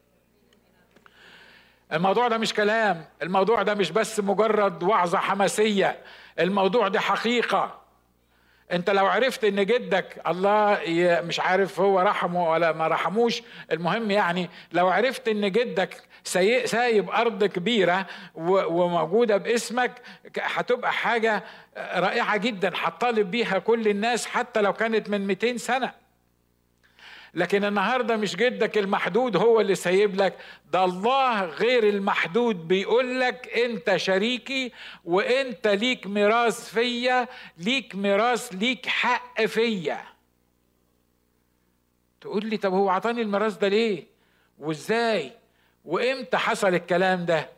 الموضوع 1.93 2.27
ده 2.27 2.37
مش 2.37 2.53
كلام. 2.53 3.05
الموضوع 3.21 3.63
ده 3.63 3.73
مش 3.75 3.91
بس 3.91 4.19
مجرد 4.19 4.83
وعظة 4.83 5.17
حماسية. 5.17 6.03
الموضوع 6.39 6.87
ده 6.87 6.99
حقيقة. 6.99 7.81
انت 8.71 8.89
لو 8.89 9.05
عرفت 9.05 9.43
ان 9.43 9.65
جدك 9.65 10.21
الله 10.27 10.79
مش 11.21 11.39
عارف 11.39 11.79
هو 11.79 11.99
رحمه 11.99 12.51
ولا 12.51 12.71
ما 12.71 12.87
رحموش 12.87 13.43
المهم 13.71 14.11
يعني 14.11 14.49
لو 14.73 14.87
عرفت 14.87 15.27
ان 15.27 15.51
جدك 15.51 16.01
سايب 16.65 17.09
أرض 17.09 17.43
كبيرة 17.43 18.05
وموجودة 18.35 19.37
باسمك 19.37 19.91
هتبقى 20.41 20.93
حاجة 20.93 21.43
رائعة 21.77 22.37
جدا 22.37 22.71
هتطالب 22.75 23.31
بيها 23.31 23.59
كل 23.59 23.87
الناس 23.87 24.25
حتى 24.25 24.61
لو 24.61 24.73
كانت 24.73 25.09
من 25.09 25.27
200 25.27 25.57
سنة. 25.57 25.91
لكن 27.33 27.65
النهارده 27.65 28.17
مش 28.17 28.35
جدك 28.35 28.77
المحدود 28.77 29.35
هو 29.35 29.61
اللي 29.61 29.75
سايب 29.75 30.15
لك 30.15 30.37
ده 30.71 30.85
الله 30.85 31.41
غير 31.45 31.89
المحدود 31.89 32.67
بيقول 32.67 33.19
لك 33.19 33.47
أنت 33.57 33.95
شريكي 33.95 34.71
وأنت 35.05 35.67
ليك 35.67 36.07
ميراث 36.07 36.69
فيا 36.73 37.27
ليك 37.57 37.95
ميراث 37.95 38.49
ليك 38.53 38.85
حق 38.85 39.45
فيا. 39.45 40.03
تقول 42.21 42.45
لي 42.45 42.57
طب 42.57 42.73
هو 42.73 42.89
عطاني 42.89 43.21
الميراث 43.21 43.57
ده 43.57 43.67
ليه؟ 43.67 44.03
وإزاي؟ 44.59 45.31
وإمتى 45.85 46.37
حصل 46.37 46.75
الكلام 46.75 47.25
ده؟ 47.25 47.56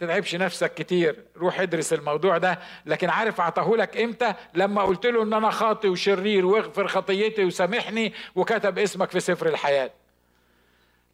تتعبش 0.00 0.34
نفسك 0.34 0.74
كتير. 0.74 1.24
روح 1.36 1.60
ادرس 1.60 1.92
الموضوع 1.92 2.38
ده. 2.38 2.58
لكن 2.86 3.10
عارف 3.10 3.40
اعطاهولك 3.40 3.96
إمتى؟ 3.96 4.34
لما 4.54 4.82
قلت 4.82 5.06
له 5.06 5.22
إن 5.22 5.32
أنا 5.32 5.50
خاطي 5.50 5.88
وشرير 5.88 6.46
واغفر 6.46 6.88
خطيتي 6.88 7.44
وسامحني 7.44 8.12
وكتب 8.34 8.78
اسمك 8.78 9.10
في 9.10 9.20
سفر 9.20 9.48
الحياة. 9.48 9.90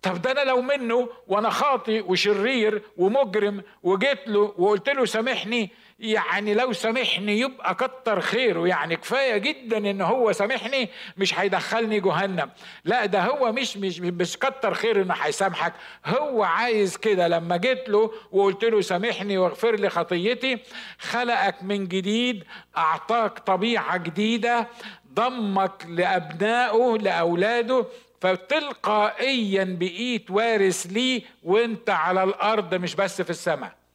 طب 0.03 0.23
ده 0.23 0.31
أنا 0.33 0.41
لو 0.41 0.63
منه 0.63 1.09
وأنا 1.27 1.51
خاطي 1.51 2.01
وشرير 2.01 2.83
ومجرم 2.97 3.63
وجيت 3.83 4.29
له 4.29 4.55
وقلت 4.59 4.89
له 4.89 5.05
سامحني 5.05 5.71
يعني 5.99 6.55
لو 6.55 6.73
سامحني 6.73 7.39
يبقى 7.41 7.75
كتر 7.75 8.21
خيره. 8.21 8.69
يعني 8.69 8.97
كفاية 8.97 9.37
جدا 9.37 9.77
إن 9.91 10.01
هو 10.01 10.33
سامحني 10.33 10.89
مش 11.17 11.39
هيدخلني 11.39 12.01
جهنم. 12.01 12.51
لا 12.85 13.07
ده 13.07 13.21
هو 13.23 13.53
مش 13.53 13.77
مش 13.77 14.01
مش 14.01 14.37
كتر 14.39 14.75
خير 14.75 15.03
إنه 15.03 15.15
هيسامحك. 15.15 15.73
هو 16.07 16.43
عايز 16.43 16.97
كده. 16.97 17.29
لما 17.29 17.57
جيت 17.57 17.89
له 17.89 18.11
وقلت 18.33 18.65
له 18.65 18.81
سامحني 18.81 19.39
واغفر 19.39 19.77
لي 19.77 19.91
خطيتي 19.91 20.59
خلقك 20.99 21.63
من 21.63 21.89
جديد 21.89 22.45
أعطاك 22.77 23.39
طبيعة 23.39 23.97
جديدة 23.97 24.69
ضمك 25.15 25.87
لأبنائه 25.89 26.99
لأولاده 26.99 27.87
فتلقائيا 28.21 29.77
بقيت 29.81 30.31
وارث 30.31 30.87
ليه 30.87 31.23
وأنت 31.43 31.91
على 31.91 32.25
الأرض 32.25 32.75
مش 32.75 32.95
بس 32.95 33.23
في 33.23 33.31
السماء. 33.31 33.86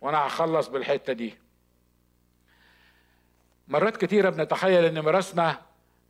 وأنا 0.00 0.26
هخلص 0.26 0.68
بالحتة 0.68 1.12
دي. 1.12 1.34
مرات 3.68 3.96
كتيرة 3.96 4.30
بنتخيل 4.30 4.84
إن 4.84 5.02
ميراثنا 5.02 5.62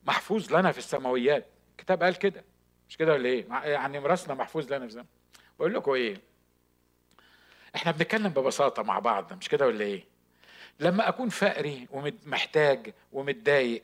محفوظ 0.07 0.53
لنا 0.55 0.73
في 0.73 0.79
السماويات. 0.79 1.47
الكتاب 1.71 2.03
قال 2.03 2.17
كده. 2.17 2.45
مش 2.89 2.97
كده 2.97 3.13
ولا 3.13 3.29
إيه؟ 3.29 3.47
يعني 3.51 4.01
ميراثنا 4.01 4.35
محفوظ 4.35 4.67
لنا 4.73 4.79
في 4.79 4.87
السماء 4.87 5.07
بقول 5.59 5.75
لكم 5.75 5.93
إيه؟ 5.93 6.21
إحنا 7.75 7.93
بنتكلم 7.93 8.29
ببساطة 8.29 8.83
مع 8.83 8.99
بعض 8.99 9.33
مش 9.33 9.49
كده 9.49 9.67
ولا 9.67 9.85
إيه؟ 9.85 10.05
لما 10.81 11.09
أكون 11.09 11.29
فقري 11.29 11.89
ومحتاج 11.91 12.95
ومتضايق 13.13 13.83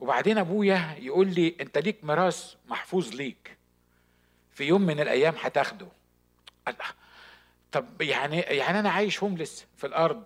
وبعدين 0.00 0.38
أبويا 0.38 0.96
يقول 0.98 1.34
لي 1.34 1.56
أنت 1.60 1.78
ليك 1.78 2.04
ميراث 2.04 2.54
محفوظ 2.66 3.14
ليك 3.14 3.56
في 4.52 4.64
يوم 4.64 4.82
من 4.82 5.00
الأيام 5.00 5.34
هتاخده. 5.40 5.88
الله 6.68 6.84
طب 7.72 8.02
يعني 8.02 8.40
يعني 8.40 8.80
أنا 8.80 8.90
عايش 8.90 9.22
هوملس 9.22 9.66
في 9.76 9.86
الأرض 9.86 10.24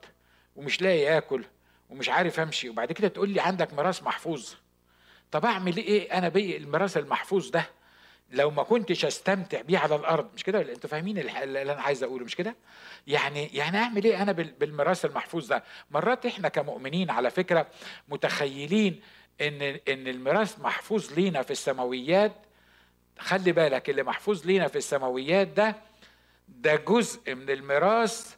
ومش 0.56 0.82
لاقي 0.82 1.18
آكل 1.18 1.44
ومش 1.90 2.08
عارف 2.08 2.40
أمشي 2.40 2.68
وبعد 2.68 2.92
كده 2.92 3.08
تقول 3.08 3.28
لي 3.30 3.40
عندك 3.40 3.74
ميراث 3.74 4.02
محفوظ. 4.02 4.54
طب 5.30 5.44
أعمل 5.44 5.76
إيه؟ 5.76 6.18
أنا 6.18 6.28
بي 6.28 6.56
الميراث 6.56 6.96
المحفوظ 6.96 7.50
ده 7.50 7.66
لو 8.30 8.50
ما 8.50 8.62
كنتش 8.62 9.04
أستمتع 9.04 9.60
بيه 9.60 9.78
على 9.78 9.94
الأرض. 9.96 10.30
مش 10.34 10.44
كده؟ 10.44 10.60
أنتوا 10.72 10.90
فاهمين 10.90 11.18
اللي 11.18 11.62
أنا 11.72 11.82
عايز 11.82 12.02
أقوله 12.02 12.24
مش 12.24 12.36
كده؟ 12.36 12.56
يعني 13.06 13.46
يعني 13.46 13.78
أعمل 13.78 14.04
إيه 14.04 14.22
أنا 14.22 14.32
بالميراث 14.32 15.04
المحفوظ 15.04 15.46
ده؟ 15.46 15.64
مرات 15.90 16.26
إحنا 16.26 16.48
كمؤمنين 16.48 17.10
على 17.10 17.30
فكرة 17.30 17.66
متخيلين 18.08 19.00
إن 19.40 19.62
إن 19.62 20.08
الميراث 20.08 20.60
محفوظ 20.60 21.12
لينا 21.12 21.42
في 21.42 21.50
السماويات. 21.50 22.32
خلي 23.18 23.52
بالك 23.52 23.90
اللي 23.90 24.02
محفوظ 24.02 24.46
لينا 24.46 24.68
في 24.68 24.76
السماويات 24.76 25.48
ده 25.48 25.76
ده 26.48 26.76
جزء 26.76 27.34
من 27.34 27.50
الميراث 27.50 28.36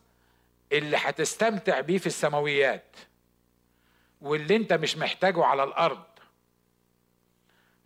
اللي 0.72 0.96
هتستمتع 0.96 1.80
بيه 1.80 1.98
في 1.98 2.06
السماويات 2.06 2.96
واللي 4.20 4.56
انت 4.56 4.72
مش 4.72 4.96
محتاجه 4.96 5.44
على 5.44 5.64
الأرض. 5.64 6.02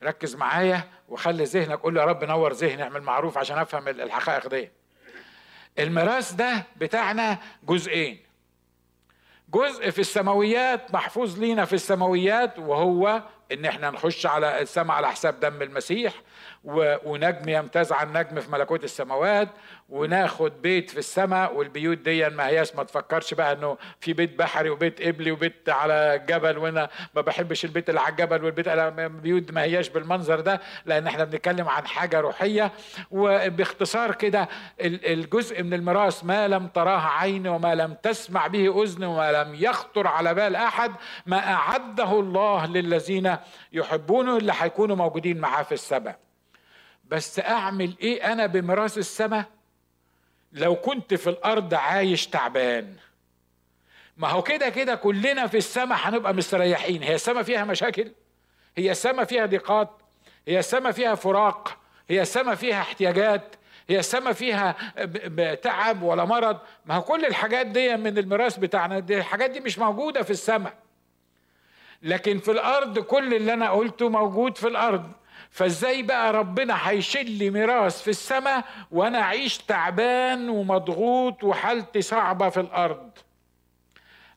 ركز 0.02 0.34
معايا 0.36 0.90
وخلي 1.08 1.44
ذهنك 1.44 1.78
قول 1.80 1.96
يا 1.96 2.04
رب 2.04 2.24
نور 2.24 2.52
ذهني 2.52 2.82
اعمل 2.82 3.02
معروف 3.02 3.38
عشان 3.38 3.58
افهم 3.58 3.88
الحقائق 3.88 4.46
دي. 4.48 4.70
الميراث 5.78 6.32
ده 6.32 6.64
بتاعنا 6.76 7.38
جزئين. 7.62 8.22
جزء 9.54 9.90
في 9.90 9.98
السماويات 9.98 10.94
محفوظ 10.94 11.38
لينا 11.38 11.64
في 11.64 11.72
السماويات 11.72 12.58
وهو 12.58 13.22
ان 13.52 13.64
إحنا 13.64 13.90
نخش 13.90 14.26
على 14.26 14.60
السماء 14.60 14.96
على 14.96 15.10
حساب 15.10 15.40
دم 15.40 15.62
المسيح 15.62 16.14
ونجم 16.64 17.48
يمتاز 17.48 17.92
عن 17.92 18.12
نجم 18.12 18.40
في 18.40 18.50
ملكوت 18.52 18.84
السماوات 18.84 19.48
وناخد 19.88 20.62
بيت 20.62 20.90
في 20.90 20.98
السماء 20.98 21.54
والبيوت 21.54 21.98
دي 21.98 22.28
ما 22.28 22.46
هياش 22.46 22.74
ما 22.76 22.82
تفكرش 22.84 23.34
بقى 23.34 23.52
إنه 23.52 23.76
في 24.00 24.12
بيت 24.12 24.38
بحري 24.38 24.70
وبيت 24.70 25.02
قبلي 25.02 25.30
وبيت 25.32 25.68
على 25.68 26.24
جبل 26.28 26.58
وأنا 26.58 26.88
ما 27.14 27.20
بحبش 27.20 27.64
البيت 27.64 27.88
اللي 27.88 28.00
على 28.00 28.10
الجبل 28.10 28.44
والبيت 28.44 28.68
على 28.68 29.08
بيوت 29.08 29.52
ما 29.52 29.62
هياش 29.62 29.88
بالمنظر 29.88 30.40
ده 30.40 30.60
لأن 30.86 31.06
إحنا 31.06 31.24
بنتكلم 31.24 31.68
عن 31.68 31.86
حاجة 31.86 32.20
روحية. 32.20 32.72
وباختصار 33.10 34.14
كده 34.14 34.48
الجزء 34.80 35.62
من 35.62 35.74
الميراث 35.74 36.24
ما 36.24 36.48
لم 36.48 36.66
تراه 36.66 37.00
عين 37.00 37.46
وما 37.46 37.74
لم 37.74 37.94
تسمع 38.02 38.46
به 38.46 38.82
أذن 38.82 39.04
وما 39.04 39.32
لم 39.32 39.54
يخطر 39.54 40.06
على 40.06 40.34
بال 40.34 40.56
أحد 40.56 40.92
ما 41.26 41.38
أعده 41.52 42.20
الله 42.20 42.66
للذين 42.66 43.36
يحبونه 43.72 44.36
اللي 44.36 44.52
هيكونوا 44.58 44.96
موجودين 44.96 45.38
معاه 45.38 45.62
في 45.62 45.72
السماء. 45.72 46.18
بس 47.08 47.40
أعمل 47.40 47.94
إيه 48.00 48.32
أنا 48.32 48.46
بميراث 48.46 48.98
السماء 48.98 49.44
لو 50.52 50.76
كنت 50.76 51.14
في 51.14 51.30
الأرض 51.30 51.74
عايش 51.74 52.26
تعبان. 52.26 52.96
ما 54.16 54.28
هو 54.28 54.42
كده 54.42 54.68
كده 54.68 54.94
كلنا 54.94 55.46
في 55.46 55.56
السماء 55.56 55.98
هنبقى 56.02 56.34
مستريحين. 56.34 57.02
هي 57.02 57.14
السماء 57.14 57.42
فيها 57.42 57.64
مشاكل؟ 57.64 58.12
هي 58.76 58.90
السماء 58.90 59.24
فيها 59.24 59.46
ضيقات؟ 59.46 59.90
هي 60.48 60.58
السماء 60.58 60.92
فيها 60.92 61.14
فراق؟ 61.14 61.78
هي 62.08 62.22
السماء 62.22 62.54
فيها 62.54 62.80
احتياجات؟ 62.80 63.56
هي 63.88 63.98
السماء 63.98 64.32
فيها 64.32 64.74
تعب 65.54 66.02
ولا 66.02 66.24
مرض؟ 66.24 66.58
ما 66.86 66.94
هو 66.94 67.02
كل 67.02 67.24
الحاجات 67.24 67.66
دي 67.66 67.96
من 67.96 68.18
الميراث 68.18 68.56
بتاعنا. 68.56 68.98
دي 68.98 69.18
الحاجات 69.18 69.50
دي 69.50 69.60
مش 69.60 69.78
موجودة 69.78 70.22
في 70.22 70.30
السماء 70.30 70.74
لكن 72.02 72.38
في 72.38 72.50
الأرض 72.50 72.98
كل 72.98 73.34
اللي 73.34 73.52
أنا 73.52 73.70
قلته 73.70 74.08
موجود 74.08 74.56
في 74.58 74.68
الأرض. 74.68 75.12
فازاي 75.50 76.02
بقى 76.02 76.32
ربنا 76.32 76.88
هيشيل 76.90 77.30
لي 77.30 77.50
ميراث 77.50 78.02
في 78.02 78.10
السماء 78.10 78.64
وأنا 78.90 79.18
اعيش 79.20 79.58
تعبان 79.58 80.48
ومضغوط 80.48 81.44
وحالتي 81.44 82.02
صعبة 82.02 82.48
في 82.48 82.60
الأرض؟ 82.60 83.10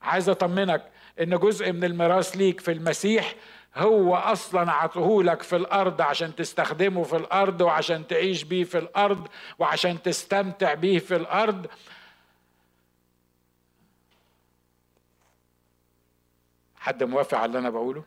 عايز 0.01 0.29
أطمنك 0.29 0.91
إن 1.21 1.37
جزء 1.37 1.71
من 1.71 1.83
الميراث 1.83 2.37
ليك 2.37 2.59
في 2.59 2.71
المسيح 2.71 3.35
هو 3.75 4.15
أصلا 4.15 4.71
عطهولك 4.71 5.41
في 5.41 5.55
الأرض 5.55 6.01
عشان 6.01 6.35
تستخدمه 6.35 7.03
في 7.03 7.15
الأرض 7.15 7.61
وعشان 7.61 8.07
تعيش 8.07 8.43
بيه 8.43 8.63
في 8.63 8.77
الأرض 8.77 9.27
وعشان 9.59 10.01
تستمتع 10.01 10.73
بيه 10.73 10.99
في 10.99 11.15
الأرض. 11.15 11.67
حد 16.75 17.03
موافق 17.03 17.37
على 17.37 17.45
اللي 17.45 17.59
أنا 17.59 17.69
بقوله؟ 17.69 18.03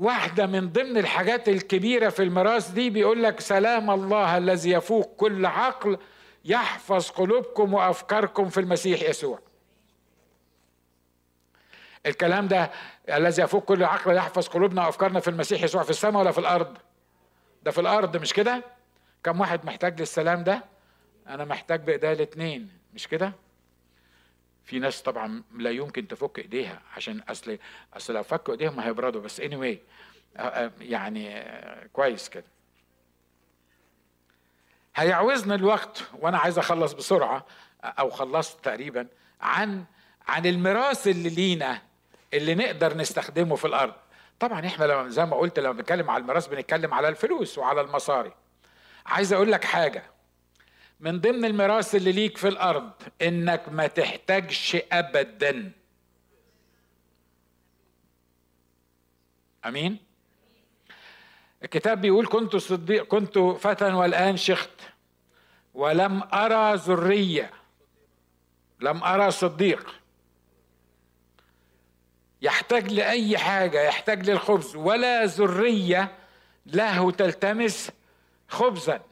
واحدة 0.00 0.46
من 0.46 0.72
ضمن 0.72 0.98
الحاجات 0.98 1.48
الكبيرة 1.48 2.08
في 2.08 2.22
الميراث 2.22 2.70
دي 2.70 2.90
بيقول 2.90 3.22
لك 3.22 3.40
سلام 3.40 3.90
الله 3.90 4.36
الذي 4.36 4.70
يفوق 4.70 5.16
كل 5.16 5.46
عقل 5.46 5.98
يحفظ 6.44 7.10
قلوبكم 7.10 7.74
وأفكاركم 7.74 8.48
في 8.48 8.60
المسيح 8.60 9.02
يسوع. 9.02 9.38
الكلام 12.06 12.48
ده 12.48 12.70
الذي 13.08 13.42
يفوق 13.42 13.64
كل 13.64 13.84
عقل 13.84 14.14
يحفظ 14.16 14.48
قلوبنا 14.48 14.84
وأفكارنا 14.86 15.20
في 15.20 15.28
المسيح 15.30 15.62
يسوع 15.62 15.82
في 15.82 15.90
السماء 15.90 16.22
ولا 16.22 16.30
في 16.32 16.38
الأرض؟ 16.38 16.78
ده 17.62 17.70
في 17.70 17.80
الأرض 17.80 18.16
مش 18.16 18.32
كده؟ 18.32 18.64
كم 19.24 19.40
واحد 19.40 19.64
محتاج 19.66 20.00
للسلام 20.00 20.44
ده؟ 20.44 20.64
أنا 21.28 21.44
محتاج 21.44 21.80
بإيديا 21.80 22.12
الاتنين 22.12 22.68
مش 22.94 23.08
كده؟ 23.08 23.32
في 24.64 24.78
ناس 24.78 25.02
طبعا 25.02 25.42
لا 25.56 25.70
يمكن 25.70 26.08
تفك 26.08 26.38
إيديها 26.38 26.82
عشان 26.96 27.20
أصل 27.28 27.58
أصل 27.94 28.14
لو 28.14 28.22
فكوا 28.22 28.54
إيديهم 28.54 28.80
هيبردوا. 28.80 29.20
بس 29.20 29.40
anyway 29.40 29.76
آه، 30.36 30.40
آه، 30.40 30.72
يعني 30.80 31.36
آه، 31.38 31.86
كويس 31.92 32.28
كده. 32.28 32.44
هيعوزنا 34.96 35.54
الوقت 35.54 36.02
وأنا 36.18 36.38
عايز 36.38 36.58
أخلص 36.58 36.92
بسرعة 36.92 37.46
أو 37.84 38.10
خلصت 38.10 38.64
تقريبا 38.64 39.06
عن 39.40 39.84
عن 40.28 40.46
الميراث 40.46 41.08
اللي 41.08 41.28
لينا 41.28 41.82
اللي 42.34 42.54
نقدر 42.54 42.96
نستخدمه 42.96 43.56
في 43.56 43.64
الأرض. 43.64 43.94
طبعا 44.40 44.66
إحنا 44.66 44.84
لما 44.84 45.08
زي 45.08 45.24
ما 45.26 45.36
قلت 45.36 45.58
لما 45.58 45.72
بنتكلم 45.72 46.10
على 46.10 46.20
الميراث 46.20 46.46
بنتكلم 46.46 46.94
على 46.94 47.08
الفلوس 47.08 47.58
وعلى 47.58 47.80
المصاري. 47.80 48.32
عايز 49.06 49.32
أقول 49.32 49.52
لك 49.52 49.64
حاجة. 49.64 50.09
من 51.00 51.20
ضمن 51.20 51.44
الميراث 51.44 51.94
اللي 51.94 52.12
ليك 52.12 52.36
في 52.36 52.48
الأرض 52.48 52.92
إنك 53.22 53.68
ما 53.68 53.86
تحتاجش 53.86 54.76
ابدا. 54.92 55.72
أمين؟ 59.66 59.98
الكتاب 61.62 62.00
بيقول 62.00 62.26
كنت 62.26 62.56
صديق 62.56 63.04
كنت 63.04 63.38
فتى 63.38 63.84
والآن 63.84 64.36
شخت. 64.36 64.70
ولم 65.74 66.22
أرى 66.32 66.74
ذرية. 66.74 67.50
لم 68.80 69.04
أرى 69.04 69.30
صديق. 69.30 69.94
يحتاج 72.42 72.92
لأي 72.92 73.38
حاجة 73.38 73.82
يحتاج 73.82 74.30
للخبز. 74.30 74.76
ولا 74.76 75.24
ذرية 75.24 76.18
له 76.66 77.10
تلتمس 77.10 77.90
خبزا. 78.48 79.09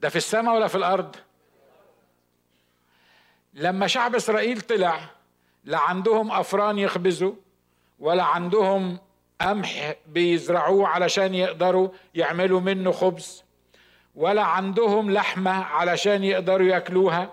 ده 0.00 0.08
في 0.08 0.16
السماء 0.16 0.54
ولا 0.54 0.68
في 0.68 0.74
الأرض؟ 0.74 1.16
لما 3.54 3.86
شعب 3.86 4.14
إسرائيل 4.14 4.60
طلع 4.60 5.00
لا 5.64 5.78
عندهم 5.78 6.32
أفران 6.32 6.78
يخبزوا 6.78 7.32
ولا 7.98 8.22
عندهم 8.22 8.98
قمح 9.40 9.94
بيزرعوه 10.06 10.88
علشان 10.88 11.34
يقدروا 11.34 11.88
يعملوا 12.14 12.60
منه 12.60 12.92
خبز 12.92 13.44
ولا 14.14 14.42
عندهم 14.42 15.10
لحمة 15.10 15.50
علشان 15.50 16.24
يقدروا 16.24 16.66
ياكلوها. 16.66 17.32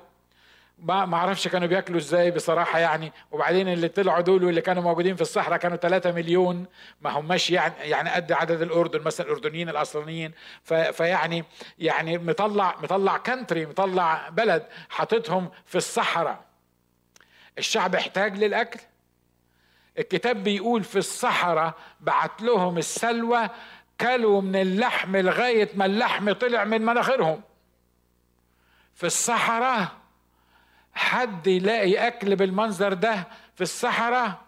ما 0.80 1.16
أعرفش 1.16 1.48
كانوا 1.48 1.68
بياكلوا 1.68 2.00
إزاي 2.00 2.32
بصراحة 2.32 2.80
يعني. 2.80 3.12
وبعدين 3.32 3.68
اللي 3.68 3.88
طلعوا 3.88 4.22
دول 4.22 4.44
واللي 4.44 4.62
كانوا 4.62 4.84
موجودين 4.84 5.16
في 5.16 5.22
الصحراء 5.22 5.58
كانوا 5.58 5.78
3 5.78 6.12
مليون. 6.12 6.66
ما 7.02 7.10
هماش 7.10 7.52
يعني 7.52 7.74
يعني 7.80 8.10
قد 8.10 8.32
عدد 8.32 8.62
الأردن 8.62 9.02
مثلا 9.02 9.28
الأردنيين 9.28 9.70
الأصليين. 9.70 10.32
فيعني 10.64 11.46
يعني 11.80 12.18
مطلع 12.18 12.76
مطلع 12.84 13.18
كانتري 13.18 13.66
مطلع 13.66 14.30
بلد 14.30 14.66
حاططهم 14.90 15.50
في 15.66 15.76
الصحراء. 15.76 16.46
الشعب 17.58 17.96
احتاج 17.96 18.38
للأكل. 18.38 18.80
الكتاب 20.00 20.44
بيقول 20.44 20.84
في 20.84 20.98
الصحراء 20.98 21.74
بعت 22.00 22.42
لهم 22.42 22.78
السلوى 22.78 23.50
كلوا 24.02 24.42
من 24.42 24.56
اللحم 24.56 25.18
لغاية 25.18 25.70
ما 25.76 25.86
اللحم 25.86 26.32
طلع 26.32 26.64
من 26.64 26.82
مناخيرهم. 26.82 27.42
في 28.96 29.06
الصحراء 29.06 29.88
حد 30.98 31.48
يلاقي 31.48 32.08
أكل 32.08 32.36
بالمنظر 32.36 32.94
ده 32.94 33.28
في 33.56 33.62
الصحراء؟ 33.62 34.42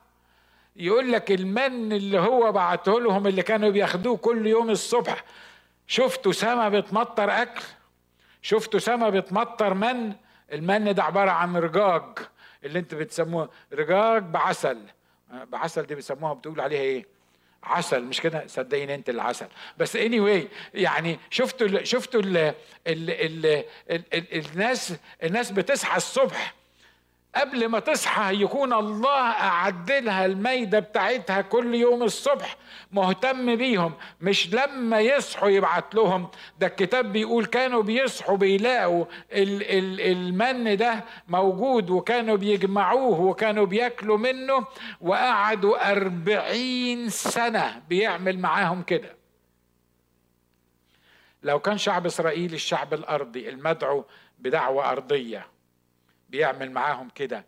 يقول 0.76 1.12
لك 1.12 1.32
المن 1.32 1.94
اللي 1.94 2.20
هو 2.20 2.52
بعته 2.52 3.00
لهم 3.02 3.28
اللي 3.28 3.42
كانوا 3.42 3.70
بياخدوه 3.70 4.18
كل 4.18 4.48
يوم 4.48 4.70
الصبح 4.70 5.24
شفتوا 5.88 6.32
سما 6.32 6.70
بتمطر 6.70 7.32
أكل؟ 7.42 7.62
شفتوا 8.42 8.80
سما 8.80 9.10
بتمطر 9.10 9.74
من؟ 9.74 10.14
المن 10.54 10.94
ده 10.94 11.04
عبارة 11.04 11.32
عن 11.32 11.58
رجاج 11.58 12.04
اللي 12.64 12.80
انت 12.80 12.96
بتسموه 12.96 13.50
رجاج 13.74 14.24
بعسل. 14.24 14.80
بعسل 15.48 15.84
دي 15.84 15.96
بيسموها 15.96 16.34
بتقول 16.34 16.62
عليها 16.62 16.82
إيه؟ 16.82 17.06
عسل 17.64 18.04
مش 18.04 18.22
كده؟ 18.22 18.48
صدقيني 18.48 18.96
أنت 18.96 19.10
العسل 19.10 19.48
بس 19.78 19.96
اني 19.96 20.20
anyway 20.20 20.48
يعني 20.74 21.20
شفتوا 21.30 21.68
ال 21.68 21.88
شفتوا 21.88 22.22
ال 22.22 22.38
ال 22.38 22.54
ال 22.88 23.46
ال 23.92 24.04
ال 24.14 24.46
الناس 24.46 24.94
الناس 25.24 25.52
بتصحى 25.52 25.98
الصبح 25.98 26.54
قبل 27.36 27.68
ما 27.68 27.80
تصحى 27.80 28.42
يكون 28.42 28.74
الله 28.74 29.20
أعد 29.32 29.92
لها 29.92 30.26
الميدة 30.26 30.80
بتاعتها 30.80 31.42
كل 31.42 31.76
يوم 31.76 32.04
الصبح 32.04 32.58
مهتم 32.92 33.56
بيهم 33.56 33.94
مش 34.22 34.54
لما 34.54 35.00
يصحوا 35.00 35.50
يبعت 35.50 35.96
لهم. 35.96 36.28
ده 36.60 36.68
الكتاب 36.68 37.12
بيقول 37.14 37.46
كانوا 37.46 37.82
بيصحوا 37.84 38.38
بيلاقوا 38.38 39.06
ال 39.32 39.64
ال 39.64 40.02
المن 40.02 40.78
ده 40.78 41.04
موجود 41.28 41.90
وكانوا 41.90 42.36
بيجمعوه 42.38 43.20
وكانوا 43.22 43.66
بياكلوا 43.66 44.18
منه 44.18 44.66
وقعدوا 45.02 45.92
أربعين 45.92 47.10
سنة 47.10 47.82
بيعمل 47.90 48.40
معاهم 48.40 48.82
كده. 48.84 49.16
لو 51.44 51.60
كان 51.60 51.78
شعب 51.78 52.06
إسرائيل 52.06 52.54
الشعب 52.54 52.94
الأرضي 52.94 53.50
المدعو 53.50 54.06
بدعوة 54.40 54.92
أرضية 54.92 55.48
بيعمل 56.30 56.72
معاهم 56.72 57.10
كده. 57.16 57.46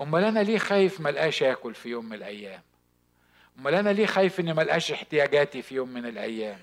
أمال 0.00 0.24
أنا 0.24 0.40
ليه 0.40 0.58
خايف 0.58 1.00
ملقاش 1.00 1.42
آكل 1.42 1.74
في 1.74 1.88
يوم 1.88 2.04
من 2.08 2.12
الأيام؟ 2.14 2.60
أمال 3.58 3.74
أنا 3.74 3.90
ليه 3.90 4.06
خايف 4.06 4.40
إني 4.40 4.54
ملقاش 4.54 4.92
احتياجاتي 4.92 5.62
في 5.62 5.74
يوم 5.74 5.88
من 5.88 6.06
الأيام؟ 6.06 6.58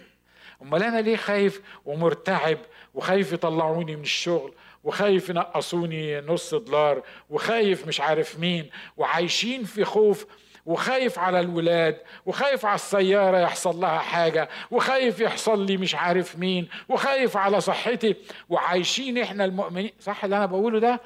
أمال 0.62 0.84
أنا 0.84 1.02
ليه 1.02 1.16
خايف 1.16 1.62
ومرتعب 1.86 2.58
وخايف 2.94 3.34
يطلعوني 3.34 3.96
من 3.96 4.02
الشغل 4.02 4.54
وخايف 4.84 5.30
ينقصوني 5.30 6.22
نص 6.22 6.54
دولار 6.56 7.04
وخايف 7.30 7.88
مش 7.88 8.02
عارف 8.02 8.40
مين 8.40 8.70
وعايشين 8.98 9.64
في 9.64 9.86
خوف 9.86 10.26
وخايف 10.66 11.20
على 11.20 11.40
الولاد 11.40 11.98
وخايف 12.26 12.66
على 12.66 12.76
السيارة 12.76 13.38
يحصل 13.38 13.80
لها 13.80 14.00
حاجة 14.00 14.50
وخايف 14.72 15.20
يحصل 15.20 15.66
لي 15.66 15.78
مش 15.78 15.96
عارف 15.96 16.40
مين 16.40 16.70
وخايف 16.90 17.38
على 17.38 17.62
صحتي. 17.62 18.16
وعايشين 18.50 19.18
إحنا 19.18 19.46
المؤمنين. 19.46 19.92
صح 20.00 20.24
اللي 20.24 20.38
أنا 20.38 20.46
بقوله 20.46 20.80
ده؟ 20.80 21.02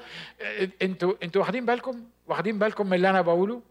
إنتوا 0.81 1.13
إنتوا 1.23 1.41
واخدين 1.41 1.65
بالكم؟ 1.65 2.01
واخدين 2.27 2.59
بالكم 2.59 2.87
من 2.87 2.93
اللي 2.93 3.09
أنا 3.09 3.21
بقوله؟ 3.21 3.61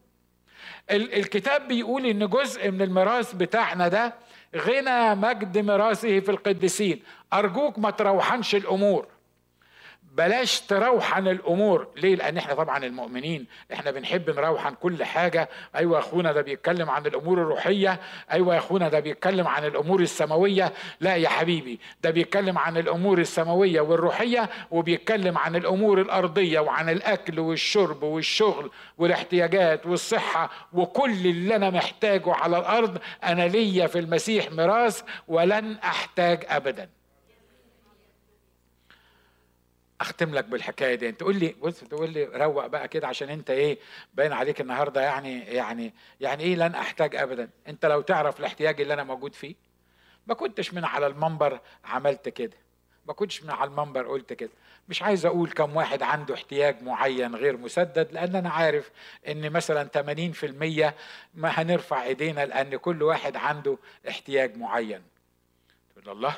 الكتاب 0.91 1.69
بيقول 1.69 2.07
إن 2.07 2.29
جزء 2.29 2.71
من 2.71 2.83
الميراث 2.83 3.33
بتاعنا 3.33 3.89
ده 3.89 4.15
غنى 4.57 5.15
مجد 5.15 5.59
ميراثه 5.59 6.21
في 6.21 6.31
القديسين. 6.31 7.03
أرجوك 7.33 7.79
ما 7.79 7.91
تروحنش 7.91 8.55
الأمور. 8.55 9.07
بلاش 10.17 10.61
تروحن 10.61 11.29
الأمور. 11.29 11.89
ليه؟ 11.97 12.17
لأن 12.17 12.37
إحنا 12.37 12.55
طبعا 12.55 12.85
المؤمنين. 12.85 13.47
إحنا 13.73 13.91
بنحب 13.91 14.31
نروحن 14.31 14.75
كل 14.75 15.05
حاجة. 15.05 15.49
أيوه 15.77 15.95
يا 15.95 15.99
أخونا 15.99 16.33
ده 16.33 16.43
بيتكلم 16.43 16.91
عن 16.91 17.07
الأمور 17.07 17.43
الروحية. 17.43 18.01
أيوه 18.33 18.55
يا 18.55 18.59
أخونا 18.59 18.89
ده 18.89 19.01
بيتكلم 19.01 19.49
عن 19.49 19.65
الأمور 19.65 20.01
السماوية. 20.01 20.73
لا 21.01 21.17
يا 21.17 21.29
حبيبي 21.29 21.81
ده 22.03 22.11
بيتكلم 22.11 22.59
عن 22.59 22.77
الأمور 22.77 23.19
السماوية 23.19 23.81
والروحية 23.81 24.51
وبيتكلم 24.71 25.39
عن 25.39 25.57
الأمور 25.57 26.01
الأرضية 26.01 26.61
وعن 26.61 26.89
الأكل 26.89 27.41
والشرب 27.41 28.03
والشغل 28.03 28.71
والاحتياجات 28.99 29.87
والصحة 29.87 30.51
وكل 30.73 31.27
اللي 31.27 31.57
أنا 31.57 31.71
محتاجه 31.71 32.33
على 32.35 32.59
الأرض. 32.59 32.99
أنا 33.25 33.49
ليا 33.49 33.87
في 33.87 33.99
المسيح 33.99 34.51
ميراث 34.53 35.03
ولن 35.29 35.77
أحتاج 35.85 36.45
ابدا. 36.49 36.89
أختم 40.03 40.35
لك 40.35 40.45
بالحكاية 40.45 40.95
دي. 40.95 41.09
انت 41.09 41.21
تقول 41.21 41.37
لي 41.37 41.55
بص 41.63 41.81
تقول 41.85 42.11
لي 42.11 42.25
روق 42.25 42.67
بقى 42.67 42.89
كده 42.89 43.07
عشان 43.09 43.29
أنت 43.31 43.51
إيه 43.51 43.79
باين 44.15 44.33
عليك 44.33 44.61
النهارده 44.61 45.01
يعني 45.01 45.41
يعني 45.41 45.95
يعني 46.21 46.43
إيه 46.43 46.55
لن 46.57 46.75
أحتاج 46.75 47.17
ابدا. 47.17 47.51
أنت 47.69 47.87
لو 47.87 48.01
تعرف 48.01 48.41
الاحتياج 48.41 48.81
اللي 48.81 48.95
أنا 48.95 49.05
موجود 49.05 49.35
فيه 49.35 49.55
ما 50.27 50.35
كنتش 50.35 50.75
من 50.75 50.85
على 50.85 51.07
المنبر 51.07 51.61
عملت 51.85 52.29
كده. 52.29 52.57
ما 53.07 53.13
كنتش 53.13 53.43
من 53.45 53.51
على 53.51 53.71
المنبر 53.71 54.07
قلت 54.07 54.33
كده. 54.33 54.51
مش 54.89 55.03
عايز 55.03 55.27
أقول 55.27 55.51
كم 55.51 55.77
واحد 55.77 56.03
عنده 56.03 56.35
احتياج 56.35 56.83
معين 56.83 57.35
غير 57.35 57.57
مسدد 57.57 58.13
لأن 58.13 58.37
أنا 58.37 58.51
عارف 58.51 58.91
إن 59.29 59.51
مثلا 59.51 59.89
80% 59.89 60.93
ما 61.35 61.49
هنرفع 61.49 62.03
إيدينا 62.05 62.47
لأن 62.47 62.77
كل 62.77 63.03
واحد 63.03 63.37
عنده 63.37 63.79
احتياج 64.09 64.57
معين. 64.57 65.03
تقول 65.97 66.17
الله؟ 66.17 66.37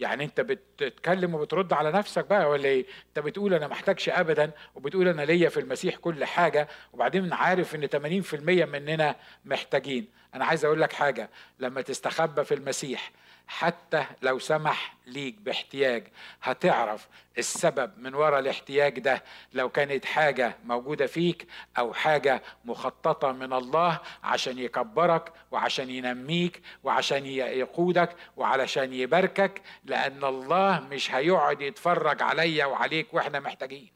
يعني 0.00 0.24
انت 0.24 0.40
بتتكلم 0.40 1.34
وبترد 1.34 1.72
على 1.72 1.92
نفسك 1.92 2.26
بقى 2.26 2.48
ولا 2.50 2.64
إيه؟ 2.64 2.86
انت 3.08 3.18
بتقول 3.18 3.54
أنا 3.54 3.68
محتاجش 3.68 4.08
ابدا 4.08 4.50
وبتقول 4.74 5.08
أنا 5.08 5.22
ليا 5.22 5.48
في 5.48 5.60
المسيح 5.60 5.96
كل 5.96 6.24
حاجة 6.24 6.68
وبعدين 6.92 7.32
عارف 7.32 7.74
ان 7.74 7.88
80% 8.22 8.34
مننا 8.68 9.16
محتاجين. 9.44 10.08
أنا 10.34 10.44
عايز 10.44 10.64
أقول 10.64 10.80
لك 10.80 10.92
حاجة 10.92 11.30
لما 11.58 11.80
تستخبى 11.80 12.44
في 12.44 12.54
المسيح 12.54 13.10
حتى 13.52 14.04
لو 14.22 14.38
سمح 14.38 14.96
ليك 15.06 15.34
باحتياج 15.40 16.06
هتعرف 16.42 17.08
السبب 17.38 17.92
من 17.98 18.14
وراء 18.14 18.40
الاحتياج 18.40 18.98
ده. 18.98 19.22
لو 19.52 19.68
كانت 19.68 20.04
حاجة 20.04 20.56
موجودة 20.64 21.06
فيك 21.06 21.46
أو 21.78 21.92
حاجة 21.94 22.42
مخططة 22.64 23.32
من 23.32 23.52
الله 23.52 23.98
عشان 24.22 24.58
يكبرك 24.58 25.32
وعشان 25.50 25.90
ينميك 25.90 26.62
وعشان 26.84 27.26
يقودك 27.26 28.16
وعلشان 28.36 28.92
يباركك 28.92 29.62
لأن 29.84 30.24
الله 30.24 30.80
مش 30.80 31.14
هيقعد 31.14 31.60
يتفرج 31.60 32.22
عليا 32.22 32.66
وعليك 32.66 33.14
وإحنا 33.14 33.40
محتاجين. 33.40 33.88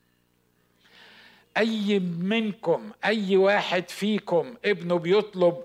أي 1.57 1.99
منكم 2.19 2.91
أي 3.05 3.37
واحد 3.37 3.89
فيكم 3.89 4.55
ابنه 4.65 4.99
بيطلب 4.99 5.65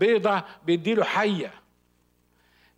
بيضة 0.00 0.42
بيديله 0.64 1.04
حية. 1.04 1.50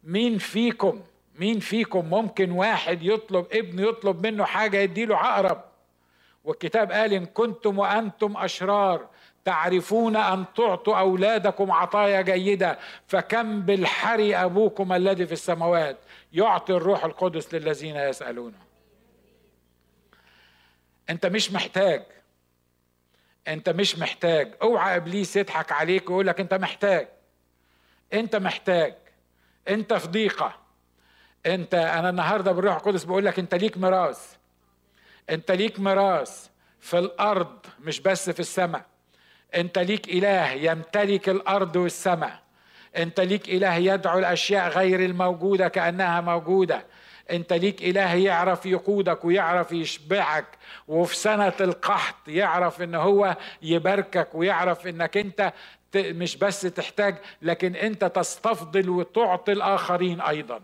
مين 0.05 0.39
فيكم؟ 0.39 1.03
مين 1.35 1.61
فيكم؟ 1.61 2.11
ممكن 2.11 2.51
واحد 2.51 3.03
يطلب 3.03 3.47
ابن 3.53 3.79
يطلب 3.79 4.27
منه 4.27 4.45
حاجة 4.45 4.77
يديله 4.77 5.17
عقرب. 5.17 5.65
والكتاب 6.45 6.93
قال 6.93 7.13
إن 7.13 7.27
كنتم 7.27 7.79
وأنتم 7.79 8.37
أشرار 8.37 9.09
تعرفون 9.45 10.17
أن 10.17 10.45
تعطوا 10.57 10.99
أولادكم 10.99 11.73
عطايا 11.73 12.21
جيدة 12.21 12.79
فكم 13.07 13.61
بالحري 13.61 14.37
أبوكم 14.37 14.93
الذي 14.93 15.27
في 15.27 15.33
السماوات. 15.33 15.97
يعطي 16.33 16.73
الروح 16.73 17.05
القدس 17.05 17.55
للذين 17.55 17.97
يسألونه. 17.97 18.59
أنت 21.11 21.27
مش 21.27 21.53
محتاج. 21.53 22.03
أنت 23.49 23.69
مش 23.69 23.99
محتاج. 23.99 24.55
اوعى 24.63 24.97
إبليس 24.97 25.37
يضحك 25.37 25.73
عليك 25.73 26.11
ويقول 26.11 26.27
لك 26.27 26.41
أنت 26.41 26.55
محتاج. 26.55 27.09
أنت 28.13 28.37
محتاج. 28.37 28.95
أنت 29.71 29.95
في 29.95 30.09
ضيقة. 30.09 30.55
انت 31.47 31.75
أنا 31.75 32.11
النهارده 32.11 32.53
بالروح 32.53 32.75
القدس 32.77 33.05
بقول 33.05 33.25
لك 33.25 33.39
انت 33.39 33.55
ليك 33.55 33.79
ميراث. 33.79 34.35
انت 35.31 35.51
ليك 35.51 35.81
ميراث 35.81 36.49
في 36.81 36.99
الأرض 36.99 37.67
مش 37.81 38.01
بس 38.01 38.31
في 38.31 38.41
السماء. 38.41 38.87
انت 39.55 39.79
ليك 39.79 40.09
إله 40.09 40.51
يمتلك 40.53 41.29
الأرض 41.29 41.77
والسماء. 41.77 42.43
انت 42.97 43.21
ليك 43.21 43.49
إله 43.49 43.75
يدعو 43.75 44.19
الأشياء 44.19 44.69
غير 44.69 45.05
الموجودة 45.05 45.69
كأنها 45.69 46.21
موجودة. 46.21 46.87
أنت 47.31 47.53
ليك 47.53 47.83
إله 47.83 48.15
يعرف 48.15 48.67
يقودك 48.67 49.25
ويعرف 49.25 49.73
يشبعك 49.73 50.47
وفي 50.89 51.17
سنة 51.17 51.53
القحط 51.61 52.29
يعرف 52.29 52.83
إن 52.83 52.95
هو 52.95 53.37
يباركك 53.63 54.35
ويعرف 54.35 54.87
إنك 54.87 55.17
أنت 55.17 55.53
مش 55.97 56.37
بس 56.37 56.61
تحتاج 56.61 57.17
لكن 57.43 57.77
أنت 57.77 58.05
تستفضل 58.05 58.89
وتعطي 58.89 59.53
الآخرين 59.53 60.21
أيضا. 60.21 60.61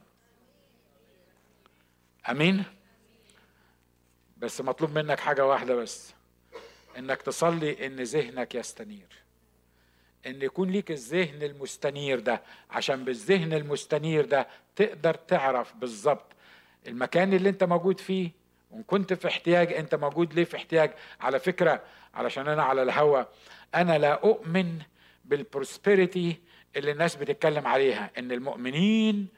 أمين؟ 2.30 2.64
بس 4.38 4.60
مطلوب 4.60 4.98
منك 4.98 5.20
حاجة 5.20 5.46
واحدة 5.46 5.74
بس 5.74 6.14
إنك 6.98 7.22
تصلي 7.22 7.86
إن 7.86 7.96
ذهنك 8.02 8.54
يستنير. 8.54 9.26
إن 10.26 10.42
يكون 10.42 10.70
ليك 10.70 10.90
الذهن 10.90 11.42
المستنير 11.42 12.20
ده 12.20 12.42
عشان 12.70 13.04
بالذهن 13.04 13.52
المستنير 13.52 14.24
ده 14.24 14.46
تقدر 14.76 15.14
تعرف 15.14 15.74
بالظبط 15.74 16.32
المكان 16.89 17.32
اللي 17.32 17.49
انت 17.49 17.64
موجود 17.64 18.01
فيه 18.01 18.30
وإن 18.70 18.82
كنت 18.82 19.12
في 19.12 19.28
احتياج 19.28 19.72
انت 19.72 19.95
موجود 19.95 20.34
ليه 20.34 20.45
في 20.45 20.57
احتياج؟ 20.57 20.91
على 21.20 21.39
فكرة 21.39 21.82
علشان 22.14 22.49
أنا 22.49 22.62
على 22.62 22.82
الهوا. 22.82 23.22
أنا 23.74 23.99
لا 23.99 24.12
أؤمن 24.12 24.78
بال 25.24 25.43
prosperity 25.43 26.36
اللي 26.76 26.91
الناس 26.93 27.16
بتتكلم 27.16 27.66
عليها 27.66 28.11
إن 28.18 28.32
المؤمنين 28.32 29.28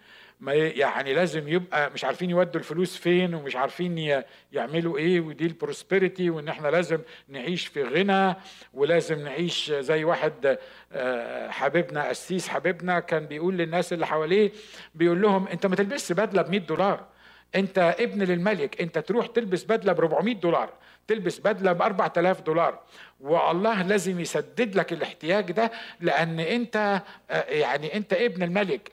ما 0.40 0.52
يعني 0.54 1.14
لازم 1.14 1.48
يبقى 1.48 1.90
مش 1.90 2.04
عارفين 2.04 2.30
يودوا 2.30 2.60
الفلوس 2.60 2.96
فين 2.96 3.34
ومش 3.34 3.56
عارفين 3.56 4.22
يعملوا 4.52 4.98
إيه 4.98 5.20
ودي 5.20 5.46
ال 5.46 5.54
prosperity 5.54 6.30
وإن 6.30 6.48
إحنا 6.48 6.68
لازم 6.68 6.98
نعيش 7.28 7.66
في 7.66 7.82
غنى 7.82 8.34
ولازم 8.74 9.24
نعيش 9.24 9.72
زي 9.72 10.04
واحد 10.04 10.58
آه، 10.92 11.50
حبيبنا 11.50 12.08
قسيس 12.08 12.48
حبيبنا 12.48 13.00
كان 13.00 13.26
بيقول 13.26 13.56
للناس 13.56 13.92
اللي 13.92 14.06
حواليه 14.06 14.52
بيقول 14.94 15.22
لهم 15.22 15.48
أنت 15.48 15.66
ما 15.66 15.76
تلبسش 15.76 16.12
بدلة 16.12 16.42
ب 16.42 16.50
100 16.50 16.60
دولار. 16.60 17.06
انت 17.54 17.94
ابن 18.00 18.22
للملك 18.22 18.80
انت 18.80 18.98
تروح 18.98 19.26
تلبس 19.26 19.64
بدلة 19.64 19.92
ب 19.92 19.98
400 19.98 20.34
دولار 20.34 20.70
تلبس 21.08 21.38
بدلة 21.38 21.72
ب 21.72 21.82
4000 21.82 22.40
دولار. 22.40 22.78
والله 23.20 23.82
لازم 23.82 24.20
يسدد 24.20 24.74
لك 24.76 24.92
الاحتياج 24.92 25.52
ده 25.52 25.72
لأن 26.00 26.40
انت 26.40 27.02
آه، 27.30 27.42
يعني 27.50 27.96
انت 27.96 28.12
ابن 28.12 28.42
الملك. 28.42 28.92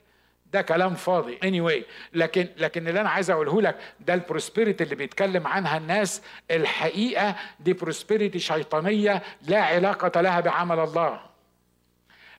ده 0.52 0.62
كلام 0.62 0.94
فاضي. 0.94 1.38
Anyway 1.38 1.82
لكن 2.14 2.48
لكن 2.56 2.88
اللي 2.88 3.00
أنا 3.00 3.08
عايز 3.10 3.30
أقوله 3.30 3.62
لك 3.62 3.76
ده 4.00 4.14
ال 4.14 4.20
prosperity 4.20 4.84
اللي 4.84 4.94
بيتكلم 4.94 5.46
عنها 5.46 5.76
الناس 5.76 6.22
الحقيقة 6.50 7.36
دي 7.60 7.72
prosperity 7.72 8.38
شيطانية 8.38 9.22
لا 9.42 9.62
علاقة 9.64 10.20
لها 10.20 10.40
بعمل 10.40 10.78
الله. 10.78 11.20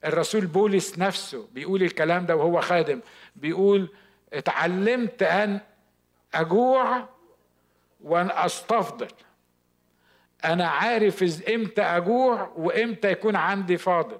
الرسول 0.06 0.46
بولس 0.46 1.00
نفسه 1.00 1.48
بيقول 1.54 1.84
الكلام 1.84 2.26
ده 2.26 2.36
وهو 2.36 2.62
خادم 2.62 3.00
بيقول 3.36 3.90
اتعلمت 4.34 5.24
أن 5.24 5.60
أجوع 6.42 7.10
وان 8.04 8.32
أستفضل. 8.32 9.08
أنا 10.46 10.68
عارف 10.68 11.44
إمتى 11.50 11.82
أجوع 11.82 12.52
وإمتى 12.56 13.12
يكون 13.12 13.36
عندي 13.36 13.78
فاضل. 13.78 14.18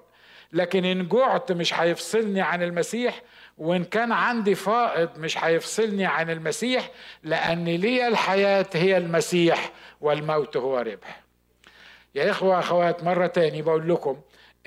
لكن 0.52 0.84
إن 0.84 1.08
جعت 1.08 1.52
مش 1.52 1.74
هيفصلني 1.74 2.40
عن 2.40 2.62
المسيح 2.62 3.22
وإن 3.58 3.84
كان 3.84 4.12
عندي 4.12 4.54
فائض 4.54 5.18
مش 5.18 5.44
هيفصلني 5.44 6.06
عن 6.06 6.30
المسيح 6.30 6.90
لأن 7.22 7.64
لي 7.64 8.08
الحياة 8.08 8.66
هي 8.74 8.96
المسيح 8.96 9.72
والموت 10.00 10.56
هو 10.56 10.78
ربح. 10.78 11.22
يا 12.14 12.30
إخوة 12.30 12.58
أخوات 12.58 13.04
مرة 13.04 13.26
تاني 13.26 13.62
بقول 13.62 13.88
لكم 13.88 14.20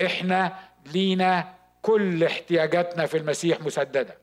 إحنا 0.06 0.58
لينا 0.86 1.54
كل 1.82 2.24
احتياجاتنا 2.24 3.06
في 3.06 3.16
المسيح 3.16 3.60
مسددة. 3.60 4.18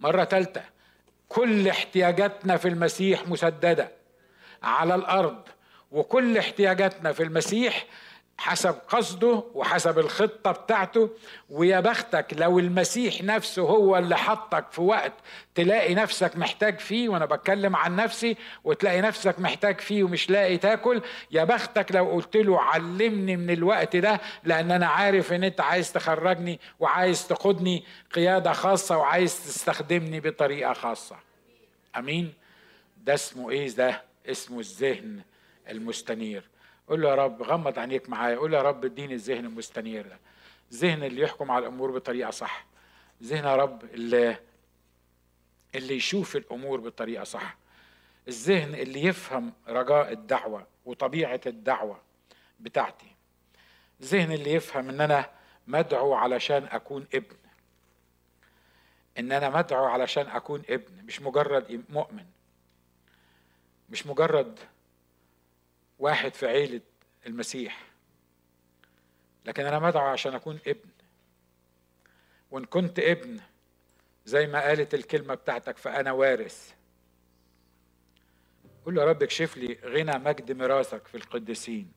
مرة 0.00 0.24
ثالثه 0.24 0.62
كل 1.34 1.68
احتياجاتنا 1.68 2.56
في 2.56 2.68
المسيح 2.68 3.28
مسددة 3.28 3.92
على 4.62 4.94
الأرض 4.94 5.38
وكل 5.92 6.38
احتياجاتنا 6.38 7.12
في 7.12 7.22
المسيح 7.22 7.86
حسب 8.38 8.74
قصده 8.88 9.44
وحسب 9.54 9.98
الخطة 9.98 10.52
بتاعته. 10.52 11.10
ويا 11.50 11.80
بختك 11.80 12.26
لو 12.32 12.58
المسيح 12.58 13.22
نفسه 13.22 13.62
هو 13.62 13.98
اللي 13.98 14.16
حطك 14.16 14.64
في 14.70 14.80
وقت 14.80 15.12
تلاقي 15.54 15.94
نفسك 15.94 16.36
محتاج 16.36 16.78
فيه 16.78 17.08
وأنا 17.08 17.24
بتكلم 17.26 17.76
عن 17.76 17.96
نفسي 17.96 18.36
وتلاقي 18.64 19.00
نفسك 19.00 19.38
محتاج 19.40 19.80
فيه 19.80 20.04
ومش 20.04 20.30
لاقي 20.30 20.56
تاكل 20.58 21.02
يا 21.30 21.44
بختك 21.44 21.92
لو 21.92 22.10
قلت 22.10 22.36
له 22.36 22.60
علمني 22.60 23.36
من 23.36 23.50
الوقت 23.50 23.96
ده 23.96 24.20
لأن 24.44 24.70
أنا 24.70 24.86
عارف 24.86 25.32
إن 25.32 25.44
أنت 25.44 25.60
عايز 25.60 25.92
تخرجني 25.92 26.60
وعايز 26.80 27.28
تقودني 27.28 27.84
قيادة 28.14 28.52
خاصة 28.52 28.96
وعايز 28.96 29.44
تستخدمني 29.44 30.20
بطريقة 30.20 30.72
خاصة. 30.72 31.16
آمين. 31.96 32.32
ده 33.04 33.14
اسمه 33.14 33.50
إيه؟ 33.50 33.68
ده 33.70 34.02
اسمه 34.26 34.60
الذهن 34.60 35.20
المستنير. 35.70 36.51
قول 36.92 37.02
له 37.02 37.08
يا 37.08 37.14
رب 37.14 37.42
غمض 37.42 37.78
عينيك 37.78 38.08
معايا 38.08 38.36
قول 38.36 38.52
له 38.52 38.58
يا 38.58 38.62
رب 38.62 38.84
اديني 38.84 39.14
الذهن 39.14 39.44
المستنير 39.44 40.08
ده. 40.08 40.18
الذهن 40.72 41.04
اللي 41.04 41.20
يحكم 41.20 41.50
على 41.50 41.66
الأمور 41.66 41.90
بطريقة 41.90 42.30
صح. 42.30 42.66
ذهن 43.22 43.44
يا 43.44 43.56
رب 43.56 43.84
اللي 43.84 44.36
اللي 45.74 45.96
يشوف 45.96 46.36
الأمور 46.36 46.80
بطريقة 46.80 47.24
صح. 47.24 47.56
الذهن 48.28 48.74
اللي 48.74 49.04
يفهم 49.04 49.52
رجاء 49.68 50.12
الدعوة 50.12 50.66
وطبيعة 50.84 51.40
الدعوة 51.46 52.00
بتاعتي. 52.60 53.16
الذهن 54.00 54.32
اللي 54.32 54.52
يفهم 54.52 54.88
إن 54.88 55.00
أنا 55.00 55.30
مدعو 55.66 56.14
علشان 56.14 56.64
أكون 56.70 57.06
ابن. 57.14 57.36
إن 59.18 59.32
أنا 59.32 59.50
مدعو 59.50 59.84
علشان 59.84 60.26
أكون 60.26 60.62
ابن 60.70 61.04
مش 61.04 61.22
مجرد 61.22 61.84
مؤمن. 61.88 62.24
مش 63.90 64.06
مجرد 64.06 64.58
واحد 66.02 66.34
في 66.34 66.46
عيلة 66.46 66.80
المسيح. 67.26 67.86
لكن 69.44 69.66
أنا 69.66 69.78
مدعو 69.78 70.06
عشان 70.06 70.34
أكون 70.34 70.58
ابن. 70.66 70.88
وإن 72.50 72.64
كنت 72.64 72.98
ابن 72.98 73.40
زي 74.24 74.46
ما 74.46 74.60
قالت 74.60 74.94
الكلمة 74.94 75.34
بتاعتك 75.34 75.76
فأنا 75.76 76.12
وارث. 76.12 76.74
قول 78.84 78.94
له 78.94 79.02
يا 79.02 79.06
رب 79.06 79.22
اكشف 79.22 79.56
لي 79.56 79.78
غنى 79.84 80.18
مجد 80.18 80.52
ميراثك 80.52 81.06
في 81.06 81.16
القديسين. 81.16 81.92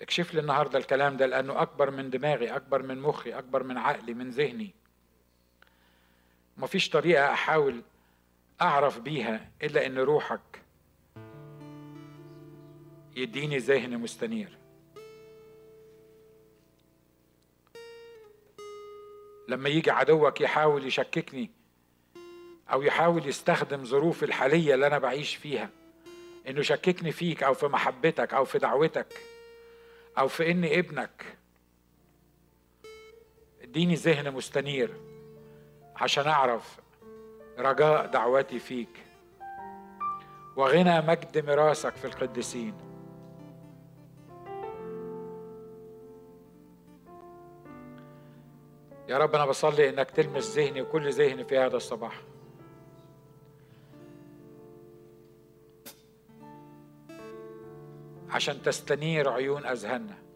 اكشف 0.00 0.34
لي 0.34 0.40
النهارده 0.40 0.78
الكلام 0.78 1.16
ده 1.16 1.26
لأنه 1.26 1.62
أكبر 1.62 1.90
من 1.90 2.10
دماغي 2.10 2.56
أكبر 2.56 2.82
من 2.82 3.00
مخي 3.00 3.32
أكبر 3.32 3.62
من 3.62 3.78
عقلي 3.78 4.14
من 4.14 4.30
ذهني. 4.30 4.74
مفيش 6.56 6.88
طريقة 6.88 7.32
أحاول 7.32 7.82
أعرف 8.62 8.98
بيها 8.98 9.50
إلا 9.62 9.86
إن 9.86 9.98
روحك 9.98 10.62
يديني 13.16 13.58
ذهن 13.58 13.98
مستنير. 13.98 14.58
لما 19.48 19.68
يجي 19.68 19.90
عدوك 19.90 20.40
يحاول 20.40 20.86
يشككني 20.86 21.50
أو 22.72 22.82
يحاول 22.82 23.28
يستخدم 23.28 23.84
ظروف 23.84 24.24
الحالية 24.24 24.74
اللي 24.74 24.86
أنا 24.86 24.98
بعيش 24.98 25.36
فيها 25.36 25.70
إنه 26.48 26.60
يشككني 26.60 27.12
فيك 27.12 27.42
أو 27.42 27.54
في 27.54 27.66
محبتك 27.66 28.34
أو 28.34 28.44
في 28.44 28.58
دعوتك 28.58 29.20
أو 30.18 30.28
في 30.28 30.50
إني 30.50 30.78
ابنك. 30.78 31.36
اديني 33.62 33.94
ذهن 33.94 34.30
مستنير 34.30 34.94
عشان 35.96 36.26
أعرف 36.26 36.80
رجاء 37.60 38.06
دعوتي 38.06 38.58
فيك. 38.58 39.04
وغنى 40.56 41.00
مجد 41.00 41.46
ميراثك 41.46 41.96
في 41.96 42.04
القديسين. 42.04 42.74
يا 49.08 49.18
رب 49.18 49.34
أنا 49.34 49.46
بصلي 49.46 49.88
إنك 49.88 50.10
تلمس 50.10 50.56
ذهني 50.56 50.82
وكل 50.82 51.12
ذهني 51.12 51.44
في 51.44 51.58
هذا 51.58 51.76
الصباح. 51.76 52.20
عشان 58.30 58.62
تستنير 58.62 59.28
عيون 59.28 59.66
أذهاننا. 59.66 60.29